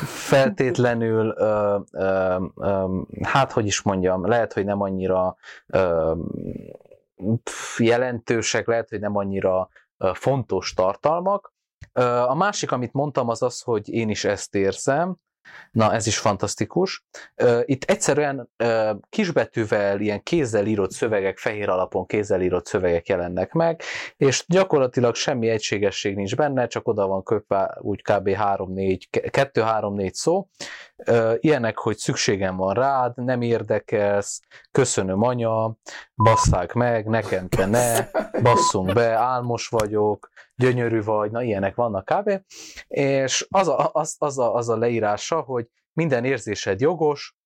feltétlenül, 0.04 1.34
ö, 1.38 1.78
ö, 1.92 2.36
ö, 2.56 3.00
hát 3.22 3.52
hogy 3.52 3.66
is 3.66 3.82
mondjam, 3.82 4.26
lehet, 4.26 4.52
hogy 4.52 4.64
nem 4.64 4.80
annyira 4.80 5.36
ö, 5.66 6.12
jelentősek, 7.78 8.66
lehet, 8.66 8.88
hogy 8.88 9.00
nem 9.00 9.16
annyira 9.16 9.68
fontos 10.12 10.72
tartalmak. 10.72 11.54
A 12.26 12.34
másik, 12.34 12.72
amit 12.72 12.92
mondtam, 12.92 13.28
az 13.28 13.42
az, 13.42 13.60
hogy 13.60 13.88
én 13.88 14.08
is 14.08 14.24
ezt 14.24 14.54
érzem, 14.54 15.16
Na, 15.70 15.92
ez 15.92 16.06
is 16.06 16.18
fantasztikus. 16.18 17.04
Itt 17.64 17.84
egyszerűen 17.84 18.48
kisbetűvel, 19.08 20.00
ilyen 20.00 20.22
kézzel 20.22 20.66
írott 20.66 20.90
szövegek, 20.90 21.38
fehér 21.38 21.68
alapon 21.68 22.06
kézzel 22.06 22.40
írott 22.40 22.66
szövegek 22.66 23.08
jelennek 23.08 23.52
meg, 23.52 23.80
és 24.16 24.44
gyakorlatilag 24.48 25.14
semmi 25.14 25.48
egységesség 25.48 26.16
nincs 26.16 26.36
benne, 26.36 26.66
csak 26.66 26.88
oda 26.88 27.06
van 27.06 27.22
köpve 27.22 27.78
úgy 27.80 28.02
kb. 28.02 28.28
3-4, 28.28 28.98
2-3-4 29.10 30.12
szó. 30.12 30.48
Ilyenek, 31.36 31.78
hogy 31.78 31.96
szükségem 31.96 32.56
van 32.56 32.74
rád, 32.74 33.16
nem 33.16 33.42
érdekelsz, 33.42 34.40
köszönöm 34.70 35.22
anya, 35.22 35.76
basszák 36.14 36.72
meg, 36.72 37.06
nekem 37.06 37.48
te 37.48 37.66
ne, 37.66 38.10
basszunk 38.42 38.92
be, 38.92 39.08
álmos 39.08 39.68
vagyok, 39.68 40.30
gyönyörű 40.54 41.02
vagy, 41.02 41.30
na 41.30 41.42
ilyenek 41.42 41.74
vannak 41.74 42.04
kb. 42.04 42.40
És 42.86 43.46
az 43.50 43.68
a, 43.68 43.90
az, 43.92 44.16
az, 44.18 44.38
a, 44.38 44.54
az 44.54 44.68
a 44.68 44.76
leírása, 44.76 45.40
hogy 45.40 45.68
minden 45.92 46.24
érzésed 46.24 46.80
jogos, 46.80 47.36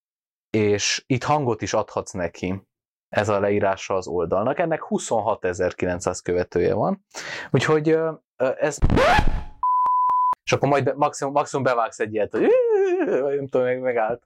és 0.51 1.05
itt 1.07 1.25
hangot 1.25 1.63
is 1.63 1.73
adhatsz 1.73 2.13
neki. 2.13 2.69
Ez 3.09 3.29
a 3.29 3.41
leírása 3.41 3.95
az 3.95 4.07
oldalnak. 4.07 4.59
Ennek 4.59 4.81
26.900 4.89 6.19
követője 6.23 6.75
van. 6.75 7.05
Úgyhogy 7.51 7.99
ez... 8.37 8.79
És 10.51 10.57
akkor 10.57 10.69
majd 10.69 10.97
maximum, 10.97 11.33
maximum 11.33 11.65
bevágsz 11.65 11.99
egy 11.99 12.15
ilyet, 12.15 12.31
hogy 12.31 12.47
nem 13.37 13.49
tudom, 13.49 13.67
meg 13.67 13.81
megállt. 13.81 14.23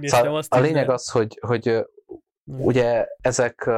szóval 0.00 0.42
a 0.48 0.58
lényeg 0.58 0.90
az, 0.90 1.10
hogy, 1.10 1.38
hogy 1.40 1.86
ugye 2.44 3.06
ezek 3.20 3.70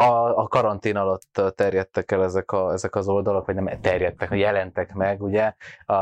a, 0.00 0.38
a 0.38 0.48
karantén 0.48 0.96
alatt 0.96 1.40
terjedtek 1.54 2.12
el 2.12 2.22
ezek, 2.22 2.52
a, 2.52 2.72
ezek 2.72 2.94
az 2.94 3.08
oldalak, 3.08 3.46
vagy 3.46 3.54
nem 3.54 3.80
terjedtek, 3.80 4.30
jelentek 4.32 4.92
meg, 4.92 5.22
ugye, 5.22 5.54
a, 5.86 5.96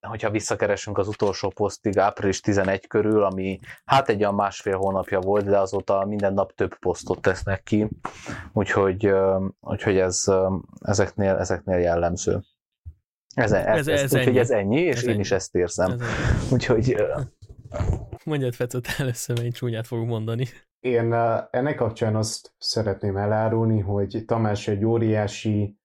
hogyha 0.00 0.30
visszakeresünk 0.30 0.98
az 0.98 1.08
utolsó 1.08 1.48
posztig, 1.48 1.98
április 1.98 2.40
11 2.40 2.86
körül, 2.86 3.24
ami 3.24 3.58
hát 3.84 4.08
egy 4.08 4.20
olyan 4.20 4.34
másfél 4.34 4.76
hónapja 4.76 5.20
volt, 5.20 5.44
de 5.44 5.58
azóta 5.58 6.04
minden 6.04 6.34
nap 6.34 6.52
több 6.52 6.78
posztot 6.78 7.20
tesznek 7.20 7.62
ki, 7.62 7.88
úgyhogy, 8.52 9.12
úgyhogy 9.60 9.98
ez 9.98 10.24
ezeknél, 10.80 11.36
ezeknél 11.36 11.78
jellemző. 11.78 12.40
Ez, 13.34 13.52
ez, 13.52 13.66
ez, 13.66 13.88
ez, 13.88 14.02
ez, 14.02 14.14
ennyi. 14.14 14.38
ez 14.38 14.50
ennyi, 14.50 14.80
és 14.80 14.96
ez 14.96 15.04
én 15.04 15.10
ennyi. 15.10 15.20
is 15.20 15.30
ezt 15.30 15.54
érzem. 15.54 15.90
Ez 15.90 16.52
Úgyhogy... 16.52 16.96
Mondjad, 18.24 18.54
Fecot, 18.54 18.86
először, 18.98 19.34
mert 19.34 19.46
én 19.46 19.52
csúnyát 19.52 19.86
fogok 19.86 20.06
mondani. 20.06 20.46
Én 20.84 21.12
ennek 21.50 21.74
kapcsán 21.74 22.16
azt 22.16 22.54
szeretném 22.58 23.16
elárulni, 23.16 23.80
hogy 23.80 24.22
Tamás 24.26 24.68
egy 24.68 24.84
óriási, 24.84 25.78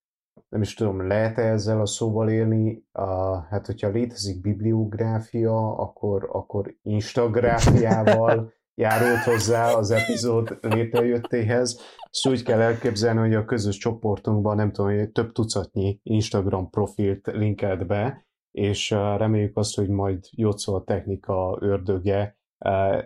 nem 0.49 0.61
is 0.61 0.73
tudom, 0.73 1.07
lehet-e 1.07 1.41
ezzel 1.41 1.81
a 1.81 1.85
szóval 1.85 2.29
élni, 2.29 2.83
a, 2.91 3.39
hát 3.49 3.65
hogyha 3.65 3.89
létezik 3.89 4.41
bibliográfia, 4.41 5.77
akkor, 5.77 6.29
akkor 6.31 6.75
instagráfiával 6.81 8.53
járult 8.81 9.23
hozzá 9.23 9.73
az 9.73 9.91
epizód 9.91 10.57
létrejöttéhez. 10.61 11.81
Szóval 12.11 12.39
úgy 12.39 12.45
kell 12.45 12.61
elképzelni, 12.61 13.19
hogy 13.19 13.35
a 13.35 13.45
közös 13.45 13.77
csoportunkban 13.77 14.55
nem 14.55 14.71
tudom, 14.71 14.95
hogy 14.95 15.11
több 15.11 15.31
tucatnyi 15.31 15.99
Instagram 16.03 16.69
profilt 16.69 17.27
linkelt 17.27 17.87
be, 17.87 18.27
és 18.51 18.89
reméljük 18.89 19.57
azt, 19.57 19.75
hogy 19.75 19.89
majd 19.89 20.19
Jocó 20.31 20.75
a 20.75 20.83
technika 20.83 21.57
ördöge 21.61 22.37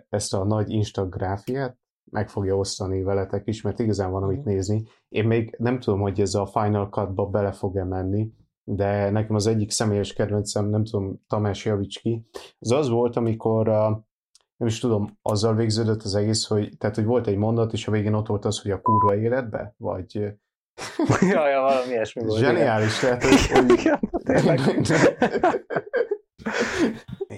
ezt 0.08 0.34
a 0.34 0.44
nagy 0.44 0.70
Instagráfiát 0.70 1.82
meg 2.10 2.28
fogja 2.28 2.56
osztani 2.56 3.02
veletek 3.02 3.46
is, 3.46 3.62
mert 3.62 3.78
igazán 3.78 4.10
van 4.10 4.22
amit 4.22 4.38
mhm. 4.38 4.48
nézni. 4.48 4.86
Én 5.08 5.26
még 5.26 5.54
nem 5.58 5.80
tudom, 5.80 6.00
hogy 6.00 6.20
ez 6.20 6.34
a 6.34 6.46
Final 6.46 6.88
Cut-ba 6.88 7.26
bele 7.26 7.52
fog-e 7.52 7.84
menni, 7.84 8.32
de 8.64 9.10
nekem 9.10 9.34
az 9.34 9.46
egyik 9.46 9.70
személyes 9.70 10.12
kedvencem, 10.12 10.66
nem 10.66 10.84
tudom, 10.84 11.20
Tamás 11.28 11.64
javíts 11.64 12.00
ki, 12.00 12.26
az 12.58 12.70
az 12.70 12.88
volt, 12.88 13.16
amikor 13.16 13.66
nem 14.56 14.68
is 14.68 14.78
tudom, 14.78 15.18
azzal 15.22 15.54
végződött 15.54 16.02
az 16.02 16.14
egész, 16.14 16.46
hogy, 16.46 16.76
tehát, 16.78 16.96
hogy 16.96 17.04
volt 17.04 17.26
egy 17.26 17.36
mondat, 17.36 17.72
és 17.72 17.88
a 17.88 17.90
végén 17.90 18.14
ott 18.14 18.26
volt 18.26 18.44
az, 18.44 18.60
hogy 18.60 18.70
a 18.70 18.80
kurva 18.80 19.16
életbe, 19.16 19.74
vagy... 19.76 20.14
ja, 21.20 21.48
ja, 21.48 21.60
valami 21.60 21.90
ilyesmi 21.90 22.24
volt. 22.24 22.40
Zseniális, 22.40 22.98
tehát, 22.98 23.24
hogy... 23.52 23.78
igen, 23.78 24.00
tényleg. 24.24 24.60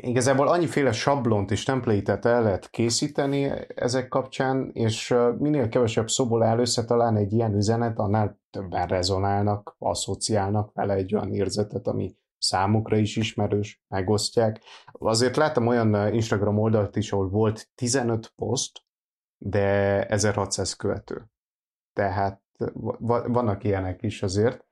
Igazából 0.06 0.48
annyiféle 0.48 0.92
sablont 0.92 1.50
és 1.50 1.62
templétet 1.62 2.24
el 2.24 2.42
lehet 2.42 2.70
készíteni 2.70 3.52
ezek 3.74 4.08
kapcsán, 4.08 4.70
és 4.72 5.14
minél 5.38 5.68
kevesebb 5.68 6.08
szóból 6.08 6.42
áll 6.42 6.58
össze 6.58 6.84
talán 6.84 7.16
egy 7.16 7.32
ilyen 7.32 7.54
üzenet, 7.54 7.98
annál 7.98 8.40
többen 8.50 8.86
rezonálnak, 8.86 9.74
asszociálnak 9.78 10.72
vele 10.72 10.94
egy 10.94 11.14
olyan 11.14 11.32
érzetet, 11.32 11.86
ami 11.86 12.16
számukra 12.38 12.96
is 12.96 13.16
ismerős, 13.16 13.82
megosztják. 13.88 14.60
Azért 14.92 15.36
láttam 15.36 15.66
olyan 15.66 16.14
Instagram 16.14 16.58
oldalt 16.58 16.96
is, 16.96 17.12
ahol 17.12 17.28
volt 17.28 17.68
15 17.74 18.32
poszt, 18.36 18.82
de 19.38 20.02
1600 20.06 20.74
követő. 20.74 21.30
Tehát 21.92 22.42
vannak 23.26 23.64
ilyenek 23.64 24.02
is 24.02 24.22
azért. 24.22 24.65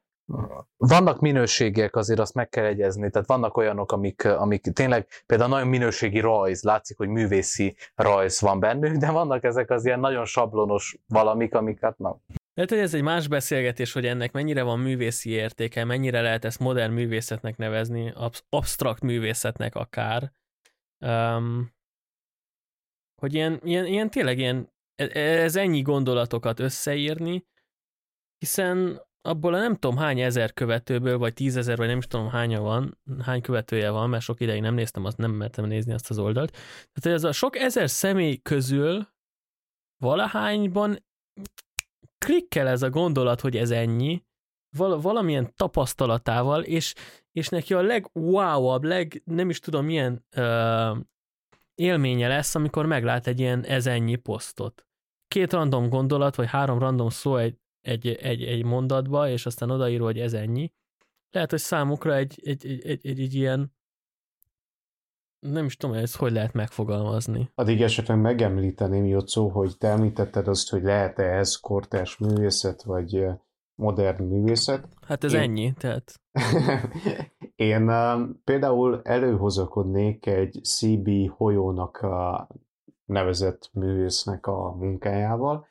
Vannak 0.76 1.20
minőségek, 1.20 1.96
azért 1.96 2.18
azt 2.18 2.34
meg 2.34 2.48
kell 2.48 2.64
egyezni, 2.64 3.10
tehát 3.10 3.28
vannak 3.28 3.56
olyanok, 3.56 3.92
amik, 3.92 4.24
amik 4.24 4.62
tényleg 4.62 5.06
például 5.26 5.50
nagyon 5.50 5.68
minőségi 5.68 6.20
rajz, 6.20 6.62
látszik, 6.62 6.96
hogy 6.96 7.08
művészi 7.08 7.76
rajz 7.94 8.40
van 8.40 8.60
bennük, 8.60 8.96
de 8.96 9.10
vannak 9.10 9.44
ezek 9.44 9.70
az 9.70 9.84
ilyen 9.84 10.00
nagyon 10.00 10.24
sablonos 10.24 10.98
valamik, 11.06 11.54
amiket 11.54 11.98
nem. 11.98 12.16
Lehet, 12.54 12.70
hogy 12.70 12.80
ez 12.80 12.94
egy 12.94 13.02
más 13.02 13.28
beszélgetés, 13.28 13.92
hogy 13.92 14.06
ennek 14.06 14.32
mennyire 14.32 14.62
van 14.62 14.78
művészi 14.78 15.30
értéke, 15.30 15.84
mennyire 15.84 16.20
lehet 16.20 16.44
ezt 16.44 16.58
modern 16.58 16.92
művészetnek 16.92 17.56
nevezni, 17.56 18.12
absz- 18.14 18.44
absztrakt 18.48 19.02
művészetnek 19.02 19.74
akár. 19.74 20.32
Um, 21.06 21.72
hogy 23.20 23.34
ilyen, 23.34 23.60
ilyen, 23.62 23.86
ilyen 23.86 24.10
tényleg 24.10 24.38
ilyen, 24.38 24.72
e, 24.96 25.18
ez 25.18 25.56
ennyi 25.56 25.82
gondolatokat 25.82 26.60
összeírni, 26.60 27.46
hiszen 28.38 29.02
abból 29.26 29.54
a 29.54 29.58
nem 29.58 29.74
tudom 29.76 29.96
hány 29.96 30.20
ezer 30.20 30.52
követőből, 30.52 31.18
vagy 31.18 31.34
tízezer, 31.34 31.76
vagy 31.76 31.86
nem 31.86 31.98
is 31.98 32.06
tudom 32.06 32.28
hánya 32.28 32.60
van, 32.60 32.98
hány 33.20 33.40
követője 33.40 33.90
van, 33.90 34.08
mert 34.08 34.22
sok 34.22 34.40
ideig 34.40 34.60
nem 34.60 34.74
néztem, 34.74 35.04
azt 35.04 35.16
nem 35.16 35.30
mertem 35.30 35.64
nézni 35.64 35.92
azt 35.92 36.10
az 36.10 36.18
oldalt. 36.18 36.50
Tehát 36.92 37.18
ez 37.18 37.24
a 37.24 37.32
sok 37.32 37.56
ezer 37.56 37.90
személy 37.90 38.36
közül 38.36 39.08
valahányban 40.02 41.04
klikkel 42.18 42.68
ez 42.68 42.82
a 42.82 42.90
gondolat, 42.90 43.40
hogy 43.40 43.56
ez 43.56 43.70
ennyi, 43.70 44.24
val- 44.76 45.02
valamilyen 45.02 45.52
tapasztalatával, 45.56 46.62
és, 46.62 46.94
és 47.32 47.48
neki 47.48 47.74
a 47.74 47.82
legwowabb, 47.82 48.82
leg 48.82 49.22
nem 49.24 49.50
is 49.50 49.58
tudom 49.58 49.84
milyen 49.84 50.24
uh, 50.36 50.98
élménye 51.74 52.28
lesz, 52.28 52.54
amikor 52.54 52.86
meglát 52.86 53.26
egy 53.26 53.40
ilyen 53.40 53.64
ez 53.64 53.86
ennyi 53.86 54.16
posztot. 54.16 54.86
Két 55.28 55.52
random 55.52 55.88
gondolat, 55.88 56.34
vagy 56.34 56.48
három 56.48 56.78
random 56.78 57.08
szó 57.08 57.36
egy, 57.36 57.58
egy, 57.84 58.08
egy, 58.08 58.42
egy 58.42 58.64
mondatba, 58.64 59.28
és 59.28 59.46
aztán 59.46 59.70
odaírva, 59.70 60.04
hogy 60.04 60.18
ez 60.18 60.32
ennyi. 60.32 60.72
Lehet, 61.30 61.50
hogy 61.50 61.58
számukra 61.58 62.14
egy, 62.14 62.40
egy, 62.44 62.66
egy, 62.66 62.86
egy, 62.86 63.06
egy, 63.06 63.20
egy 63.20 63.34
ilyen 63.34 63.72
nem 65.38 65.64
is 65.64 65.76
tudom, 65.76 65.96
ezt 65.96 66.16
hogy 66.16 66.32
lehet 66.32 66.52
megfogalmazni. 66.52 67.50
Addig 67.54 67.82
esetleg 67.82 68.20
megemlíteném, 68.20 69.04
Jocó, 69.06 69.48
hogy 69.48 69.78
te 69.78 69.88
említetted 69.88 70.48
azt, 70.48 70.70
hogy 70.70 70.82
lehet-e 70.82 71.22
ez 71.22 71.56
kortárs 71.56 72.16
művészet, 72.18 72.82
vagy 72.82 73.26
modern 73.74 74.24
művészet. 74.24 74.88
Hát 75.06 75.24
ez 75.24 75.32
Én... 75.32 75.40
ennyi, 75.40 75.72
tehát. 75.72 76.20
Én 77.54 77.88
uh, 77.88 78.28
például 78.44 79.00
előhozakodnék 79.02 80.26
egy 80.26 80.60
CB 80.62 81.10
Hojónak 81.30 81.96
a 81.96 82.48
nevezett 83.04 83.70
művésznek 83.72 84.46
a 84.46 84.74
munkájával, 84.74 85.66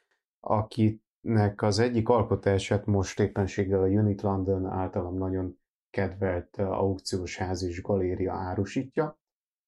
akinek 1.24 1.62
az 1.62 1.80
egyik 1.80 2.10
alkotását 2.10 2.86
most 2.86 3.20
éppenséggel 3.20 3.82
a 3.82 3.88
Unit 3.88 4.22
London 4.22 4.66
általam 4.66 5.18
nagyon 5.18 5.60
kedvelt 5.90 6.58
aukciós 6.58 7.38
ház 7.38 7.64
és 7.64 7.82
galéria 7.82 8.34
árusítja, 8.34 9.20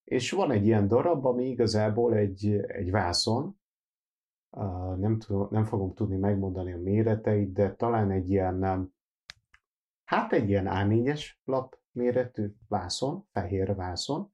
és 0.03 0.31
van 0.31 0.51
egy 0.51 0.65
ilyen 0.65 0.87
darab, 0.87 1.25
ami 1.25 1.45
igazából 1.45 2.13
egy, 2.13 2.45
egy 2.67 2.91
vászon, 2.91 3.59
nem, 4.97 5.17
tudom, 5.19 5.47
nem 5.51 5.63
fogom 5.63 5.93
tudni 5.93 6.17
megmondani 6.17 6.73
a 6.73 6.77
méreteit, 6.77 7.53
de 7.53 7.75
talán 7.75 8.11
egy 8.11 8.29
ilyen, 8.29 8.93
hát 10.03 10.33
egy 10.33 10.49
ilyen 10.49 10.67
A4-es 10.69 11.25
lap 11.43 11.79
méretű 11.91 12.53
vászon, 12.67 13.27
fehér 13.31 13.75
vászon, 13.75 14.33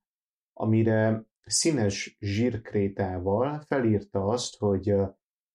amire 0.54 1.26
színes 1.46 2.18
zsírkrétával 2.20 3.60
felírta 3.60 4.26
azt, 4.26 4.58
hogy 4.58 4.96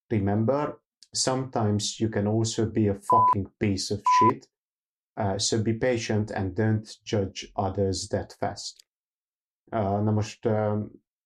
remember, 0.07 0.85
sometimes 1.17 1.99
you 1.99 2.11
can 2.11 2.27
also 2.27 2.67
be 2.67 2.91
a 2.91 2.95
fucking 2.95 3.49
piece 3.57 3.95
of 3.95 4.01
shit, 4.05 4.51
uh, 5.21 5.39
so 5.39 5.63
be 5.63 5.73
patient 5.73 6.31
and 6.31 6.55
don't 6.55 6.99
judge 7.05 7.51
others 7.55 8.07
that 8.09 8.33
fast. 8.33 8.85
Na 9.71 10.11
most 10.11 10.49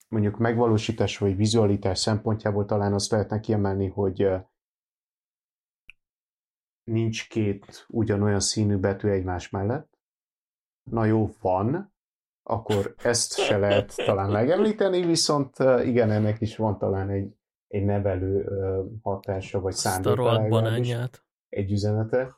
mondjuk 0.09 0.39
megvalósítás 0.39 1.19
vagy 1.19 1.37
vizualitás 1.37 1.99
szempontjából 1.99 2.65
talán 2.65 2.93
azt 2.93 3.11
lehetne 3.11 3.41
kiemelni, 3.41 3.89
hogy 3.89 4.29
nincs 6.85 7.29
két 7.29 7.87
ugyanolyan 7.89 8.41
színű 8.41 8.77
betű 8.77 9.09
egymás 9.09 9.51
mellett. 9.51 9.99
Na 10.91 11.05
jó, 11.05 11.31
van, 11.41 11.95
akkor 12.43 12.95
ezt 12.97 13.39
se 13.39 13.59
lehet 13.59 13.97
talán 13.97 14.31
megemlíteni, 14.31 15.05
viszont 15.05 15.59
igen, 15.85 16.11
ennek 16.11 16.41
is 16.41 16.57
van 16.57 16.79
talán 16.79 17.11
egy, 17.11 17.35
egy 17.71 17.85
nevelő 17.85 18.45
hatása, 19.03 19.61
vagy 19.61 19.73
szándéka 19.73 20.49
egy 21.49 21.73
üzenete. 21.73 22.37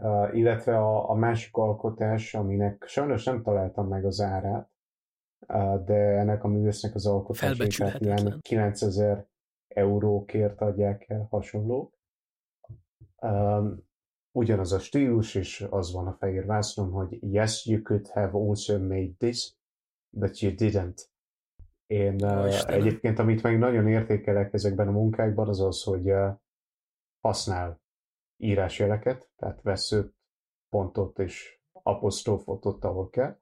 Uh, 0.00 0.36
illetve 0.36 0.78
a, 0.78 1.10
a 1.10 1.14
másik 1.14 1.56
alkotás, 1.56 2.34
aminek 2.34 2.84
sajnos 2.86 3.24
nem 3.24 3.42
találtam 3.42 3.88
meg 3.88 4.04
az 4.04 4.20
árát, 4.20 4.70
de 5.84 5.94
ennek 5.94 6.44
a 6.44 6.48
művésznek 6.48 6.94
az 6.94 7.06
alkotását 7.06 8.00
ilyen 8.00 8.38
9000 8.40 9.26
eurókért 9.68 10.60
adják 10.60 11.08
el 11.08 11.26
hasonlók. 11.30 11.98
Um, 13.22 13.88
ugyanaz 14.32 14.72
a 14.72 14.78
stílus, 14.78 15.34
és 15.34 15.66
az 15.70 15.92
van 15.92 16.06
a 16.06 16.16
fehér 16.18 16.46
vásznom, 16.46 16.90
hogy 16.90 17.18
yes, 17.32 17.66
you 17.66 17.82
could 17.82 18.08
have 18.08 18.30
also 18.32 18.78
made 18.78 19.12
this, 19.18 19.54
but 20.10 20.38
you 20.38 20.52
didn't. 20.56 21.08
Én 21.90 22.14
uh, 22.14 22.70
egyébként, 22.70 23.18
amit 23.18 23.42
meg 23.42 23.58
nagyon 23.58 23.88
értékelek 23.88 24.52
ezekben 24.52 24.88
a 24.88 24.90
munkákban, 24.90 25.48
az 25.48 25.60
az, 25.60 25.82
hogy 25.82 26.10
uh, 26.10 26.30
használ 27.20 27.80
írásjeleket, 28.36 29.30
tehát 29.36 29.62
veszőt, 29.62 30.14
pontot 30.68 31.18
és 31.18 31.60
apostrofot 31.72 32.64
ott, 32.64 32.84
ahol 32.84 33.08
kell, 33.08 33.38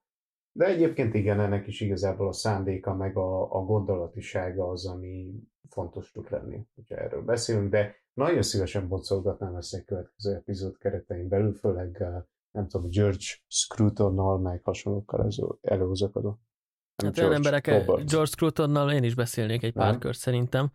de 0.53 0.67
egyébként 0.67 1.15
igen, 1.15 1.41
ennek 1.41 1.67
is 1.67 1.81
igazából 1.81 2.29
a 2.29 2.33
szándéka, 2.33 2.95
meg 2.95 3.17
a, 3.17 3.55
a 3.55 3.65
gondolatisága 3.65 4.69
az, 4.69 4.87
ami 4.87 5.35
fontos 5.69 6.11
tud 6.11 6.31
lenni, 6.31 6.67
hogyha 6.75 6.97
erről 6.97 7.23
beszélünk, 7.23 7.71
de 7.71 7.95
nagyon 8.13 8.43
szívesen 8.43 8.89
boncolgatnám 8.89 9.55
ezt 9.55 9.75
egy 9.75 9.85
következő 9.85 10.35
epizód 10.35 10.79
keretein 10.79 11.29
belül, 11.29 11.55
főleg 11.55 11.97
eh, 12.01 12.23
nem 12.51 12.69
tudom, 12.69 12.91
George 12.91 13.25
Scrutonnal, 13.47 14.39
meg 14.39 14.63
hasonlókkal 14.65 15.31
előhozok 15.61 16.17
Hát 17.03 17.19
olyan 17.19 17.33
emberek, 17.33 17.67
Robert. 17.67 18.11
George 18.11 18.31
Scrutonnal 18.31 18.93
én 18.93 19.03
is 19.03 19.15
beszélnék 19.15 19.63
egy 19.63 19.73
pár 19.73 19.99
kört 19.99 20.19
szerintem. 20.19 20.71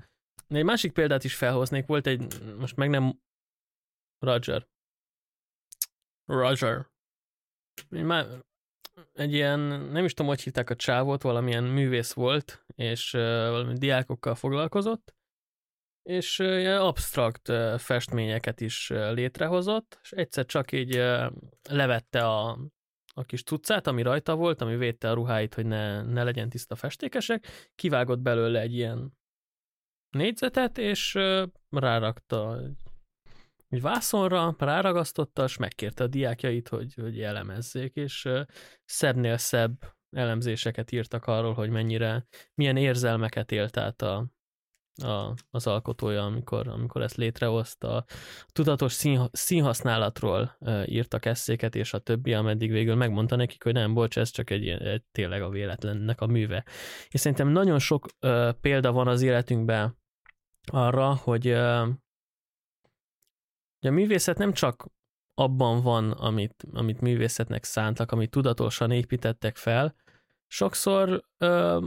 Egy 0.47 0.63
másik 0.63 0.91
példát 0.91 1.23
is 1.23 1.35
felhoznék, 1.35 1.85
volt 1.85 2.07
egy, 2.07 2.53
most 2.57 2.75
meg 2.75 2.89
nem 2.89 3.19
Roger. 4.19 4.67
Roger 6.25 6.91
már 7.89 8.27
egy 9.13 9.33
ilyen, 9.33 9.59
nem 9.79 10.05
is 10.05 10.13
tudom, 10.13 10.31
hogy 10.31 10.41
hívták 10.41 10.69
a 10.69 10.75
csávót, 10.75 11.21
valamilyen 11.21 11.63
művész 11.63 12.13
volt, 12.13 12.65
és 12.75 13.13
uh, 13.13 13.21
valami 13.49 13.73
diákokkal 13.77 14.35
foglalkozott, 14.35 15.15
és 16.09 16.39
uh, 16.39 16.59
ilyen 16.59 16.81
absztrakt 16.81 17.49
uh, 17.49 17.77
festményeket 17.77 18.61
is 18.61 18.89
létrehozott, 18.89 19.99
és 20.01 20.11
egyszer 20.11 20.45
csak 20.45 20.71
így 20.71 20.95
levette 21.69 22.27
a, 22.27 22.59
a 23.13 23.23
kis 23.23 23.43
cuccát, 23.43 23.87
ami 23.87 24.01
rajta 24.01 24.35
volt, 24.35 24.61
ami 24.61 24.75
védte 24.75 25.09
a 25.09 25.13
ruháit, 25.13 25.53
hogy 25.53 25.65
ne, 25.65 26.01
ne 26.01 26.23
legyen 26.23 26.49
tiszta 26.49 26.75
festékesek, 26.75 27.71
kivágott 27.75 28.19
belőle 28.19 28.59
egy 28.59 28.73
ilyen 28.73 29.17
négyzetet, 30.09 30.77
és 30.77 31.19
rárakta 31.69 32.61
egy 33.69 33.81
vászonra, 33.81 34.55
ráragasztotta, 34.57 35.43
és 35.43 35.57
megkérte 35.57 36.03
a 36.03 36.07
diákjait, 36.07 36.67
hogy, 36.67 36.93
hogy 36.93 37.21
elemezzék, 37.21 37.95
és 37.95 38.29
szebbnél 38.85 39.37
szebb 39.37 39.95
elemzéseket 40.09 40.91
írtak 40.91 41.25
arról, 41.25 41.53
hogy 41.53 41.69
mennyire, 41.69 42.25
milyen 42.53 42.77
érzelmeket 42.77 43.51
élt 43.51 43.77
át 43.77 44.01
a, 44.01 44.27
a, 45.01 45.33
az 45.51 45.67
alkotója, 45.67 46.23
amikor, 46.23 46.67
amikor 46.67 47.01
ezt 47.01 47.15
létrehozta. 47.15 48.05
Tudatos 48.47 48.93
szín, 48.93 49.29
színhasználatról 49.31 50.57
írtak 50.85 51.25
eszéket, 51.25 51.75
és 51.75 51.93
a 51.93 51.99
többi, 51.99 52.33
ameddig 52.33 52.71
végül 52.71 52.95
megmondta 52.95 53.35
nekik, 53.35 53.63
hogy 53.63 53.73
nem, 53.73 53.93
bocs, 53.93 54.17
ez 54.17 54.29
csak 54.29 54.49
egy, 54.49 54.67
egy 54.67 55.03
tényleg 55.11 55.41
a 55.41 55.49
véletlennek 55.49 56.21
a 56.21 56.27
műve. 56.27 56.65
És 57.09 57.19
szerintem 57.19 57.47
nagyon 57.47 57.79
sok 57.79 58.07
uh, 58.21 58.51
példa 58.51 58.91
van 58.91 59.07
az 59.07 59.21
életünkben 59.21 59.97
arra, 60.71 61.15
hogy 61.15 61.47
uh, 61.47 61.87
a 63.81 63.89
művészet 63.89 64.37
nem 64.37 64.53
csak 64.53 64.85
abban 65.33 65.81
van, 65.81 66.11
amit, 66.11 66.67
amit 66.73 67.01
művészetnek 67.01 67.63
szántak, 67.63 68.11
amit 68.11 68.29
tudatosan 68.29 68.91
építettek 68.91 69.55
fel, 69.55 69.95
sokszor, 70.47 71.09
uh, 71.39 71.83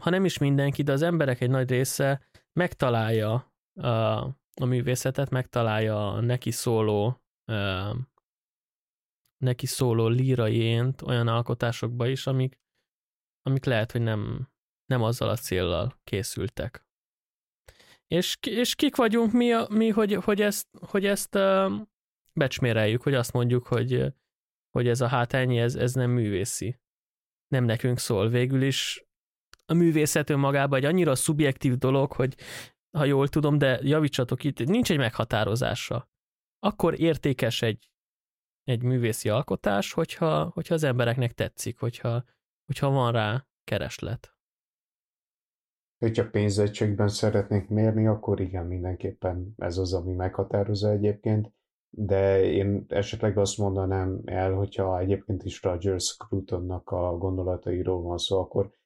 ha 0.00 0.10
nem 0.10 0.24
is 0.24 0.38
mindenki, 0.38 0.82
de 0.82 0.92
az 0.92 1.02
emberek 1.02 1.40
egy 1.40 1.50
nagy 1.50 1.70
része 1.70 2.28
megtalálja 2.52 3.54
a, 3.74 3.88
a 4.54 4.64
művészetet, 4.64 5.30
megtalálja 5.30 6.12
a 6.12 6.20
neki 6.20 6.50
szóló 6.50 7.22
uh, 7.46 7.96
neki 9.40 9.66
szóló 9.66 10.06
líraiént 10.08 11.02
olyan 11.02 11.28
alkotásokba 11.28 12.06
is, 12.06 12.26
amik, 12.26 12.58
amik 13.42 13.64
lehet, 13.64 13.92
hogy 13.92 14.00
nem, 14.00 14.48
nem 14.86 15.02
azzal 15.02 15.28
a 15.28 15.36
céllal 15.36 16.00
készültek. 16.04 16.86
És, 18.06 18.36
és 18.46 18.74
kik 18.74 18.96
vagyunk 18.96 19.32
mi, 19.32 19.52
mi 19.68 19.88
hogy, 19.88 20.14
hogy 20.14 20.40
ezt, 20.40 20.68
hogy 20.86 21.06
ezt 21.06 21.34
uh, 21.34 21.72
becsméreljük, 22.32 23.02
hogy 23.02 23.14
azt 23.14 23.32
mondjuk, 23.32 23.66
hogy, 23.66 24.14
hogy 24.70 24.88
ez 24.88 25.00
a 25.00 25.06
hát 25.06 25.32
ennyi, 25.32 25.58
ez, 25.58 25.74
ez 25.74 25.92
nem 25.92 26.10
művészi. 26.10 26.80
Nem 27.48 27.64
nekünk 27.64 27.98
szól. 27.98 28.28
Végül 28.28 28.62
is 28.62 29.04
a 29.70 29.74
művészet 29.74 30.30
önmagában 30.30 30.78
egy 30.78 30.84
annyira 30.84 31.14
szubjektív 31.14 31.76
dolog, 31.76 32.12
hogy 32.12 32.36
ha 32.96 33.04
jól 33.04 33.28
tudom, 33.28 33.58
de 33.58 33.78
javítsatok 33.82 34.44
itt, 34.44 34.64
nincs 34.64 34.90
egy 34.90 34.98
meghatározása. 34.98 36.08
Akkor 36.58 37.00
értékes 37.00 37.62
egy, 37.62 37.90
egy 38.64 38.82
művészi 38.82 39.28
alkotás, 39.28 39.92
hogyha, 39.92 40.50
hogyha 40.54 40.74
az 40.74 40.82
embereknek 40.82 41.32
tetszik, 41.32 41.78
hogyha, 41.78 42.24
hogyha 42.66 42.90
van 42.90 43.12
rá 43.12 43.46
kereslet. 43.64 44.34
Hogyha 45.98 46.30
pénzegységben 46.30 47.08
szeretnénk 47.08 47.68
mérni, 47.68 48.06
akkor 48.06 48.40
igen, 48.40 48.66
mindenképpen 48.66 49.54
ez 49.56 49.78
az, 49.78 49.92
ami 49.92 50.12
meghatározza 50.12 50.90
egyébként, 50.90 51.52
de 51.90 52.42
én 52.42 52.84
esetleg 52.88 53.38
azt 53.38 53.58
mondanám 53.58 54.20
el, 54.24 54.52
hogyha 54.52 54.98
egyébként 54.98 55.44
is 55.44 55.62
Roger 55.62 56.00
Scrutonnak 56.00 56.90
a 56.90 57.16
gondolatairól 57.16 58.02
van 58.02 58.18
szó, 58.18 58.40
akkor 58.40 58.78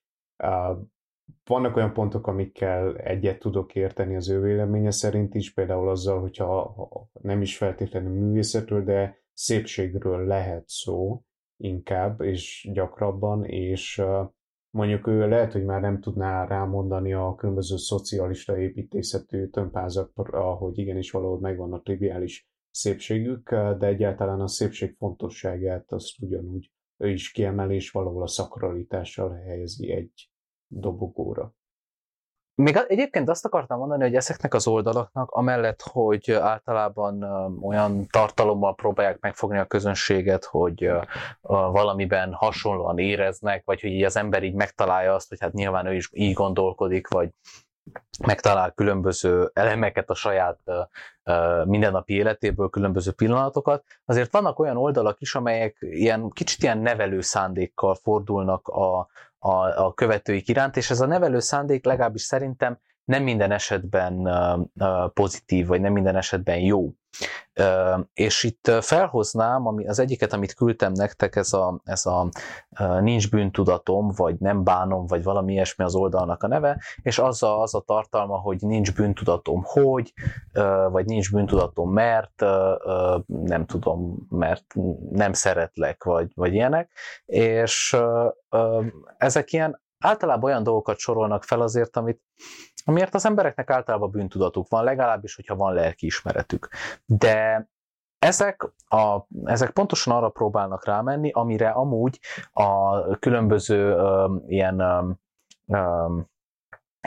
vannak 1.45 1.77
olyan 1.77 1.93
pontok, 1.93 2.27
amikkel 2.27 2.97
egyet 2.97 3.39
tudok 3.39 3.75
érteni 3.75 4.17
az 4.17 4.29
ő 4.29 4.41
véleménye 4.41 4.91
szerint 4.91 5.35
is, 5.35 5.53
például 5.53 5.89
azzal, 5.89 6.21
hogyha 6.21 6.75
nem 7.13 7.43
is 7.43 7.57
feltétlenül 7.57 8.13
művészetről, 8.13 8.85
de 8.85 9.19
szépségről 9.33 10.27
lehet 10.27 10.69
szó 10.69 11.23
inkább 11.57 12.21
és 12.21 12.71
gyakrabban, 12.73 13.45
és 13.45 14.03
mondjuk 14.71 15.07
ő 15.07 15.29
lehet, 15.29 15.53
hogy 15.53 15.65
már 15.65 15.81
nem 15.81 16.01
tudná 16.01 16.47
rámondani 16.47 17.13
a 17.13 17.35
különböző 17.35 17.77
szocialista 17.77 18.59
építészetű 18.59 19.47
tömbházakra, 19.47 20.55
hogy 20.55 20.79
igenis 20.79 21.11
valahol 21.11 21.41
megvan 21.41 21.73
a 21.73 21.81
triviális 21.81 22.49
szépségük, 22.71 23.51
de 23.51 23.87
egyáltalán 23.87 24.41
a 24.41 24.49
szépség 24.49 24.95
fontosságát 24.99 25.93
azt 25.93 26.21
ugyanúgy 26.21 26.71
ő 27.05 27.11
is 27.11 27.31
kiemelés 27.31 27.91
valahol 27.91 28.23
a 28.23 28.29
szakralitással 28.29 29.35
helyezi 29.35 29.93
egy 29.93 30.31
dobogóra. 30.67 31.55
Még 32.63 32.77
egyébként 32.89 33.29
azt 33.29 33.45
akartam 33.45 33.79
mondani, 33.79 34.03
hogy 34.03 34.15
ezeknek 34.15 34.55
az 34.55 34.67
oldalaknak, 34.67 35.31
amellett, 35.31 35.81
hogy 35.83 36.31
általában 36.31 37.23
olyan 37.63 38.07
tartalommal 38.07 38.75
próbálják 38.75 39.21
megfogni 39.21 39.59
a 39.59 39.67
közönséget, 39.67 40.45
hogy 40.45 40.91
valamiben 41.41 42.33
hasonlóan 42.33 42.99
éreznek, 42.99 43.65
vagy 43.65 43.81
hogy 43.81 43.91
így 43.91 44.03
az 44.03 44.17
ember 44.17 44.43
így 44.43 44.55
megtalálja 44.55 45.15
azt, 45.15 45.29
hogy 45.29 45.41
hát 45.41 45.53
nyilván 45.53 45.87
ő 45.87 45.95
is 45.95 46.09
így 46.13 46.33
gondolkodik, 46.33 47.09
vagy 47.09 47.31
megtalál 48.27 48.73
különböző 48.73 49.51
elemeket 49.53 50.11
a 50.11 50.15
saját 50.15 50.59
mindennapi 51.65 52.15
életéből, 52.15 52.71
különböző 52.71 53.11
pillanatokat. 53.13 53.85
Azért 54.05 54.33
vannak 54.33 54.59
olyan 54.59 54.77
oldalak 54.77 55.21
is, 55.21 55.35
amelyek 55.35 55.77
ilyen 55.81 56.31
kicsit 56.31 56.63
ilyen 56.63 56.79
nevelő 56.79 57.21
szándékkal 57.21 57.95
fordulnak 57.95 58.69
a, 58.69 59.09
a, 59.39 59.85
a 59.85 59.95
követőik 59.95 60.49
iránt, 60.49 60.77
és 60.77 60.91
ez 60.91 61.01
a 61.01 61.07
nevelő 61.07 61.39
szándék 61.39 61.85
legalábbis 61.85 62.23
szerintem 62.23 62.79
nem 63.05 63.23
minden 63.23 63.51
esetben 63.51 64.29
pozitív, 65.15 65.67
vagy 65.67 65.81
nem 65.81 65.93
minden 65.93 66.17
esetben 66.17 66.59
jó. 66.59 66.93
És 68.15 68.43
itt 68.43 68.71
felhoznám, 68.81 69.67
ami 69.67 69.87
az 69.87 69.99
egyiket, 69.99 70.33
amit 70.33 70.55
küldtem 70.55 70.93
nektek, 70.93 71.37
ez 71.37 71.53
a, 71.53 71.81
ez 71.85 72.07
a 72.07 72.29
nincs 73.01 73.31
bűntudatom, 73.31 74.11
vagy 74.17 74.37
nem 74.39 74.65
bánom, 74.65 75.07
vagy 75.07 75.23
valami 75.23 75.53
ilyesmi 75.53 75.85
az 75.85 75.95
oldalnak 75.95 76.43
a 76.43 76.47
neve, 76.47 76.81
és 77.03 77.19
az 77.19 77.43
a, 77.43 77.61
az 77.61 77.75
a 77.75 77.81
tartalma, 77.81 78.37
hogy 78.37 78.59
nincs 78.61 78.95
bűntudatom, 78.95 79.63
hogy, 79.65 80.13
vagy 80.91 81.07
nincs 81.07 81.33
bűntudatom, 81.33 81.93
mert 81.93 82.41
nem 83.27 83.67
tudom, 83.67 84.27
mert 84.29 84.65
nem 85.11 85.33
szeretlek, 85.33 86.05
vagy, 86.05 86.33
vagy 86.35 86.55
ilyenek, 86.55 86.91
és 87.27 87.97
ezek 89.17 89.53
ilyen 89.53 89.83
általában 90.05 90.51
olyan 90.51 90.63
dolgokat 90.63 90.99
sorolnak 90.99 91.45
fel 91.45 91.61
azért, 91.61 91.97
amit, 91.97 92.23
amiért 92.85 93.15
az 93.15 93.27
embereknek 93.27 93.71
általában 93.71 94.11
bűntudatuk 94.11 94.69
van, 94.69 94.85
legalábbis, 94.85 95.35
hogyha 95.35 95.57
van 95.57 95.75
lelkiismeretük. 95.75 96.69
De 97.07 97.69
ezek, 98.19 98.73
a, 98.89 99.19
ezek 99.45 99.71
pontosan 99.71 100.17
arra 100.17 100.29
próbálnak 100.29 100.85
rámenni, 100.85 101.31
amire 101.31 101.69
amúgy 101.69 102.21
a 102.53 103.01
különböző 103.19 103.95
um, 103.95 104.43
ilyen 104.47 104.81
um, 105.67 106.33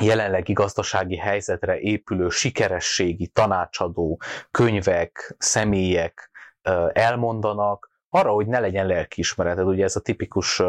jelenlegi 0.02 0.54
gazdasági 0.54 1.18
helyzetre 1.18 1.80
épülő 1.80 2.30
sikerességi 2.30 3.28
tanácsadó 3.28 4.22
könyvek, 4.52 5.36
személyek 5.38 6.32
elmondanak, 6.94 7.97
arra, 8.10 8.32
hogy 8.32 8.48
ne 8.48 8.60
legyen 8.60 8.88
lelkiismereted. 8.88 9.66
Ugye 9.66 9.84
ez 9.84 9.96
a 9.96 10.02
tipikus 10.02 10.62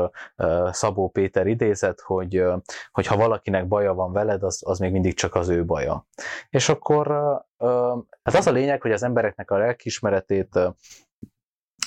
Szabó 0.71 1.09
Péter 1.09 1.47
idézet, 1.47 2.01
hogy, 2.01 2.45
hogy 2.91 3.07
ha 3.07 3.17
valakinek 3.17 3.69
baja 3.69 3.95
van 3.95 4.13
veled, 4.13 4.43
az, 4.43 4.63
az 4.65 4.79
még 4.79 4.93
mindig 4.93 5.15
csak 5.15 5.35
az 5.35 5.49
ő 5.49 5.65
baja. 5.65 6.07
És 6.51 6.69
akkor 6.69 7.09
hát 8.23 8.35
az 8.35 8.47
a 8.47 8.53
lényeg, 8.53 8.83
hogy 8.83 8.93
az 8.93 9.03
embereknek 9.03 9.51
a 9.51 9.59
lelkiismeretét 9.59 10.59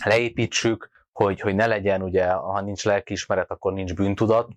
leépítsük, 0.04 0.90
hogy, 1.12 1.40
hogy 1.40 1.56
ne 1.56 1.68
legyen, 1.68 2.02
ugye, 2.02 2.32
ha 2.32 2.62
nincs 2.62 2.86
lelkiismeret, 2.86 3.52
akkor 3.52 3.74
nincs 3.74 3.94
bűntudat, 3.94 4.50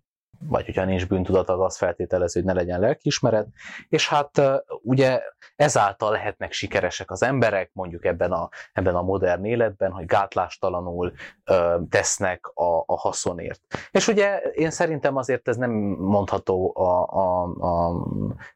vagy 0.49 0.65
hogyha 0.65 0.85
nincs 0.85 1.07
bűntudat, 1.07 1.49
az 1.49 1.61
azt 1.61 1.77
feltételező, 1.77 2.41
hogy 2.41 2.49
ne 2.49 2.61
legyen 2.61 2.81
lelkiismeret, 2.81 3.47
és 3.89 4.09
hát 4.09 4.43
ugye 4.83 5.23
ezáltal 5.57 6.11
lehetnek 6.11 6.53
sikeresek 6.53 7.11
az 7.11 7.23
emberek, 7.23 7.71
mondjuk 7.73 8.05
ebben 8.05 8.33
a, 8.33 8.49
ebben 8.73 8.95
a 8.95 9.03
modern 9.03 9.45
életben, 9.45 9.91
hogy 9.91 10.05
gátlástalanul 10.05 11.13
ö, 11.45 11.77
tesznek 11.91 12.47
a, 12.47 12.79
a 12.87 12.99
haszonért. 12.99 13.61
És 13.91 14.09
ugye 14.09 14.39
én 14.39 14.71
szerintem 14.71 15.17
azért 15.17 15.49
ez 15.49 15.57
nem 15.57 15.71
mondható 15.99 16.77
a, 16.77 17.07
a, 17.09 17.43
a 17.43 18.07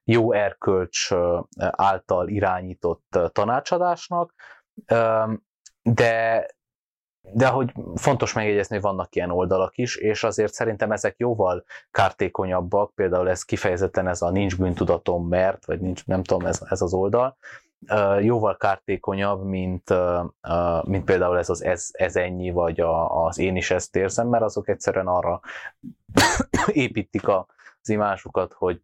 jó 0.04 0.32
erkölcs 0.32 1.08
által 1.58 2.28
irányított 2.28 3.18
tanácsadásnak, 3.32 4.34
de 5.82 6.46
de 7.32 7.46
hogy 7.46 7.72
fontos 7.94 8.32
megjegyezni, 8.32 8.74
hogy 8.74 8.84
vannak 8.84 9.14
ilyen 9.14 9.30
oldalak 9.30 9.78
is, 9.78 9.96
és 9.96 10.24
azért 10.24 10.52
szerintem 10.52 10.92
ezek 10.92 11.14
jóval 11.18 11.64
kártékonyabbak, 11.90 12.94
például 12.94 13.28
ez 13.28 13.42
kifejezetten 13.42 14.08
ez 14.08 14.22
a 14.22 14.30
nincs 14.30 14.56
bűntudatom, 14.56 15.28
mert, 15.28 15.64
vagy 15.64 15.80
nincs, 15.80 16.06
nem 16.06 16.22
tudom, 16.22 16.46
ez, 16.46 16.60
ez 16.68 16.82
az 16.82 16.92
oldal, 16.92 17.36
jóval 18.20 18.56
kártékonyabb, 18.56 19.44
mint, 19.44 19.94
mint 20.82 21.04
például 21.04 21.38
ez 21.38 21.48
az 21.48 21.64
ez, 21.64 21.88
ez 21.92 22.16
ennyi, 22.16 22.50
vagy 22.50 22.80
a, 22.80 23.24
az 23.24 23.38
én 23.38 23.56
is 23.56 23.70
ezt 23.70 23.96
érzem, 23.96 24.28
mert 24.28 24.44
azok 24.44 24.68
egyszerűen 24.68 25.06
arra 25.06 25.40
építik 26.66 27.28
az 27.28 27.88
imásukat, 27.88 28.52
hogy 28.52 28.82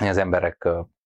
az 0.00 0.16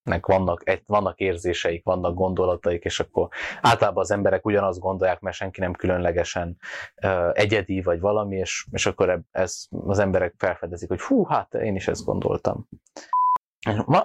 embereknek 0.08 0.26
vannak, 0.26 0.82
vannak 0.86 1.18
érzéseik, 1.18 1.84
vannak 1.84 2.14
gondolataik, 2.14 2.84
és 2.84 3.00
akkor 3.00 3.28
általában 3.60 4.02
az 4.02 4.10
emberek 4.10 4.46
ugyanazt 4.46 4.80
gondolják, 4.80 5.20
mert 5.20 5.36
senki 5.36 5.60
nem 5.60 5.72
különlegesen 5.72 6.56
uh, 7.02 7.30
egyedi, 7.32 7.82
vagy 7.82 8.00
valami, 8.00 8.36
és, 8.36 8.66
és 8.72 8.86
akkor 8.86 9.20
ez, 9.30 9.66
az 9.86 9.98
emberek 9.98 10.34
felfedezik, 10.38 10.88
hogy 10.88 11.00
hú, 11.00 11.24
hát 11.24 11.54
én 11.54 11.74
is 11.74 11.88
ezt 11.88 12.04
gondoltam. 12.04 12.68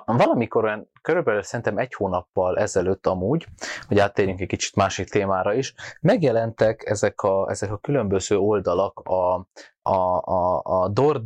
Valamikor 0.05 0.63
olyan 0.63 0.89
körülbelül 1.01 1.43
szerintem 1.43 1.77
egy 1.77 1.93
hónappal 1.93 2.57
ezelőtt 2.57 3.07
amúgy, 3.07 3.45
hogy 3.87 3.99
áttérjünk 3.99 4.41
egy 4.41 4.47
kicsit 4.47 4.75
másik 4.75 5.09
témára 5.09 5.53
is, 5.53 5.73
megjelentek 6.01 6.85
ezek 6.85 7.21
a, 7.21 7.49
ezek 7.49 7.71
a 7.71 7.77
különböző 7.77 8.37
oldalak, 8.37 8.99
a, 8.99 9.47
a, 9.81 10.21
a, 10.23 10.61
a 10.63 10.87
Dor 10.87 11.21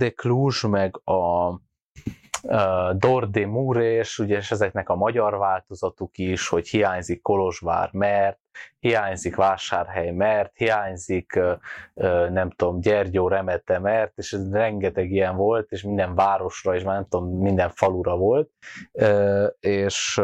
meg 0.69 1.01
a, 1.03 1.47
Dor 2.93 3.29
de 3.29 3.45
ugye, 4.17 4.37
és 4.37 4.51
ezeknek 4.51 4.89
a 4.89 4.95
magyar 4.95 5.37
változatuk 5.37 6.17
is, 6.17 6.47
hogy 6.47 6.67
hiányzik 6.67 7.21
Kolozsvár, 7.21 7.89
mert 7.91 8.39
hiányzik 8.79 9.35
Vásárhely, 9.35 10.11
mert 10.11 10.51
hiányzik, 10.55 11.39
nem 12.29 12.49
tudom, 12.49 12.79
Gyergyó 12.79 13.27
Remete, 13.27 13.79
mert, 13.79 14.17
és 14.17 14.33
ez 14.33 14.51
rengeteg 14.51 15.11
ilyen 15.11 15.35
volt, 15.35 15.71
és 15.71 15.81
minden 15.81 16.15
városra, 16.15 16.75
és 16.75 16.83
már 16.83 16.95
nem 16.95 17.07
tudom, 17.09 17.39
minden 17.39 17.69
falura 17.69 18.15
volt, 18.15 18.49
és... 19.59 20.21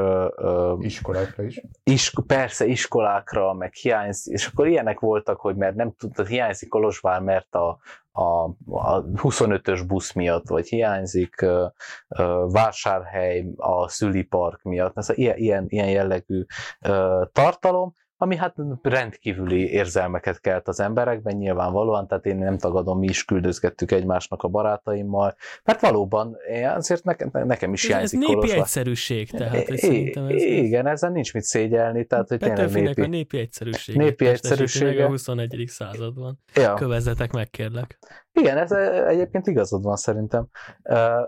Iskolákra 0.80 1.44
is. 1.44 1.62
Is, 1.84 2.14
persze, 2.28 2.66
iskolákra, 2.66 3.54
meg 3.54 3.74
hiányzik, 3.74 4.34
és 4.34 4.48
akkor 4.48 4.68
ilyenek 4.68 5.00
voltak, 5.00 5.40
hogy 5.40 5.56
mert 5.56 5.76
nem 5.76 5.92
tudta, 5.98 6.26
hiányzik 6.26 6.70
Kolozsvár, 6.70 7.22
mert 7.22 7.56
a, 7.56 7.80
a, 8.12 8.44
a 8.70 9.04
25-ös 9.04 9.84
busz 9.88 10.14
miatt, 10.14 10.48
vagy 10.48 10.68
hiányzik 10.68 11.36
uh, 11.42 11.72
uh, 12.08 12.52
vásárhely 12.52 13.46
a 13.56 13.88
szülipark 13.88 14.62
miatt. 14.62 14.98
Ez 14.98 15.10
ilyen, 15.10 15.38
ilyen, 15.38 15.66
ilyen 15.68 15.90
jellegű 15.90 16.46
uh, 16.88 17.28
tartalom, 17.32 17.94
ami 18.18 18.36
hát 18.36 18.55
rendkívüli 18.82 19.70
érzelmeket 19.70 20.39
kelt 20.39 20.68
az 20.68 20.80
emberekben 20.80 21.36
nyilvánvalóan, 21.36 22.07
tehát 22.07 22.26
én 22.26 22.38
nem 22.38 22.57
tagadom, 22.57 22.99
mi 22.99 23.07
is 23.07 23.26
küldözgettük 23.26 23.91
egymásnak 23.91 24.43
a 24.43 24.47
barátaimmal, 24.47 25.36
mert 25.64 25.82
valóban 25.82 26.38
azért 26.76 27.03
nekem, 27.03 27.30
nekem 27.32 27.74
is 27.74 27.86
hiányzik 27.86 28.20
Ez 28.20 28.26
népi 28.26 28.34
Kolozsvár. 28.34 28.59
egyszerűség, 28.59 29.30
tehát 29.30 29.78
szerintem 29.78 30.26
ez... 30.26 30.41
Igen, 30.43 30.88
ezzel 30.88 31.11
nincs 31.11 31.34
mit 31.34 31.43
szégyelni, 31.43 32.05
tehát 32.05 32.28
hogy 32.28 32.39
tényleg 32.39 32.72
népi... 32.72 33.01
a 33.01 33.07
népi 33.07 33.38
egyszerűség. 33.38 33.95
Népi 33.95 34.26
egyszerűség. 34.26 34.99
a 34.99 35.07
21. 35.07 35.64
században. 35.68 36.39
Ja. 36.55 36.74
Kövezzetek 36.74 37.32
meg, 37.32 37.49
kérlek. 37.49 37.99
Igen, 38.34 38.58
ez 38.58 38.72
egyébként 39.08 39.48
igazad 39.48 39.84
van 39.84 39.96
szerintem. 39.96 40.48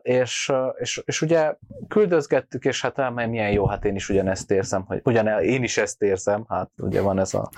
És, 0.02 0.54
és, 0.78 1.02
és 1.06 1.22
ugye 1.22 1.56
küldözgettük, 1.88 2.66
és 2.66 2.82
hát 2.82 3.28
milyen 3.28 3.52
jó, 3.52 3.68
hát 3.68 3.86
én 3.86 3.96
is 3.96 4.10
ugyanezt 4.10 4.52
érzem, 4.52 4.86
hogy 4.86 5.02
ugyan 5.04 5.28
én 5.28 5.64
is 5.64 5.78
ezt 5.78 6.02
érzem, 6.02 6.46
hát 6.48 6.70
ugye 6.78 7.02
van 7.02 7.20
ez 7.20 7.34
a, 7.34 7.50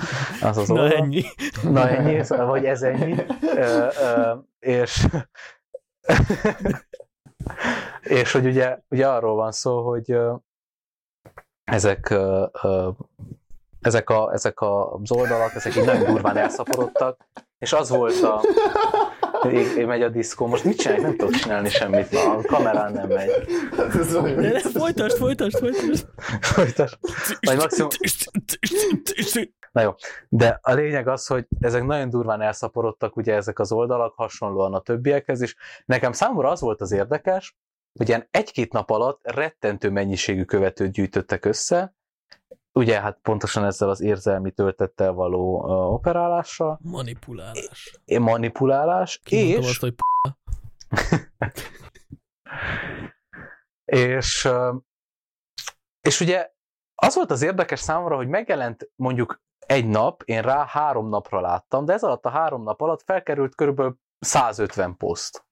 az 0.41 0.57
az 0.57 0.69
oldal. 0.71 0.87
Na 0.87 0.95
ennyi. 0.95 1.23
Na 1.63 1.89
ennyi, 1.89 2.21
vagy 2.27 2.65
ez 2.65 2.81
ennyi. 2.81 3.15
És, 4.59 5.07
és 8.21 8.31
hogy 8.31 8.45
ugye, 8.45 8.79
ugye 8.89 9.07
arról 9.07 9.35
van 9.35 9.51
szó, 9.51 9.87
hogy 9.87 10.17
ezek 11.63 12.15
ezek, 13.81 14.09
a, 14.09 14.33
ezek 14.33 14.61
az 14.61 15.11
oldalak, 15.11 15.55
ezek 15.55 15.75
így 15.75 15.85
nagyon 15.85 16.05
durván 16.05 16.37
elszaporodtak, 16.37 17.27
és 17.57 17.73
az 17.73 17.89
volt 17.89 18.21
a, 18.21 18.41
Ég, 19.77 19.85
megy 19.85 20.01
a 20.01 20.09
diszkó. 20.09 20.47
Most 20.47 20.63
mit 20.63 20.77
csinálják? 20.77 21.05
Nem 21.05 21.17
tudok 21.17 21.33
csinálni 21.33 21.69
semmit. 21.69 22.13
A 22.13 22.41
kamerán 22.45 22.91
nem 22.93 23.07
megy. 23.07 23.29
Folytasd, 24.73 25.17
folytasd, 25.17 25.57
folytasd. 25.57 26.07
Folytasd. 26.41 26.97
Vagy 27.39 27.57
maximum... 27.57 27.89
Na 29.71 29.81
jó, 29.81 29.93
de 30.29 30.59
a 30.61 30.73
lényeg 30.73 31.07
az, 31.07 31.27
hogy 31.27 31.47
ezek 31.59 31.85
nagyon 31.85 32.09
durván 32.09 32.41
elszaporodtak, 32.41 33.15
ugye 33.15 33.33
ezek 33.33 33.59
az 33.59 33.71
oldalak, 33.71 34.13
hasonlóan 34.15 34.73
a 34.73 34.79
többiekhez 34.79 35.41
is. 35.41 35.55
Nekem 35.85 36.11
számomra 36.11 36.49
az 36.49 36.61
volt 36.61 36.81
az 36.81 36.91
érdekes, 36.91 37.55
hogy 37.97 38.07
ilyen 38.07 38.27
egy-két 38.31 38.73
nap 38.73 38.89
alatt 38.89 39.19
rettentő 39.23 39.89
mennyiségű 39.89 40.43
követőt 40.43 40.91
gyűjtöttek 40.91 41.45
össze, 41.45 41.95
ugye 42.77 43.01
hát 43.01 43.19
pontosan 43.21 43.65
ezzel 43.65 43.89
az 43.89 44.01
érzelmi 44.01 44.51
töltettel 44.51 45.11
való 45.11 45.63
uh, 45.63 45.93
operálással. 45.93 46.79
Manipulálás. 46.81 47.99
É, 48.05 48.17
manipulálás, 48.17 49.19
Kimondom 49.23 49.61
és... 49.61 49.67
Azt, 49.67 49.79
hogy 49.79 49.95
és, 53.85 54.49
és 56.01 56.19
ugye 56.19 56.51
az 56.95 57.15
volt 57.15 57.31
az 57.31 57.41
érdekes 57.41 57.79
számomra, 57.79 58.15
hogy 58.15 58.27
megjelent 58.27 58.91
mondjuk 58.95 59.41
egy 59.59 59.87
nap, 59.87 60.23
én 60.25 60.41
rá 60.41 60.65
három 60.65 61.09
napra 61.09 61.41
láttam, 61.41 61.85
de 61.85 61.93
ez 61.93 62.03
alatt 62.03 62.25
a 62.25 62.29
három 62.29 62.63
nap 62.63 62.81
alatt 62.81 63.01
felkerült 63.03 63.55
körülbelül 63.55 63.99
150 64.19 64.97
poszt 64.97 65.46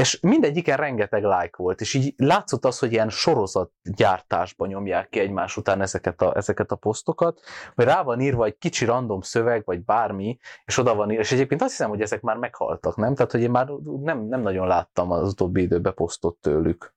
és 0.00 0.20
mindegyiken 0.20 0.76
rengeteg 0.76 1.22
like 1.22 1.56
volt, 1.56 1.80
és 1.80 1.94
így 1.94 2.14
látszott 2.16 2.64
az, 2.64 2.78
hogy 2.78 2.92
ilyen 2.92 3.08
sorozatgyártásban 3.08 4.68
nyomják 4.68 5.08
ki 5.08 5.18
egymás 5.18 5.56
után 5.56 5.80
ezeket 5.80 6.22
a, 6.22 6.36
ezeket 6.36 6.70
a 6.70 6.76
posztokat, 6.76 7.40
hogy 7.74 7.84
rá 7.84 8.02
van 8.02 8.20
írva 8.20 8.44
egy 8.44 8.58
kicsi 8.58 8.84
random 8.84 9.20
szöveg, 9.20 9.64
vagy 9.64 9.84
bármi, 9.84 10.38
és 10.64 10.78
oda 10.78 10.94
van 10.94 11.10
írva, 11.10 11.22
és 11.22 11.32
egyébként 11.32 11.62
azt 11.62 11.70
hiszem, 11.70 11.88
hogy 11.88 12.00
ezek 12.00 12.20
már 12.20 12.36
meghaltak, 12.36 12.96
nem? 12.96 13.14
Tehát, 13.14 13.32
hogy 13.32 13.40
én 13.40 13.50
már 13.50 13.68
nem, 14.02 14.26
nem 14.26 14.40
nagyon 14.40 14.66
láttam 14.66 15.10
az 15.10 15.28
utóbbi 15.28 15.60
időben 15.62 15.94
posztot 15.94 16.36
tőlük. 16.36 16.94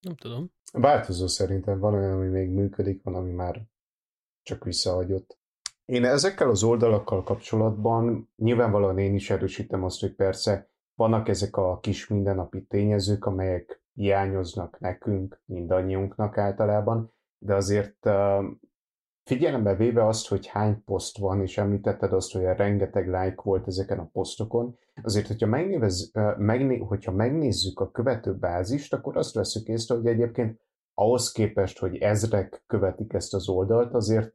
Nem 0.00 0.14
tudom. 0.14 0.52
Változó 0.72 1.26
szerintem 1.26 1.78
van 1.78 1.94
olyan, 1.94 2.12
ami 2.12 2.26
még 2.26 2.50
működik, 2.50 3.02
van, 3.02 3.14
ami 3.14 3.30
már 3.30 3.62
csak 4.42 4.64
visszahagyott. 4.64 5.38
Én 5.84 6.04
ezekkel 6.04 6.50
az 6.50 6.62
oldalakkal 6.62 7.22
kapcsolatban 7.22 8.30
nyilvánvalóan 8.36 8.98
én 8.98 9.14
is 9.14 9.30
erősítem 9.30 9.84
azt, 9.84 10.00
hogy 10.00 10.14
persze 10.14 10.70
vannak 10.98 11.28
ezek 11.28 11.56
a 11.56 11.78
kis 11.78 12.08
mindennapi 12.08 12.64
tényezők, 12.64 13.24
amelyek 13.24 13.82
hiányoznak 13.92 14.78
nekünk, 14.80 15.40
mindannyiunknak 15.44 16.38
általában, 16.38 17.12
de 17.38 17.54
azért 17.54 18.08
figyelembe 19.24 19.74
véve 19.74 20.06
azt, 20.06 20.28
hogy 20.28 20.46
hány 20.46 20.84
poszt 20.84 21.18
van, 21.18 21.42
és 21.42 21.58
említetted 21.58 22.12
azt, 22.12 22.32
hogy 22.32 22.42
rengeteg 22.42 23.06
like 23.06 23.40
volt 23.42 23.66
ezeken 23.66 23.98
a 23.98 24.08
posztokon, 24.12 24.78
azért, 25.02 25.26
hogyha, 25.26 25.46
megnévez, 25.46 26.10
megné, 26.36 26.78
hogyha 26.78 27.12
megnézzük 27.12 27.80
a 27.80 27.90
követőbázist, 27.90 28.94
akkor 28.94 29.16
azt 29.16 29.34
veszük 29.34 29.66
észre, 29.66 29.94
hogy 29.94 30.06
egyébként 30.06 30.60
ahhoz 30.94 31.32
képest, 31.32 31.78
hogy 31.78 31.96
ezrek 31.96 32.62
követik 32.66 33.12
ezt 33.12 33.34
az 33.34 33.48
oldalt, 33.48 33.94
azért 33.94 34.32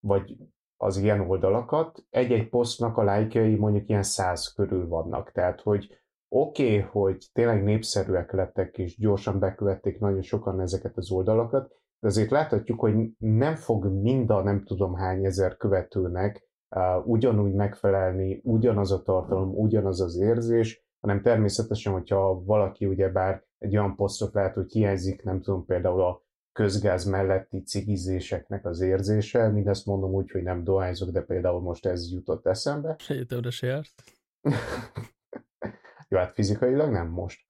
vagy 0.00 0.36
az 0.80 0.96
ilyen 0.96 1.20
oldalakat, 1.20 2.04
egy-egy 2.10 2.48
posztnak 2.48 2.96
a 2.96 3.02
lájkjai 3.02 3.54
mondjuk 3.54 3.88
ilyen 3.88 4.02
száz 4.02 4.52
körül 4.52 4.88
vannak. 4.88 5.32
Tehát, 5.32 5.60
hogy 5.60 5.98
oké, 6.28 6.64
okay, 6.64 6.88
hogy 6.90 7.26
tényleg 7.32 7.62
népszerűek 7.62 8.32
lettek, 8.32 8.78
és 8.78 8.98
gyorsan 8.98 9.38
bekövették 9.38 9.98
nagyon 9.98 10.22
sokan 10.22 10.60
ezeket 10.60 10.96
az 10.96 11.10
oldalakat, 11.10 11.68
de 12.00 12.06
azért 12.06 12.30
láthatjuk, 12.30 12.80
hogy 12.80 12.94
nem 13.18 13.54
fog 13.54 13.86
mind 13.86 14.30
a 14.30 14.42
nem 14.42 14.64
tudom 14.64 14.94
hány 14.94 15.24
ezer 15.24 15.56
követőnek 15.56 16.48
uh, 16.76 17.06
ugyanúgy 17.06 17.54
megfelelni, 17.54 18.40
ugyanaz 18.44 18.92
a 18.92 19.02
tartalom, 19.02 19.54
ugyanaz 19.54 20.00
az 20.00 20.18
érzés, 20.18 20.86
hanem 21.00 21.22
természetesen, 21.22 21.92
hogyha 21.92 22.44
valaki 22.44 22.86
ugyebár 22.86 23.44
egy 23.58 23.76
olyan 23.76 23.96
posztot 23.96 24.34
lát, 24.34 24.54
hogy 24.54 24.72
hiányzik, 24.72 25.22
nem 25.22 25.40
tudom, 25.40 25.64
például 25.64 26.02
a 26.02 26.22
közgáz 26.58 27.04
melletti 27.04 27.62
cigizéseknek 27.62 28.64
az 28.64 28.80
érzése. 28.80 29.48
Mindezt 29.48 29.86
mondom 29.86 30.12
úgy, 30.12 30.30
hogy 30.30 30.42
nem 30.42 30.64
dohányzok, 30.64 31.10
de 31.10 31.22
például 31.22 31.60
most 31.60 31.86
ez 31.86 32.12
jutott 32.12 32.46
eszembe. 32.46 32.96
Egyetemre 33.08 33.50
se 33.50 33.66
járt. 33.66 34.02
Jó, 36.08 36.18
hát 36.18 36.32
fizikailag 36.32 36.90
nem 36.90 37.08
most. 37.08 37.46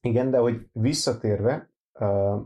Igen, 0.00 0.30
de 0.30 0.38
hogy 0.38 0.68
visszatérve, 0.72 1.70
uh, 2.00 2.40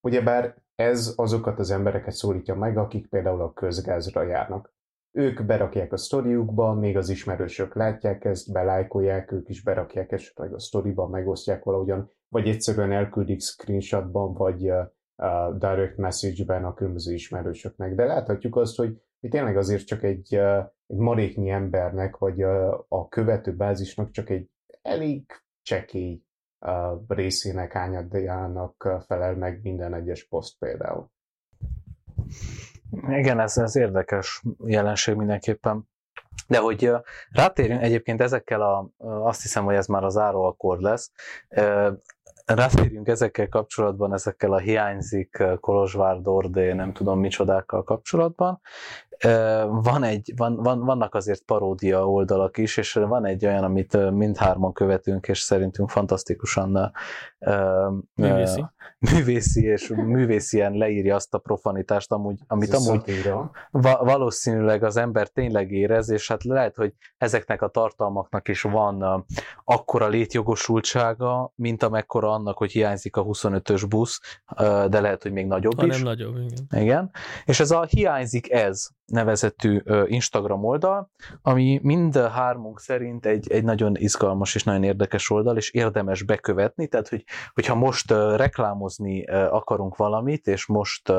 ugyebár 0.00 0.62
ez 0.74 1.12
azokat 1.16 1.58
az 1.58 1.70
embereket 1.70 2.12
szólítja 2.12 2.54
meg, 2.54 2.76
akik 2.76 3.08
például 3.08 3.40
a 3.40 3.52
közgázra 3.52 4.22
járnak. 4.22 4.74
Ők 5.10 5.44
berakják 5.44 5.92
a 5.92 5.96
sztoriukba, 5.96 6.74
még 6.74 6.96
az 6.96 7.08
ismerősök 7.08 7.74
látják 7.74 8.24
ezt, 8.24 8.52
belájkolják, 8.52 9.32
ők 9.32 9.48
is 9.48 9.62
berakják 9.62 10.12
esetleg 10.12 10.54
a 10.54 10.58
sztoriba, 10.58 11.08
megosztják 11.08 11.64
valahogyan, 11.64 12.10
vagy 12.34 12.48
egyszerűen 12.48 12.92
elküldik 12.92 13.40
screenshotban, 13.40 14.32
vagy 14.32 14.70
uh, 14.70 15.58
direct 15.58 15.96
message-ben 15.96 16.64
a 16.64 16.74
különböző 16.74 17.12
ismerősöknek. 17.12 17.94
De 17.94 18.04
láthatjuk 18.04 18.56
azt, 18.56 18.76
hogy, 18.76 19.00
hogy 19.20 19.30
tényleg 19.30 19.56
azért 19.56 19.86
csak 19.86 20.02
egy, 20.02 20.36
uh, 20.36 20.64
egy 20.86 20.96
maréknyi 20.96 21.50
embernek, 21.50 22.16
vagy 22.16 22.44
uh, 22.44 22.74
a 22.88 23.08
követő 23.08 23.54
bázisnak 23.56 24.10
csak 24.10 24.30
egy 24.30 24.50
elég 24.82 25.24
csekély 25.62 26.22
uh, 26.60 27.00
részének, 27.08 27.74
ányadjának 27.74 28.88
felel 29.06 29.34
meg 29.34 29.60
minden 29.62 29.94
egyes 29.94 30.26
poszt 30.28 30.58
például. 30.58 31.10
Igen, 33.08 33.40
ez, 33.40 33.56
ez 33.56 33.76
érdekes 33.76 34.42
jelenség 34.64 35.14
mindenképpen. 35.14 35.88
De 36.48 36.58
hogy 36.58 36.90
rátérjünk 37.30 37.82
egyébként 37.82 38.20
ezekkel 38.20 38.60
a, 38.60 38.90
azt 38.98 39.42
hiszem, 39.42 39.64
hogy 39.64 39.74
ez 39.74 39.86
már 39.86 40.04
az 40.04 40.16
akkor 40.16 40.78
lesz, 40.78 41.12
rátérjünk 42.44 43.08
ezekkel 43.08 43.48
kapcsolatban, 43.48 44.12
ezekkel 44.12 44.52
a 44.52 44.58
hiányzik 44.58 45.42
Kolozsvár, 45.60 46.20
Dordé, 46.20 46.72
nem 46.72 46.92
tudom 46.92 47.20
micsodákkal 47.20 47.82
kapcsolatban. 47.82 48.60
Van 49.68 50.02
egy, 50.02 50.32
van, 50.36 50.56
van, 50.56 50.80
vannak 50.80 51.14
azért 51.14 51.42
paródia 51.42 52.08
oldalak 52.08 52.58
is, 52.58 52.76
és 52.76 52.92
van 52.92 53.24
egy 53.24 53.46
olyan, 53.46 53.64
amit 53.64 54.10
mindhárman 54.10 54.72
követünk, 54.72 55.28
és 55.28 55.38
szerintünk 55.38 55.90
fantasztikusan 55.90 56.92
művészi, 58.14 58.64
művészi 58.98 59.64
és 59.64 59.88
művészien 59.88 60.72
leírja 60.72 61.14
azt 61.14 61.34
a 61.34 61.38
profanitást, 61.38 62.12
amúgy, 62.12 62.38
amit 62.46 62.72
Ez 62.72 62.86
amúgy 62.86 63.32
va- 63.70 64.00
valószínűleg 64.00 64.82
az 64.82 64.96
ember 64.96 65.28
tényleg 65.28 65.70
érez, 65.70 66.10
és 66.10 66.28
hát 66.28 66.44
lehet, 66.44 66.76
hogy 66.76 66.92
ezeknek 67.18 67.62
a 67.62 67.68
tartalmaknak 67.68 68.48
is 68.48 68.62
van 68.62 69.26
akkora 69.64 70.08
létjogosultsága, 70.08 71.52
mint 71.54 71.82
amekkora 71.82 72.32
annak, 72.32 72.58
hogy 72.58 72.72
hiányzik 72.72 73.16
a 73.16 73.24
25-ös 73.24 73.84
busz, 73.88 74.20
de 74.88 75.00
lehet, 75.00 75.22
hogy 75.22 75.32
még 75.32 75.46
nagyobb 75.46 75.80
ha 75.80 75.86
is. 75.86 75.94
Nem 75.94 76.02
nagyobb, 76.02 76.36
igen. 76.36 76.82
igen. 76.82 77.10
És 77.44 77.60
ez 77.60 77.70
a 77.70 77.84
hiányzik 77.84 78.50
ez 78.50 78.88
nevezetű 79.06 79.82
Instagram 80.06 80.64
oldal, 80.64 81.10
ami 81.42 81.80
mind 81.82 82.16
hármunk 82.16 82.80
szerint 82.80 83.26
egy, 83.26 83.50
egy 83.50 83.64
nagyon 83.64 83.96
izgalmas 83.96 84.54
és 84.54 84.64
nagyon 84.64 84.82
érdekes 84.82 85.30
oldal, 85.30 85.56
és 85.56 85.70
érdemes 85.70 86.22
bekövetni, 86.22 86.88
tehát 86.88 87.08
hogy, 87.08 87.24
hogyha 87.54 87.74
most 87.74 88.10
reklámozni 88.36 89.24
akarunk 89.30 89.96
valamit, 89.96 90.46
és 90.46 90.66
most 90.66 91.12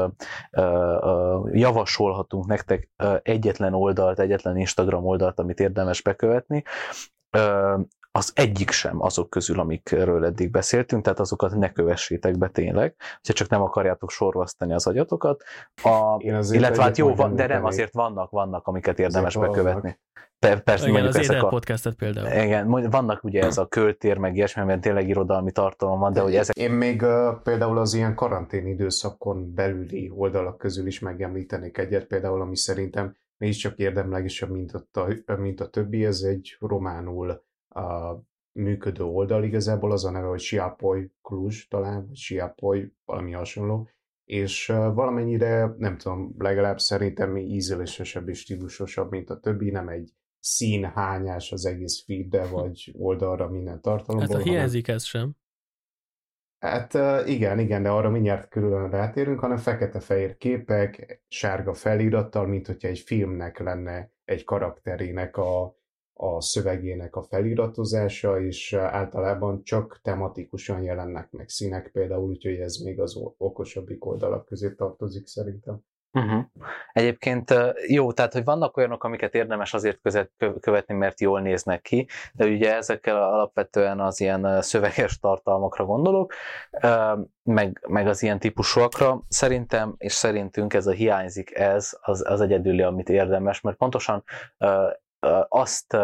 javasolhatunk 1.52 2.46
nektek 2.46 2.90
egyetlen 3.22 3.74
oldalt, 3.74 4.20
egyetlen 4.20 4.58
Instagram 4.58 5.06
oldalt, 5.06 5.40
amit 5.40 5.60
érdemes 5.60 6.02
bekövetni, 6.02 6.64
az 8.16 8.32
egyik 8.36 8.72
sem 8.72 9.01
azok 9.01 9.30
közül, 9.30 9.59
amikről 9.59 10.26
eddig 10.26 10.51
beszéltünk, 10.51 11.03
tehát 11.03 11.20
azokat 11.20 11.55
ne 11.55 11.72
kövessétek 11.72 12.38
be 12.38 12.47
tényleg, 12.47 12.95
hogyha 13.16 13.34
csak 13.34 13.49
nem 13.49 13.61
akarjátok 13.61 14.11
sorvasztani 14.11 14.74
az 14.74 14.88
agyatokat. 14.88 15.43
A, 15.84 16.18
illetve 16.51 16.84
hát 16.84 16.97
jó, 16.97 17.16
van, 17.16 17.36
de 17.36 17.47
nem, 17.47 17.66
azért 17.66 17.93
vannak, 17.93 18.30
vannak, 18.30 18.68
amiket 18.68 18.99
érdemes 18.99 19.36
azért 19.36 19.51
bekövetni. 19.51 19.99
Per, 20.39 20.63
persze, 20.63 20.88
igen, 20.88 21.05
az 21.05 21.16
ezek 21.16 21.43
a, 21.43 21.47
podcastet 21.47 21.95
például. 21.95 22.43
Igen, 22.43 22.89
vannak 22.89 23.24
ugye 23.24 23.41
ez 23.41 23.57
a 23.57 23.66
költér, 23.66 24.18
meg 24.18 24.36
ilyesmi, 24.36 24.61
amiben 24.61 24.82
tényleg 24.82 25.09
irodalmi 25.09 25.51
tartalom 25.51 25.99
van, 25.99 26.13
de 26.13 26.22
hogy 26.22 26.36
ezek... 26.36 26.55
Én 26.55 26.72
még 26.72 27.01
uh, 27.01 27.41
például 27.43 27.78
az 27.78 27.93
ilyen 27.93 28.16
karantén 28.16 28.68
időszakon 28.68 29.53
belüli 29.53 30.11
oldalak 30.16 30.57
közül 30.57 30.88
is 30.88 30.99
megemlítenék 30.99 31.78
egyet, 31.78 32.05
például, 32.05 32.41
ami 32.41 32.55
szerintem 32.55 33.16
mégiscsak 33.38 33.78
érdemlegesebb, 33.78 34.49
mint 34.49 34.72
a, 34.74 35.05
mint 35.38 35.61
a 35.61 35.70
többi, 35.70 36.05
ez 36.05 36.22
egy 36.22 36.57
románul 36.59 37.43
a 37.76 38.22
működő 38.52 39.04
oldal 39.04 39.44
igazából 39.44 39.92
az 39.92 40.06
a 40.06 40.12
neve, 40.12 40.28
hogy 40.28 40.40
Siapoy 40.40 41.12
Cluj 41.22 41.54
talán, 41.70 42.06
vagy 42.08 42.16
Siapoy, 42.16 42.94
valami 43.06 43.32
hasonló, 43.32 43.90
és 44.26 44.68
valamennyire, 44.94 45.76
nem 45.78 45.98
tudom, 45.98 46.36
legalább 46.38 46.80
szerintem 46.80 47.38
ízlésesebb 47.38 48.30
és 48.30 48.40
stílusosabb, 48.40 49.12
mint 49.12 49.30
a 49.30 49.40
többi, 49.40 49.70
nem 49.70 49.88
egy 49.88 50.14
színhányás 50.40 51.52
az 51.52 51.66
egész 51.66 52.04
feedre, 52.06 52.48
vagy 52.48 52.94
oldalra 52.98 53.50
minden 53.50 53.82
tartalomból. 53.82 54.38
Hát 54.38 54.46
a 54.46 54.50
hiányzik 54.50 54.88
ez 54.88 55.04
sem. 55.04 55.36
Hát 56.60 56.94
igen, 57.28 57.60
igen, 57.60 57.84
de 57.84 57.90
arra 57.90 58.10
mindjárt 58.10 58.50
külön 58.50 58.90
rátérünk, 58.90 59.40
hanem 59.40 59.58
fekete-fehér 59.58 60.38
képek, 60.38 61.22
sárga 61.28 61.74
felirattal, 61.74 62.48
mint 62.48 62.68
hogyha 62.68 62.88
egy 62.88 63.00
filmnek 63.00 63.60
lenne 63.60 64.12
egy 64.24 64.44
karakterének 64.44 65.38
a 65.38 65.78
a 66.18 66.41
szövegének 66.41 67.16
a 67.16 67.24
feliratozása, 67.24 68.41
és 68.41 68.74
általában 68.74 69.63
csak 69.63 69.99
tematikusan 70.03 70.82
jelennek 70.82 71.32
meg 71.32 71.49
színek 71.49 71.89
például, 71.91 72.30
úgyhogy 72.30 72.59
ez 72.59 72.78
még 72.78 72.99
az 72.99 73.16
okosabbik 73.38 74.05
oldalak 74.05 74.45
közé 74.45 74.74
tartozik 74.74 75.28
szerintem. 75.28 75.80
Uh-huh. 76.16 76.43
Egyébként 76.91 77.53
jó, 77.88 78.11
tehát 78.11 78.34
hogy 78.34 78.43
vannak 78.43 78.78
olyanok, 78.78 79.03
amiket 79.03 79.34
érdemes 79.34 79.74
azért 79.74 79.99
között 80.01 80.45
követni, 80.59 80.95
mert 80.95 81.22
jól 81.22 81.41
néznek 81.41 81.82
ki, 81.82 82.07
de 82.34 82.45
ugye 82.45 82.76
ezekkel 82.76 83.24
alapvetően 83.24 83.99
az 83.99 84.20
ilyen 84.20 84.61
szöveges 84.61 85.20
tartalmakra 85.20 85.86
gondolok, 85.86 86.34
meg, 87.43 87.86
meg 87.88 88.07
az 88.07 88.24
ilyen 88.24 88.39
típusúakra. 88.39 89.22
Szerintem, 89.28 89.95
és 89.97 90.13
szerintünk 90.13 90.74
ez 90.74 90.88
a 90.88 90.91
hiányzik 90.91 91.55
ez, 91.55 91.97
az, 92.01 92.30
az 92.30 92.41
egyedüli, 92.41 92.82
amit 92.82 93.09
érdemes, 93.09 93.61
mert 93.61 93.78
pontosan 93.78 94.24
azt 95.50 95.98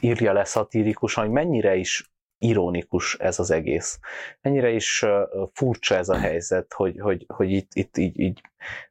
írja 0.00 0.32
le 0.32 0.44
szatírikusan, 0.44 1.24
hogy 1.24 1.32
mennyire 1.32 1.74
is 1.74 2.12
ironikus 2.38 3.14
ez 3.14 3.38
az 3.38 3.50
egész. 3.50 3.98
Mennyire 4.40 4.70
is 4.70 5.04
furcsa 5.52 5.94
ez 5.94 6.08
a 6.08 6.16
helyzet, 6.16 6.72
hogy, 6.72 7.00
hogy, 7.00 7.26
hogy 7.28 7.50
itt, 7.50 7.70
itt 7.74 7.96
így, 7.96 8.18
így 8.18 8.40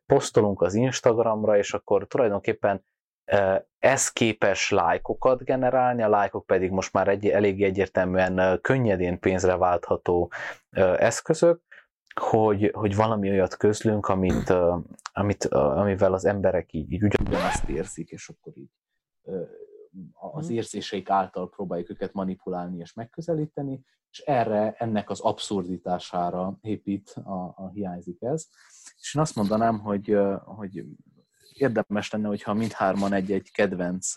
posztolunk 0.06 0.62
az 0.62 0.74
Instagramra, 0.74 1.58
és 1.58 1.74
akkor 1.74 2.08
tulajdonképpen 2.08 2.86
ez 3.80 4.12
képes 4.12 4.70
lájkokat 4.70 5.44
generálni, 5.44 6.04
a 6.04 6.10
lájkok 6.10 6.46
pedig 6.46 6.72
most 6.72 6.94
már 6.94 7.08
egy, 7.08 7.28
elég 7.28 7.64
egyértelműen 7.64 8.62
könnyedén 8.62 9.20
pénzre 9.20 9.58
váltható 9.58 10.32
eszközök, 10.98 11.62
hogy, 12.20 12.72
hogy 12.74 12.96
valami 12.96 13.30
olyat 13.30 13.58
közlünk, 13.58 14.08
amit, 14.08 14.54
amit, 15.14 15.46
amivel 15.46 16.14
az 16.14 16.26
emberek 16.26 16.74
így, 16.74 16.92
így 16.92 17.04
ugyanazt 17.04 17.70
érzik, 17.70 18.10
és 18.10 18.30
akkor 18.30 18.58
így 18.58 18.70
az 20.14 20.46
mhm. 20.46 20.56
érzéseik 20.56 21.10
által 21.10 21.50
próbáljuk 21.50 21.90
őket 21.90 22.14
manipulálni 22.14 22.78
és 22.78 22.94
megközelíteni, 22.94 23.86
és 24.12 24.20
erre, 24.20 24.74
ennek 24.78 25.10
az 25.10 25.20
abszurditására 25.20 26.58
épít 26.62 27.10
a, 27.10 27.54
a 27.56 27.70
hiányzik 27.74 28.22
ez. 28.22 28.48
És 29.00 29.16
én 29.16 29.22
azt 29.22 29.36
mondanám, 29.36 29.80
hogy, 29.80 30.18
hogy 30.44 30.86
érdemes 31.54 32.12
lenne, 32.12 32.28
hogyha 32.28 32.54
mindhárman 32.54 33.14
egy-egy 33.14 33.52
kedvenc 33.52 34.14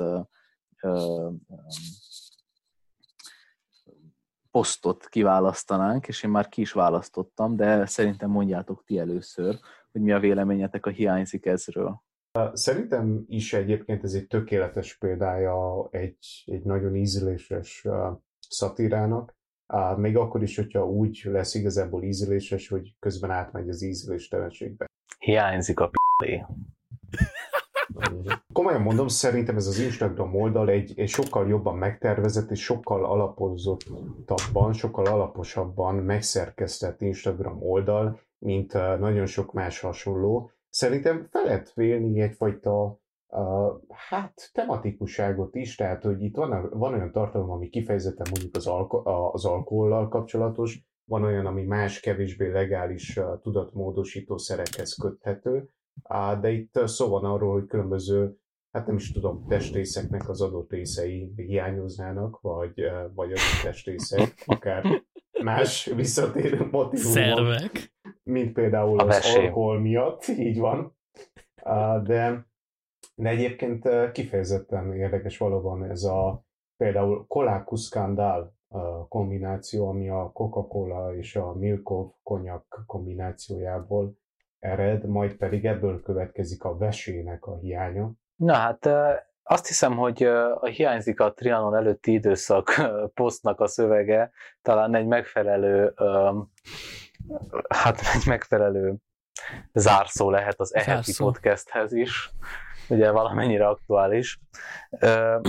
posztot 4.50 5.08
kiválasztanánk, 5.08 6.08
és 6.08 6.22
én 6.22 6.30
már 6.30 6.48
ki 6.48 6.60
is 6.60 6.72
választottam, 6.72 7.56
de 7.56 7.86
szerintem 7.86 8.30
mondjátok 8.30 8.84
ti 8.84 8.98
először, 8.98 9.58
hogy 9.92 10.00
mi 10.00 10.12
a 10.12 10.18
véleményetek 10.18 10.86
a 10.86 10.90
hiányzik 10.90 11.46
ezről. 11.46 12.02
Szerintem 12.52 13.24
is 13.28 13.52
egyébként 13.52 14.04
ez 14.04 14.12
egy 14.12 14.26
tökéletes 14.26 14.98
példája 14.98 15.88
egy, 15.90 16.44
egy 16.46 16.62
nagyon 16.64 16.96
ízléses 16.96 17.86
szatírának, 18.48 19.34
még 19.96 20.16
akkor 20.16 20.42
is, 20.42 20.56
hogyha 20.56 20.86
úgy 20.86 21.20
lesz 21.24 21.54
igazából 21.54 22.02
ízléses, 22.02 22.68
hogy 22.68 22.96
közben 22.98 23.30
átmegy 23.30 23.68
az 23.68 23.82
ízléstelenségbe. 23.82 24.86
Hiányzik 25.18 25.80
a 25.80 25.88
p***é. 25.88 26.44
Komolyan 28.52 28.80
mondom, 28.80 29.08
szerintem 29.08 29.56
ez 29.56 29.66
az 29.66 29.78
Instagram 29.78 30.34
oldal 30.34 30.68
egy, 30.68 30.92
egy 30.96 31.08
sokkal 31.08 31.48
jobban 31.48 31.76
megtervezett 31.76 32.50
és 32.50 32.62
sokkal 32.62 33.04
alapozottabban, 33.04 34.72
sokkal 34.72 35.06
alaposabban 35.06 35.94
megszerkesztett 35.94 37.00
Instagram 37.00 37.62
oldal, 37.62 38.20
mint 38.38 38.72
nagyon 38.98 39.26
sok 39.26 39.52
más 39.52 39.80
hasonló, 39.80 40.50
szerintem 40.72 41.26
fel 41.30 41.44
lehet 41.44 41.72
vélni 41.74 42.20
egyfajta 42.20 43.00
uh, 43.28 43.80
hát 43.88 44.50
tematikusságot 44.52 45.54
is, 45.54 45.74
tehát 45.74 46.02
hogy 46.02 46.22
itt 46.22 46.36
van, 46.36 46.70
van 46.72 46.94
olyan 46.94 47.12
tartalom, 47.12 47.50
ami 47.50 47.68
kifejezetten 47.68 48.26
mondjuk 48.30 48.56
az, 48.56 48.66
alko- 48.66 49.06
az 49.32 49.44
alkohollal 49.44 50.08
kapcsolatos, 50.08 50.80
van 51.04 51.24
olyan, 51.24 51.46
ami 51.46 51.62
más 51.62 52.00
kevésbé 52.00 52.50
legális 52.50 53.16
uh, 53.16 53.40
tudatmódosító 53.40 54.38
szerekhez 54.38 54.94
köthető, 54.94 55.68
uh, 56.08 56.40
de 56.40 56.50
itt 56.50 56.78
szó 56.84 57.08
van 57.08 57.24
arról, 57.24 57.52
hogy 57.52 57.66
különböző 57.66 58.36
hát 58.70 58.86
nem 58.86 58.96
is 58.96 59.12
tudom, 59.12 59.46
testrészeknek 59.48 60.28
az 60.28 60.40
adott 60.40 60.70
részei 60.70 61.32
hiányoznának, 61.36 62.40
vagy, 62.40 62.72
vagy 63.14 63.32
az 63.32 63.40
testrészek, 63.62 64.42
akár 64.46 64.84
más 65.42 65.86
visszatérő 65.86 66.68
motivumok. 66.70 67.12
Szervek 67.12 67.92
mint 68.22 68.52
például 68.52 68.98
a 68.98 69.02
az 69.02 69.08
verseny. 69.08 69.44
alkohol 69.44 69.80
miatt, 69.80 70.26
így 70.48 70.58
van. 70.58 70.96
De, 72.02 72.46
de 73.14 73.28
egyébként 73.28 74.12
kifejezetten 74.12 74.94
érdekes 74.94 75.38
valóban 75.38 75.84
ez 75.84 76.04
a 76.04 76.44
például 76.76 77.26
Kolákus 77.26 77.80
skandál 77.80 78.54
kombináció, 79.08 79.88
ami 79.88 80.08
a 80.08 80.30
Coca-Cola 80.32 81.16
és 81.16 81.36
a 81.36 81.52
Milkov 81.52 82.10
konyak 82.22 82.82
kombinációjából 82.86 84.16
ered, 84.58 85.06
majd 85.06 85.34
pedig 85.34 85.64
ebből 85.64 86.02
következik 86.02 86.64
a 86.64 86.76
vesének 86.76 87.46
a 87.46 87.56
hiánya. 87.56 88.12
Na 88.36 88.54
hát 88.54 88.88
azt 89.42 89.66
hiszem, 89.66 89.96
hogy 89.96 90.22
a 90.22 90.66
hiányzik 90.66 91.20
a 91.20 91.32
Trianon 91.32 91.74
előtti 91.74 92.12
időszak 92.12 92.70
posztnak 93.14 93.60
a 93.60 93.66
szövege, 93.66 94.30
talán 94.62 94.94
egy 94.94 95.06
megfelelő 95.06 95.94
hát 97.68 98.00
egy 98.14 98.26
megfelelő 98.26 98.96
zárszó 99.72 100.30
lehet 100.30 100.60
az 100.60 100.74
eheti 100.74 101.12
podcasthez 101.16 101.92
is, 101.92 102.30
ugye 102.88 103.10
valamennyire 103.10 103.68
aktuális. 103.68 104.40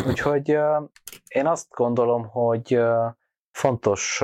Úgyhogy 0.08 0.58
én 1.28 1.48
azt 1.48 1.70
gondolom, 1.70 2.28
hogy 2.28 2.82
fontos 3.52 4.24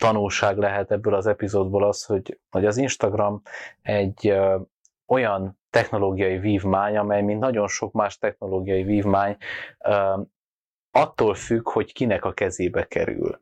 tanulság 0.00 0.58
lehet 0.58 0.90
ebből 0.90 1.14
az 1.14 1.26
epizódból 1.26 1.84
az, 1.84 2.04
hogy, 2.04 2.40
hogy 2.50 2.66
az 2.66 2.76
Instagram 2.76 3.42
egy 3.82 4.34
olyan 5.06 5.60
technológiai 5.70 6.38
vívmány, 6.38 6.96
amely, 6.96 7.22
mint 7.22 7.40
nagyon 7.40 7.68
sok 7.68 7.92
más 7.92 8.18
technológiai 8.18 8.82
vívmány, 8.82 9.36
attól 10.90 11.34
függ, 11.34 11.68
hogy 11.68 11.92
kinek 11.92 12.24
a 12.24 12.32
kezébe 12.32 12.86
kerül 12.86 13.40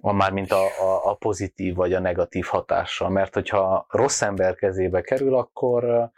mármint 0.00 0.52
a, 0.52 0.64
a, 0.64 1.10
a 1.10 1.14
pozitív 1.14 1.74
vagy 1.74 1.92
a 1.92 2.00
negatív 2.00 2.44
hatással, 2.44 3.08
mert 3.08 3.34
hogyha 3.34 3.86
rossz 3.88 4.22
ember 4.22 4.54
kezébe 4.54 5.00
kerül, 5.00 5.36
akkor 5.36 6.10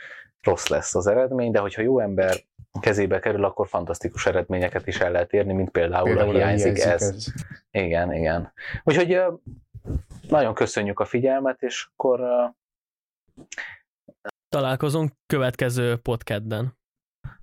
rossz 0.42 0.66
lesz 0.66 0.94
az 0.94 1.06
eredmény, 1.06 1.50
de 1.50 1.58
hogyha 1.58 1.82
jó 1.82 2.00
ember 2.00 2.36
kezébe 2.80 3.18
kerül, 3.18 3.44
akkor 3.44 3.68
fantasztikus 3.68 4.26
eredményeket 4.26 4.86
is 4.86 5.00
el 5.00 5.10
lehet 5.10 5.32
érni, 5.32 5.52
mint 5.52 5.70
például, 5.70 6.04
például 6.04 6.34
a 6.34 6.38
hiányzik, 6.38 6.76
hiányzik 6.76 6.92
ez. 6.92 7.02
ez. 7.02 7.26
Igen, 7.70 8.12
igen. 8.12 8.52
Úgyhogy 8.84 9.20
nagyon 10.28 10.54
köszönjük 10.54 11.00
a 11.00 11.04
figyelmet, 11.04 11.62
és 11.62 11.88
akkor 11.92 12.20
Találkozunk 14.48 15.12
következő 15.26 15.96
podcastben. 15.96 16.78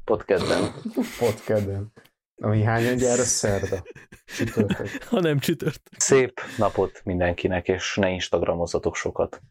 podcastben. 0.03 0.73
Podcastben. 1.19 1.91
Ami 2.43 2.63
hányan 2.63 2.95
gyár 2.95 3.19
a 3.19 3.23
szerda? 3.23 3.83
Csütörtök. 4.25 5.03
Ha 5.09 5.19
nem 5.19 5.39
csütört. 5.39 5.81
Szép 5.97 6.41
napot 6.57 7.01
mindenkinek, 7.03 7.67
és 7.67 7.95
ne 7.95 8.09
instagramozzatok 8.09 8.95
sokat. 8.95 9.41